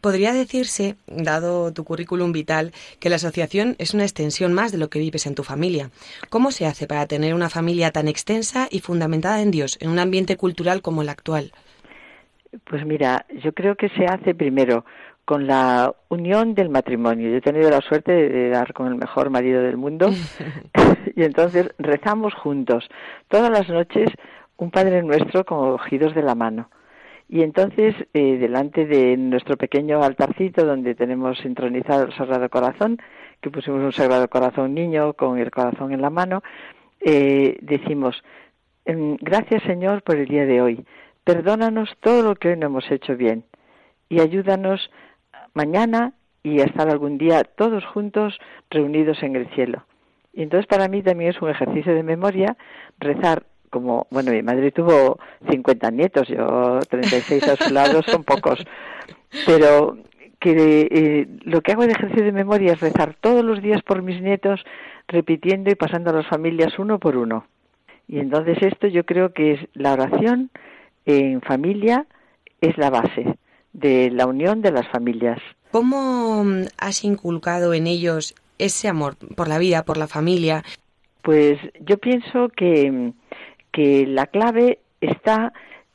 Podría 0.00 0.32
decirse, 0.32 0.96
dado 1.06 1.72
tu 1.72 1.84
currículum 1.84 2.32
vital, 2.32 2.72
que 2.98 3.08
la 3.08 3.16
asociación 3.16 3.76
es 3.78 3.94
una 3.94 4.02
extensión 4.02 4.52
más 4.52 4.72
de 4.72 4.78
lo 4.78 4.90
que 4.90 4.98
vives 4.98 5.26
en 5.26 5.34
tu 5.34 5.44
familia. 5.44 5.90
¿Cómo 6.28 6.50
se 6.50 6.66
hace 6.66 6.86
para 6.86 7.06
tener 7.06 7.34
una 7.34 7.48
familia 7.48 7.92
tan 7.92 8.08
extensa 8.08 8.66
y 8.70 8.80
fundamentada 8.80 9.40
en 9.40 9.50
Dios, 9.50 9.78
en 9.80 9.90
un 9.90 10.00
ambiente 10.00 10.36
cultural 10.36 10.82
como 10.82 11.02
el 11.02 11.08
actual? 11.08 11.52
Pues 12.64 12.84
mira, 12.84 13.26
yo 13.44 13.52
creo 13.52 13.76
que 13.76 13.88
se 13.90 14.06
hace 14.06 14.34
primero 14.34 14.84
con 15.30 15.46
la 15.46 15.94
unión 16.08 16.56
del 16.56 16.70
matrimonio. 16.70 17.30
Yo 17.30 17.36
he 17.36 17.40
tenido 17.40 17.70
la 17.70 17.80
suerte 17.82 18.10
de, 18.10 18.48
dar 18.48 18.72
con 18.72 18.88
el 18.88 18.96
mejor 18.96 19.30
marido 19.30 19.62
del 19.62 19.76
mundo 19.76 20.10
y 21.14 21.22
entonces 21.22 21.68
rezamos 21.78 22.34
juntos 22.34 22.88
todas 23.28 23.48
las 23.48 23.68
noches 23.68 24.10
un 24.56 24.72
Padre 24.72 25.04
Nuestro 25.04 25.44
cogidos 25.44 26.16
de 26.16 26.24
la 26.24 26.34
mano. 26.34 26.68
Y 27.28 27.42
entonces, 27.42 27.94
eh, 28.12 28.38
delante 28.38 28.86
de 28.86 29.16
nuestro 29.16 29.56
pequeño 29.56 30.02
altarcito 30.02 30.66
donde 30.66 30.96
tenemos 30.96 31.38
entronizado 31.44 32.06
el 32.06 32.12
Sagrado 32.16 32.48
Corazón, 32.48 32.98
que 33.40 33.50
pusimos 33.50 33.82
un 33.84 33.92
Sagrado 33.92 34.26
Corazón 34.26 34.74
niño 34.74 35.12
con 35.12 35.38
el 35.38 35.52
corazón 35.52 35.92
en 35.92 36.02
la 36.02 36.10
mano, 36.10 36.42
eh, 36.98 37.56
decimos, 37.62 38.20
gracias 38.84 39.62
Señor 39.62 40.02
por 40.02 40.16
el 40.16 40.26
día 40.26 40.44
de 40.44 40.60
hoy. 40.60 40.84
Perdónanos 41.22 41.88
todo 42.00 42.24
lo 42.24 42.34
que 42.34 42.48
hoy 42.48 42.56
no 42.56 42.66
hemos 42.66 42.90
hecho 42.90 43.16
bien 43.16 43.44
y 44.08 44.20
ayúdanos 44.20 44.90
mañana 45.54 46.12
y 46.42 46.60
estar 46.60 46.88
algún 46.88 47.18
día 47.18 47.44
todos 47.44 47.84
juntos 47.84 48.38
reunidos 48.70 49.22
en 49.22 49.36
el 49.36 49.48
cielo. 49.54 49.84
Y 50.32 50.42
entonces 50.42 50.66
para 50.66 50.88
mí 50.88 51.02
también 51.02 51.30
es 51.30 51.42
un 51.42 51.50
ejercicio 51.50 51.94
de 51.94 52.02
memoria 52.02 52.56
rezar 52.98 53.44
como, 53.70 54.06
bueno, 54.10 54.32
mi 54.32 54.42
madre 54.42 54.72
tuvo 54.72 55.18
50 55.48 55.90
nietos, 55.92 56.28
yo 56.28 56.80
36 56.88 57.48
a 57.48 57.56
su 57.56 57.72
lado, 57.72 58.02
son 58.06 58.24
pocos, 58.24 58.64
pero 59.46 59.96
que 60.40 60.88
eh, 60.90 61.28
lo 61.44 61.60
que 61.60 61.72
hago 61.72 61.86
de 61.86 61.92
ejercicio 61.92 62.24
de 62.24 62.32
memoria 62.32 62.72
es 62.72 62.80
rezar 62.80 63.14
todos 63.20 63.44
los 63.44 63.62
días 63.62 63.82
por 63.82 64.02
mis 64.02 64.20
nietos, 64.20 64.64
repitiendo 65.06 65.70
y 65.70 65.74
pasando 65.76 66.10
a 66.10 66.14
las 66.14 66.26
familias 66.26 66.78
uno 66.78 66.98
por 66.98 67.16
uno. 67.16 67.46
Y 68.08 68.18
entonces 68.18 68.58
esto 68.62 68.88
yo 68.88 69.04
creo 69.04 69.32
que 69.32 69.52
es 69.52 69.60
la 69.74 69.92
oración 69.92 70.50
en 71.06 71.40
familia 71.42 72.06
es 72.60 72.76
la 72.76 72.90
base 72.90 73.36
de 73.72 74.10
la 74.10 74.26
unión 74.26 74.62
de 74.62 74.72
las 74.72 74.88
familias. 74.88 75.38
¿Cómo 75.70 76.44
has 76.78 77.04
inculcado 77.04 77.74
en 77.74 77.86
ellos 77.86 78.34
ese 78.58 78.88
amor 78.88 79.16
por 79.36 79.48
la 79.48 79.58
vida, 79.58 79.84
por 79.84 79.96
la 79.96 80.08
familia? 80.08 80.64
Pues 81.22 81.58
yo 81.80 81.98
pienso 81.98 82.48
que, 82.48 83.12
que 83.72 84.06
la 84.06 84.26
clave 84.26 84.80
está 85.00 85.52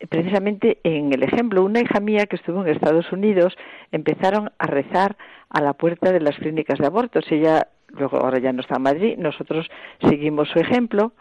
precisamente 0.09 0.79
en 0.83 1.13
el 1.13 1.23
ejemplo. 1.23 1.63
Una 1.63 1.81
hija 1.81 1.99
mía 1.99 2.25
que 2.25 2.35
estuvo 2.35 2.61
en 2.61 2.71
Estados 2.71 3.11
Unidos 3.11 3.55
empezaron 3.91 4.51
a 4.57 4.67
rezar 4.67 5.17
a 5.49 5.61
la 5.61 5.73
puerta 5.73 6.11
de 6.11 6.21
las 6.21 6.35
clínicas 6.37 6.79
de 6.79 6.85
abortos. 6.85 7.25
Ella 7.31 7.67
luego 7.89 8.17
ahora 8.17 8.39
ya 8.39 8.53
no 8.53 8.61
está 8.61 8.75
en 8.75 8.83
Madrid, 8.83 9.17
nosotros 9.17 9.67
seguimos 10.01 10.49
su 10.49 10.59
ejemplo 10.59 11.13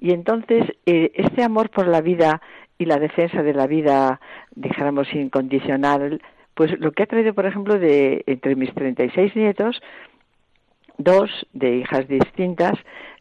y 0.00 0.12
entonces 0.12 0.64
eh, 0.86 1.12
este 1.14 1.42
amor 1.42 1.70
por 1.70 1.86
la 1.86 2.00
vida 2.00 2.40
y 2.78 2.84
la 2.84 2.98
defensa 2.98 3.42
de 3.42 3.52
la 3.52 3.66
vida, 3.66 4.20
dijéramos, 4.54 5.12
incondicional, 5.12 6.22
pues 6.54 6.78
lo 6.78 6.92
que 6.92 7.02
ha 7.02 7.06
traído, 7.06 7.34
por 7.34 7.46
ejemplo, 7.46 7.78
de 7.78 8.22
entre 8.26 8.56
mis 8.56 8.72
36 8.72 9.34
nietos, 9.36 9.80
dos 10.96 11.30
de 11.52 11.76
hijas 11.76 12.08
distintas, 12.08 12.74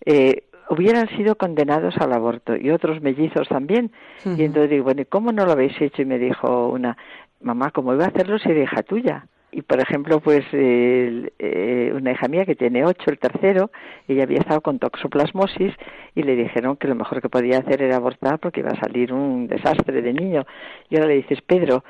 eh, 0.06 0.44
hubieran 0.70 1.08
sido 1.10 1.36
condenados 1.36 1.96
al 1.98 2.14
aborto 2.14 2.56
y 2.56 2.70
otros 2.72 3.02
mellizos 3.02 3.48
también. 3.48 3.92
Y 4.26 4.44
entonces 4.44 4.70
digo, 4.70 4.86
bueno, 4.86 5.02
¿y 5.02 5.06
cómo 5.06 5.32
no 5.32 5.46
lo 5.46 5.52
habéis 5.54 5.80
hecho? 5.82 6.02
Y 6.02 6.06
me 6.06 6.20
dijo 6.20 6.68
una, 6.68 6.98
mamá, 7.42 7.72
¿cómo 7.72 7.94
iba 7.94 8.06
a 8.06 8.10
hacerlo 8.10 8.38
si 8.40 8.50
era 8.50 8.64
hija 8.64 8.84
tuya? 8.84 9.28
Y 9.52 9.62
por 9.62 9.80
ejemplo, 9.80 10.20
pues 10.20 10.46
eh, 10.52 11.92
una 11.96 12.12
hija 12.12 12.28
mía 12.28 12.46
que 12.46 12.56
tiene 12.56 12.84
ocho, 12.84 13.10
el 13.10 13.18
tercero, 13.18 13.72
ella 14.08 14.24
había 14.24 14.40
estado 14.40 14.62
con 14.62 14.78
toxoplasmosis 14.78 15.74
y 16.16 16.24
le 16.24 16.36
dijeron 16.36 16.76
que 16.76 16.88
lo 16.88 16.96
mejor 16.96 17.22
que 17.22 17.30
podía 17.30 17.60
hacer 17.60 17.82
era 17.82 17.96
abortar 17.96 18.40
porque 18.40 18.60
iba 18.60 18.72
a 18.72 18.80
salir 18.80 19.14
un 19.14 19.48
desastre 19.48 20.02
de 20.02 20.14
niño. 20.14 20.46
Y 20.90 20.98
ahora 20.98 21.08
le 21.08 21.16
dices, 21.16 21.42
Pedro, 21.42 21.84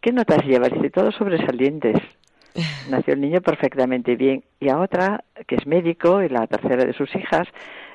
¿qué 0.00 0.12
notas 0.12 0.44
llevas? 0.44 0.72
Dice, 0.72 0.90
todos 0.90 1.14
sobresalientes. 1.14 1.96
Nació 2.90 3.14
el 3.14 3.20
niño 3.20 3.40
perfectamente 3.40 4.16
bien. 4.16 4.42
Y 4.58 4.68
a 4.68 4.80
otra, 4.80 5.24
que 5.46 5.54
es 5.54 5.66
médico, 5.66 6.20
y 6.20 6.28
la 6.28 6.46
tercera 6.48 6.84
de 6.84 6.94
sus 6.94 7.14
hijas, 7.14 7.46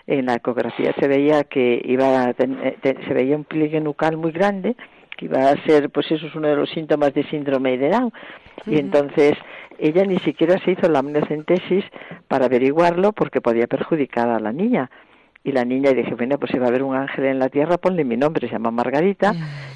en 0.08 0.26
la 0.26 0.36
ecografía 0.36 0.94
se 1.00 1.08
veía 1.08 1.44
que 1.44 1.82
iba 1.86 2.34
se 2.34 3.14
veía 3.14 3.36
un 3.36 3.44
pliegue 3.44 3.80
nucal 3.80 4.18
muy 4.18 4.32
grande 4.32 4.76
que 5.20 5.26
iba 5.26 5.50
a 5.50 5.64
ser, 5.66 5.90
pues 5.90 6.10
eso 6.12 6.28
es 6.28 6.36
uno 6.36 6.48
de 6.48 6.56
los 6.56 6.70
síntomas 6.70 7.14
de 7.14 7.24
síndrome 7.24 7.78
de 7.78 7.90
Down. 7.90 8.14
Y 8.66 8.80
entonces 8.80 9.34
ella 9.78 10.06
ni 10.06 10.18
siquiera 10.20 10.58
se 10.64 10.72
hizo 10.72 10.88
la 10.90 11.00
amniocentesis 11.00 11.84
para 12.30 12.46
averiguarlo 12.46 13.12
porque 13.12 13.42
podía 13.42 13.68
perjudicar 13.68 14.30
a 14.30 14.40
la 14.40 14.54
niña. 14.54 14.90
Y 15.44 15.52
la 15.52 15.66
niña, 15.66 15.92
y 15.92 15.96
dije, 15.96 16.16
bueno, 16.16 16.38
pues 16.38 16.52
si 16.52 16.58
va 16.58 16.66
a 16.66 16.70
haber 16.70 16.84
un 16.84 16.96
ángel 16.96 17.26
en 17.26 17.40
la 17.40 17.50
tierra, 17.50 17.78
ponle 17.78 18.06
mi 18.06 18.16
nombre, 18.16 18.48
se 18.48 18.54
llama 18.54 18.72
Margarita. 18.72 19.34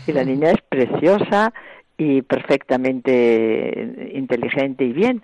Y 0.08 0.14
la 0.14 0.24
niña 0.24 0.52
es 0.52 0.62
preciosa 0.68 1.54
y 1.98 2.22
perfectamente 2.22 4.12
inteligente 4.14 4.86
y 4.86 4.94
bien. 4.94 5.24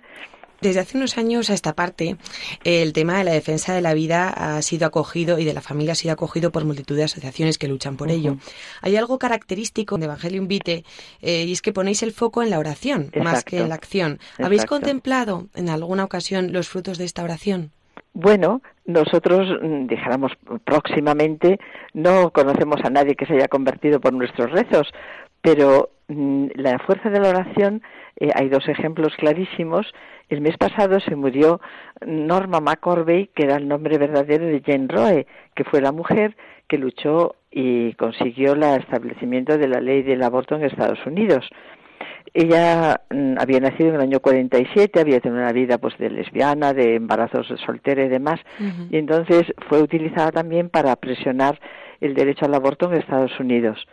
Desde 0.60 0.80
hace 0.80 0.98
unos 0.98 1.16
años 1.16 1.48
a 1.48 1.54
esta 1.54 1.74
parte, 1.74 2.16
el 2.64 2.92
tema 2.92 3.16
de 3.18 3.24
la 3.24 3.32
defensa 3.32 3.74
de 3.74 3.80
la 3.80 3.94
vida 3.94 4.28
ha 4.28 4.60
sido 4.62 4.86
acogido 4.86 5.38
y 5.38 5.44
de 5.44 5.54
la 5.54 5.62
familia 5.62 5.92
ha 5.92 5.96
sido 5.96 6.12
acogido 6.12 6.52
por 6.52 6.64
multitud 6.64 6.96
de 6.96 7.04
asociaciones 7.04 7.56
que 7.56 7.68
luchan 7.68 7.96
por 7.96 8.10
ello. 8.10 8.36
Hay 8.82 8.96
algo 8.96 9.18
característico 9.18 9.96
de 9.96 10.04
Evangelium 10.04 10.48
Vitae 10.48 10.84
eh, 11.22 11.44
y 11.44 11.52
es 11.52 11.62
que 11.62 11.72
ponéis 11.72 12.02
el 12.02 12.12
foco 12.12 12.42
en 12.42 12.50
la 12.50 12.58
oración 12.58 13.10
más 13.22 13.42
que 13.44 13.58
en 13.58 13.70
la 13.70 13.74
acción. 13.74 14.18
¿Habéis 14.38 14.66
contemplado 14.66 15.46
en 15.54 15.70
alguna 15.70 16.04
ocasión 16.04 16.52
los 16.52 16.68
frutos 16.68 16.98
de 16.98 17.04
esta 17.04 17.24
oración? 17.24 17.72
Bueno, 18.12 18.60
nosotros, 18.86 19.48
mm, 19.62 19.86
dijéramos 19.86 20.32
próximamente, 20.64 21.58
no 21.94 22.30
conocemos 22.32 22.80
a 22.84 22.90
nadie 22.90 23.14
que 23.14 23.26
se 23.26 23.34
haya 23.34 23.48
convertido 23.48 24.00
por 24.00 24.12
nuestros 24.12 24.50
rezos, 24.50 24.88
pero 25.42 25.90
mm, 26.08 26.48
la 26.54 26.78
fuerza 26.80 27.08
de 27.08 27.20
la 27.20 27.28
oración, 27.28 27.82
eh, 28.16 28.30
hay 28.34 28.48
dos 28.48 28.68
ejemplos 28.68 29.14
clarísimos 29.16 29.86
el 30.30 30.40
mes 30.40 30.56
pasado 30.56 31.00
se 31.00 31.16
murió 31.16 31.60
Norma 32.06 32.60
McCorvey, 32.60 33.28
que 33.34 33.42
era 33.42 33.56
el 33.56 33.68
nombre 33.68 33.98
verdadero 33.98 34.46
de 34.46 34.62
Jane 34.64 34.86
Roe, 34.88 35.26
que 35.54 35.64
fue 35.64 35.80
la 35.80 35.92
mujer 35.92 36.36
que 36.68 36.78
luchó 36.78 37.34
y 37.50 37.94
consiguió 37.94 38.52
el 38.52 38.62
establecimiento 38.62 39.58
de 39.58 39.66
la 39.66 39.80
ley 39.80 40.02
del 40.02 40.22
aborto 40.22 40.54
en 40.54 40.64
Estados 40.64 41.04
Unidos. 41.04 41.50
Ella 42.32 43.00
mm, 43.10 43.38
había 43.40 43.58
nacido 43.58 43.88
en 43.88 43.96
el 43.96 44.00
año 44.02 44.20
47, 44.20 45.00
había 45.00 45.18
tenido 45.18 45.42
una 45.42 45.52
vida 45.52 45.78
pues 45.78 45.98
de 45.98 46.10
lesbiana, 46.10 46.72
de 46.72 46.94
embarazos 46.94 47.48
soltera 47.66 48.04
y 48.04 48.08
demás, 48.08 48.38
y 48.88 48.98
entonces 48.98 49.52
fue 49.68 49.82
utilizada 49.82 50.30
también 50.30 50.68
para 50.68 50.94
presionar 50.94 51.58
el 52.00 52.14
derecho 52.14 52.44
al 52.44 52.54
aborto 52.54 52.86
en 52.86 52.98
Estados 52.98 53.38
Unidos. 53.40 53.84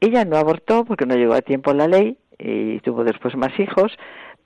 Ella 0.00 0.26
no 0.26 0.36
abortó 0.36 0.84
porque 0.84 1.06
no 1.06 1.14
llegó 1.14 1.32
a 1.32 1.40
tiempo 1.40 1.72
la 1.72 1.88
ley 1.88 2.18
y 2.38 2.80
tuvo 2.80 3.04
después 3.04 3.34
más 3.36 3.58
hijos, 3.58 3.96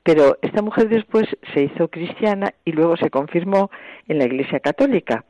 pero 0.05 0.37
esta 0.43 0.61
mujer 0.61 0.91
después 0.91 1.27
se 1.55 1.63
hizo 1.63 1.89
cristiana 1.89 2.53
y 2.65 2.73
luego 2.73 2.97
se 2.97 3.09
confirmó 3.09 3.71
en 4.07 4.19
la 4.19 4.27
Iglesia 4.27 4.61
Católica 4.61 5.25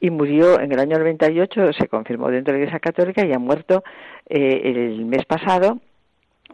y 0.00 0.10
murió 0.10 0.60
en 0.60 0.72
el 0.72 0.78
año 0.78 0.98
98, 0.98 1.72
se 1.72 1.88
confirmó 1.88 2.30
dentro 2.30 2.52
de 2.52 2.58
la 2.58 2.64
Iglesia 2.64 2.80
Católica 2.80 3.26
y 3.26 3.32
ha 3.32 3.38
muerto 3.38 3.84
eh, 4.28 4.62
el 4.64 5.04
mes 5.04 5.24
pasado 5.24 5.78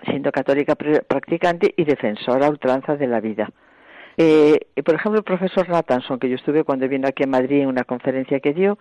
siendo 0.04 0.30
católica 0.32 0.74
practicante 0.76 1.74
y 1.76 1.84
defensora 1.84 2.46
a 2.46 2.50
ultranza 2.50 2.96
de 2.96 3.06
la 3.06 3.20
vida. 3.20 3.50
Eh, 4.16 4.58
por 4.84 4.94
ejemplo, 4.94 5.18
el 5.18 5.24
profesor 5.24 5.68
Natanson, 5.68 6.18
que 6.18 6.28
yo 6.28 6.36
estuve 6.36 6.64
cuando 6.64 6.88
vino 6.88 7.06
aquí 7.06 7.24
a 7.24 7.26
Madrid 7.26 7.60
en 7.60 7.68
una 7.68 7.84
conferencia 7.84 8.40
que 8.40 8.52
dio, 8.52 8.78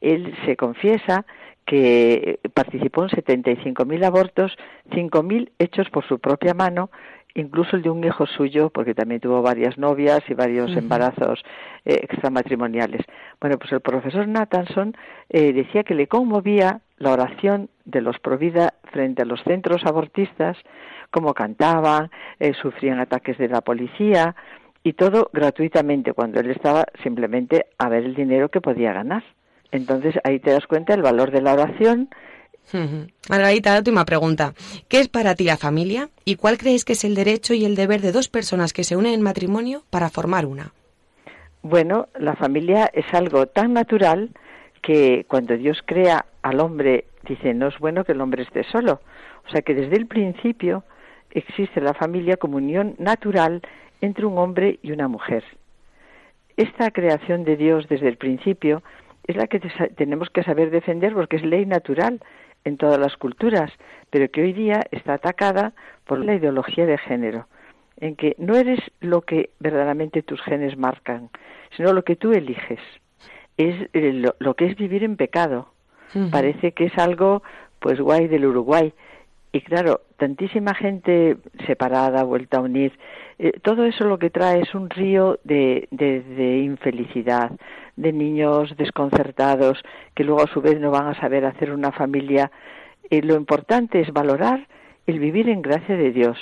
él 0.00 0.34
se 0.44 0.56
confiesa 0.56 1.26
que 1.64 2.40
participó 2.54 3.04
en 3.04 3.10
75.000 3.10 4.04
abortos, 4.04 4.56
5.000 4.90 5.50
hechos 5.58 5.88
por 5.90 6.06
su 6.06 6.18
propia 6.18 6.54
mano, 6.54 6.90
incluso 7.34 7.76
el 7.76 7.82
de 7.82 7.90
un 7.90 8.02
hijo 8.04 8.26
suyo, 8.26 8.70
porque 8.70 8.94
también 8.94 9.20
tuvo 9.20 9.42
varias 9.42 9.78
novias 9.78 10.20
y 10.28 10.34
varios 10.34 10.76
embarazos 10.76 11.42
eh, 11.84 12.00
extramatrimoniales. 12.02 13.02
Bueno, 13.40 13.58
pues 13.58 13.72
el 13.72 13.80
profesor 13.80 14.26
Nathanson 14.28 14.96
eh, 15.28 15.52
decía 15.52 15.84
que 15.84 15.94
le 15.94 16.06
conmovía 16.06 16.80
la 16.98 17.12
oración 17.12 17.70
de 17.84 18.02
los 18.02 18.18
Provida 18.18 18.74
frente 18.92 19.22
a 19.22 19.24
los 19.24 19.42
centros 19.42 19.84
abortistas, 19.84 20.56
cómo 21.10 21.34
cantaban, 21.34 22.10
eh, 22.38 22.52
sufrían 22.54 23.00
ataques 23.00 23.38
de 23.38 23.48
la 23.48 23.62
policía 23.62 24.34
y 24.82 24.92
todo 24.94 25.30
gratuitamente, 25.32 26.12
cuando 26.12 26.40
él 26.40 26.50
estaba 26.50 26.84
simplemente 27.02 27.66
a 27.78 27.88
ver 27.88 28.04
el 28.04 28.14
dinero 28.14 28.48
que 28.48 28.60
podía 28.60 28.92
ganar. 28.92 29.24
Entonces 29.72 30.14
ahí 30.24 30.40
te 30.40 30.50
das 30.50 30.66
cuenta 30.66 30.94
del 30.94 31.02
valor 31.02 31.30
de 31.30 31.42
la 31.42 31.52
oración, 31.52 32.08
Margarita, 33.28 33.76
última 33.76 34.04
pregunta. 34.04 34.54
¿Qué 34.88 35.00
es 35.00 35.08
para 35.08 35.34
ti 35.34 35.44
la 35.44 35.56
familia 35.56 36.08
y 36.24 36.36
cuál 36.36 36.58
crees 36.58 36.84
que 36.84 36.92
es 36.92 37.04
el 37.04 37.14
derecho 37.14 37.54
y 37.54 37.64
el 37.64 37.74
deber 37.74 38.00
de 38.00 38.12
dos 38.12 38.28
personas 38.28 38.72
que 38.72 38.84
se 38.84 38.96
unen 38.96 39.14
en 39.14 39.22
matrimonio 39.22 39.82
para 39.90 40.08
formar 40.08 40.46
una? 40.46 40.72
Bueno, 41.62 42.08
la 42.18 42.36
familia 42.36 42.90
es 42.92 43.06
algo 43.12 43.46
tan 43.46 43.74
natural 43.74 44.30
que 44.82 45.24
cuando 45.28 45.56
Dios 45.56 45.78
crea 45.84 46.26
al 46.42 46.60
hombre 46.60 47.04
dice, 47.28 47.54
no 47.54 47.68
es 47.68 47.78
bueno 47.78 48.04
que 48.04 48.12
el 48.12 48.20
hombre 48.20 48.42
esté 48.42 48.64
solo. 48.64 49.00
O 49.46 49.50
sea 49.50 49.62
que 49.62 49.74
desde 49.74 49.96
el 49.96 50.06
principio 50.06 50.84
existe 51.30 51.80
la 51.80 51.94
familia 51.94 52.36
como 52.36 52.56
unión 52.56 52.94
natural 52.98 53.62
entre 54.00 54.26
un 54.26 54.38
hombre 54.38 54.78
y 54.82 54.92
una 54.92 55.08
mujer. 55.08 55.44
Esta 56.56 56.90
creación 56.90 57.44
de 57.44 57.56
Dios 57.56 57.88
desde 57.88 58.08
el 58.08 58.16
principio 58.16 58.82
es 59.26 59.36
la 59.36 59.46
que 59.46 59.60
tenemos 59.96 60.30
que 60.30 60.42
saber 60.42 60.70
defender 60.70 61.14
porque 61.14 61.36
es 61.36 61.44
ley 61.44 61.66
natural 61.66 62.20
en 62.64 62.76
todas 62.76 62.98
las 62.98 63.16
culturas, 63.16 63.70
pero 64.10 64.30
que 64.30 64.42
hoy 64.42 64.52
día 64.52 64.82
está 64.90 65.14
atacada 65.14 65.72
por 66.04 66.24
la 66.24 66.34
ideología 66.34 66.86
de 66.86 66.98
género, 66.98 67.46
en 67.98 68.16
que 68.16 68.34
no 68.38 68.56
eres 68.56 68.80
lo 69.00 69.22
que 69.22 69.50
verdaderamente 69.60 70.22
tus 70.22 70.40
genes 70.42 70.76
marcan, 70.76 71.30
sino 71.76 71.92
lo 71.92 72.04
que 72.04 72.16
tú 72.16 72.32
eliges. 72.32 72.80
Es 73.56 73.88
eh, 73.92 74.32
lo, 74.38 74.54
que 74.54 74.66
es 74.66 74.76
vivir 74.76 75.04
en 75.04 75.16
pecado. 75.16 75.68
Parece 76.32 76.72
que 76.72 76.86
es 76.86 76.98
algo, 76.98 77.44
pues, 77.78 78.00
guay 78.00 78.26
del 78.26 78.46
Uruguay. 78.46 78.92
Y 79.52 79.62
claro, 79.62 80.02
tantísima 80.16 80.74
gente 80.74 81.36
separada, 81.66 82.22
vuelta 82.22 82.58
a 82.58 82.60
unir, 82.60 82.96
eh, 83.38 83.58
todo 83.62 83.84
eso 83.84 84.04
lo 84.04 84.18
que 84.18 84.30
trae 84.30 84.60
es 84.60 84.74
un 84.74 84.88
río 84.88 85.40
de, 85.42 85.88
de, 85.90 86.58
infelicidad, 86.58 87.50
de 87.96 88.12
niños 88.12 88.76
desconcertados 88.76 89.82
que 90.14 90.22
luego 90.22 90.42
a 90.42 90.52
su 90.52 90.60
vez 90.60 90.78
no 90.78 90.92
van 90.92 91.08
a 91.08 91.20
saber 91.20 91.44
hacer 91.44 91.72
una 91.72 91.90
familia. 91.90 92.52
Eh, 93.10 93.22
lo 93.22 93.34
importante 93.34 94.00
es 94.00 94.12
valorar 94.12 94.68
el 95.06 95.18
vivir 95.18 95.48
en 95.48 95.62
gracia 95.62 95.96
de 95.96 96.12
Dios, 96.12 96.38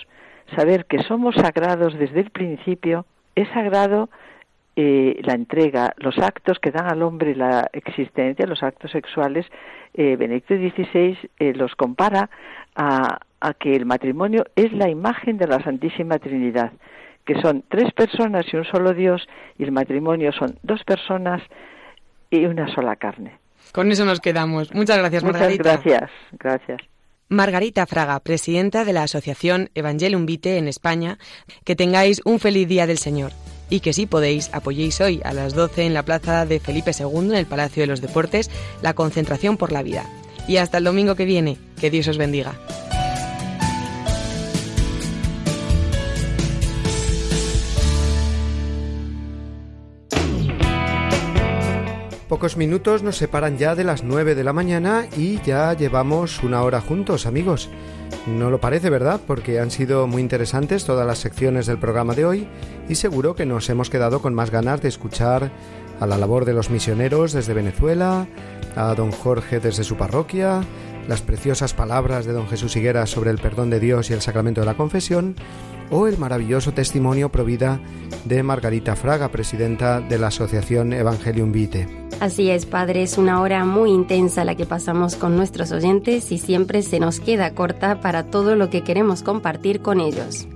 saber 0.55 0.85
que 0.85 1.03
somos 1.03 1.35
sagrados 1.35 1.99
desde 1.99 2.21
el 2.21 2.31
principio, 2.31 3.07
es 3.35 3.49
sagrado 3.51 4.11
eh, 4.81 5.19
la 5.25 5.35
entrega, 5.35 5.93
los 5.97 6.17
actos 6.19 6.61
que 6.61 6.71
dan 6.71 6.87
al 6.87 7.03
hombre 7.03 7.35
la 7.35 7.69
existencia, 7.73 8.47
los 8.47 8.63
actos 8.63 8.93
sexuales, 8.93 9.45
eh, 9.93 10.15
Benedicto 10.15 10.55
XVI 10.55 11.19
eh, 11.41 11.53
los 11.53 11.75
compara 11.75 12.31
a, 12.77 13.19
a 13.41 13.55
que 13.55 13.75
el 13.75 13.87
matrimonio 13.87 14.45
es 14.55 14.73
la 14.73 14.89
imagen 14.89 15.37
de 15.37 15.49
la 15.49 15.61
Santísima 15.65 16.21
Trinidad, 16.21 16.71
que 17.27 17.41
son 17.41 17.65
tres 17.69 17.93
personas 17.93 18.47
y 18.53 18.57
un 18.57 18.65
solo 18.67 18.95
Dios, 18.95 19.29
y 19.59 19.65
el 19.65 19.73
matrimonio 19.73 20.31
son 20.31 20.61
dos 20.63 20.85
personas 20.85 21.43
y 22.31 22.45
una 22.45 22.73
sola 22.73 22.95
carne. 22.95 23.37
Con 23.73 23.91
eso 23.91 24.05
nos 24.05 24.21
quedamos. 24.21 24.73
Muchas 24.73 24.99
gracias, 24.99 25.25
Margarita. 25.25 25.73
Muchas 25.73 25.85
gracias, 25.85 26.11
gracias. 26.39 26.83
Margarita 27.29 27.85
Fraga, 27.87 28.21
presidenta 28.21 28.85
de 28.85 28.93
la 28.93 29.03
Asociación 29.03 29.71
Evangelium 29.75 30.25
Vitae 30.25 30.57
en 30.57 30.69
España, 30.69 31.19
que 31.65 31.75
tengáis 31.75 32.23
un 32.25 32.39
feliz 32.39 32.69
día 32.69 32.87
del 32.87 32.99
Señor 32.99 33.33
y 33.71 33.81
que 33.81 33.93
si 33.93 34.07
podéis 34.07 34.51
apoyéis 34.53 35.01
hoy 35.01 35.21
a 35.25 35.33
las 35.33 35.55
12 35.55 35.87
en 35.87 35.95
la 35.95 36.05
plaza 36.05 36.47
de 36.47 36.61
Felipe 36.61 36.93
II 36.99 37.29
en 37.31 37.35
el 37.35 37.47
Palacio 37.47 37.83
de 37.83 37.87
los 37.87 38.01
Deportes 38.01 38.51
la 38.83 38.95
concentración 38.95 39.57
por 39.57 39.73
la 39.73 39.83
vida. 39.83 40.07
Y 40.47 40.57
hasta 40.57 40.79
el 40.79 40.85
domingo 40.85 41.15
que 41.15 41.27
viene, 41.27 41.59
que 41.79 41.91
Dios 41.91 42.09
os 42.09 42.17
bendiga. 42.17 42.55
Pocos 52.29 52.59
minutos 52.59 53.03
nos 53.03 53.17
separan 53.17 53.57
ya 53.57 53.75
de 53.75 53.85
las 53.85 54.05
9 54.05 54.35
de 54.35 54.45
la 54.45 54.53
mañana 54.53 55.07
y 55.17 55.41
ya 55.41 55.73
llevamos 55.73 56.43
una 56.43 56.63
hora 56.63 56.83
juntos, 56.83 57.25
amigos. 57.25 57.71
No 58.27 58.51
lo 58.51 58.61
parece, 58.61 58.91
¿verdad? 58.91 59.19
Porque 59.27 59.61
han 59.61 59.71
sido 59.71 60.07
muy 60.07 60.21
interesantes 60.21 60.85
todas 60.85 61.07
las 61.07 61.21
secciones 61.21 61.65
del 61.65 61.79
programa 61.79 62.15
de 62.15 62.27
hoy 62.27 62.49
y 62.87 62.97
seguro 62.97 63.35
que 63.35 63.47
nos 63.47 63.71
hemos 63.71 63.89
quedado 63.89 64.21
con 64.21 64.35
más 64.35 64.51
ganas 64.51 64.83
de 64.83 64.89
escuchar 64.91 65.51
a 66.01 66.07
la 66.07 66.19
labor 66.19 66.45
de 66.45 66.53
los 66.53 66.69
misioneros 66.69 67.33
desde 67.33 67.55
Venezuela, 67.55 68.27
a 68.77 68.95
don 68.95 69.11
Jorge 69.11 69.59
desde 69.59 69.83
su 69.83 69.97
parroquia, 69.97 70.61
las 71.09 71.23
preciosas 71.23 71.75
palabras 71.75 72.27
de 72.27 72.33
don 72.33 72.47
Jesús 72.47 72.77
Higuera 72.77 73.07
sobre 73.07 73.31
el 73.31 73.39
perdón 73.39 73.71
de 73.71 73.81
Dios 73.81 74.11
y 74.11 74.13
el 74.13 74.21
sacramento 74.21 74.61
de 74.61 74.67
la 74.67 74.77
confesión, 74.77 75.35
o 75.91 76.07
el 76.07 76.19
maravilloso 76.19 76.73
testimonio 76.73 77.31
provida 77.31 77.81
de 78.27 78.43
Margarita 78.43 78.95
Fraga, 78.95 79.31
presidenta 79.31 80.01
de 80.01 80.19
la 80.19 80.27
Asociación 80.27 80.93
Evangelium 80.93 81.51
Vitae. 81.51 81.89
Así 82.21 82.51
es, 82.51 82.67
Padre, 82.67 83.05
es 83.05 83.17
una 83.17 83.41
hora 83.41 83.65
muy 83.65 83.91
intensa 83.91 84.45
la 84.45 84.55
que 84.55 84.67
pasamos 84.67 85.17
con 85.17 85.35
nuestros 85.35 85.73
oyentes 85.73 86.31
y 86.31 86.37
siempre 86.37 86.83
se 86.83 87.01
nos 87.01 87.21
queda 87.21 87.55
corta 87.55 88.01
para 88.01 88.25
todo 88.25 88.55
lo 88.55 88.69
que 88.69 88.85
queremos 88.85 89.23
compartir 89.23 89.81
con 89.81 90.01
ellos. 90.01 90.47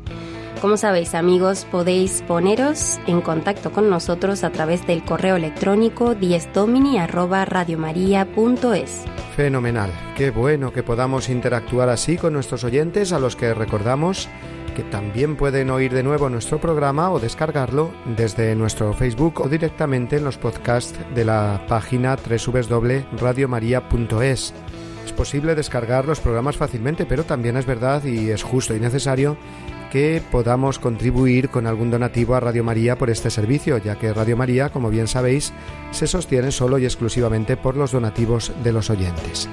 Como 0.61 0.77
sabéis 0.77 1.15
amigos, 1.15 1.67
podéis 1.71 2.23
poneros 2.29 2.99
en 3.07 3.23
contacto 3.23 3.73
con 3.73 3.89
nosotros 3.89 4.45
a 4.45 4.51
través 4.51 4.87
del 4.87 5.03
correo 5.05 5.37
electrónico 5.37 6.15
diesdomini@radiomaria.es. 6.15 9.05
Fenomenal, 9.37 9.91
qué 10.15 10.31
bueno 10.31 10.73
que 10.73 10.83
podamos 10.83 11.31
interactuar 11.31 11.89
así 11.89 12.19
con 12.19 12.35
nuestros 12.35 12.65
oyentes 12.65 13.13
a 13.13 13.19
los 13.19 13.35
que 13.35 13.55
recordamos 13.55 14.29
que 14.77 14.83
también 14.83 15.37
pueden 15.37 15.71
oír 15.71 15.93
de 15.93 16.03
nuevo 16.03 16.29
nuestro 16.29 16.61
programa 16.61 17.11
o 17.11 17.21
descargarlo 17.21 17.93
desde 18.17 18.55
nuestro 18.55 18.93
Facebook 18.93 19.41
o 19.41 19.49
directamente 19.49 20.17
en 20.17 20.25
los 20.25 20.37
podcasts 20.39 20.99
de 21.15 21.25
la 21.25 21.65
página 21.69 22.17
www.radiomaria.es. 22.17 24.55
Es 25.05 25.13
posible 25.13 25.55
descargar 25.55 26.07
los 26.07 26.19
programas 26.21 26.57
fácilmente, 26.57 27.07
pero 27.07 27.23
también 27.25 27.57
es 27.57 27.67
verdad 27.67 28.03
y 28.05 28.31
es 28.31 28.43
justo 28.43 28.75
y 28.75 28.81
necesario 28.81 29.37
que 29.93 30.23
podamos 30.31 30.79
contribuir 30.79 31.51
con 31.51 31.67
algún 31.67 31.91
donativo 31.91 32.35
a 32.35 32.41
Radio 32.41 32.65
María 32.65 32.97
por 32.97 33.11
este 33.11 33.29
servicio, 33.29 33.77
ya 33.77 33.97
que 33.97 34.15
Radio 34.15 34.39
María, 34.39 34.71
como 34.71 34.89
bien 34.89 35.07
sabéis, 35.07 35.53
se 35.91 36.07
sostiene 36.07 36.51
solo 36.51 36.79
y 36.79 36.87
exclusivamente 36.87 37.59
por 37.59 37.77
los 37.77 37.93
donativos 37.93 38.53
de 38.65 38.73
los 38.73 38.89
oyentes. 38.89 39.51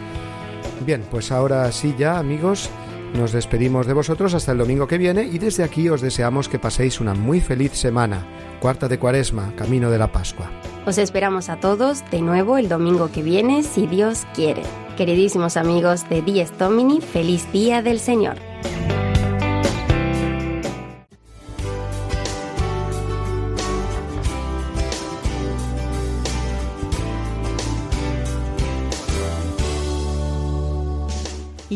Bien, 0.85 1.03
pues 1.11 1.33
ahora 1.33 1.69
sí 1.73 1.93
ya, 1.99 2.17
amigos, 2.17 2.69
nos 3.13 3.33
despedimos 3.33 3.85
de 3.85 3.91
vosotros 3.91 4.33
hasta 4.33 4.53
el 4.53 4.59
domingo 4.59 4.87
que 4.87 4.97
viene 4.97 5.25
y 5.25 5.39
desde 5.39 5.63
aquí 5.63 5.89
os 5.89 5.99
deseamos 5.99 6.47
que 6.47 6.57
paséis 6.57 7.01
una 7.01 7.13
muy 7.13 7.41
feliz 7.41 7.73
semana, 7.73 8.25
cuarta 8.61 8.87
de 8.87 8.97
cuaresma, 8.97 9.53
camino 9.57 9.91
de 9.91 9.97
la 9.97 10.09
Pascua. 10.09 10.49
Os 10.85 10.97
esperamos 10.97 11.49
a 11.49 11.59
todos 11.59 12.09
de 12.11 12.21
nuevo 12.21 12.57
el 12.57 12.69
domingo 12.69 13.11
que 13.11 13.23
viene, 13.23 13.61
si 13.63 13.87
Dios 13.87 14.25
quiere. 14.33 14.63
Queridísimos 14.95 15.57
amigos 15.57 16.07
de 16.07 16.21
Dies 16.21 16.57
Domini, 16.57 17.01
feliz 17.01 17.51
día 17.51 17.81
del 17.81 17.99
Señor. 17.99 18.37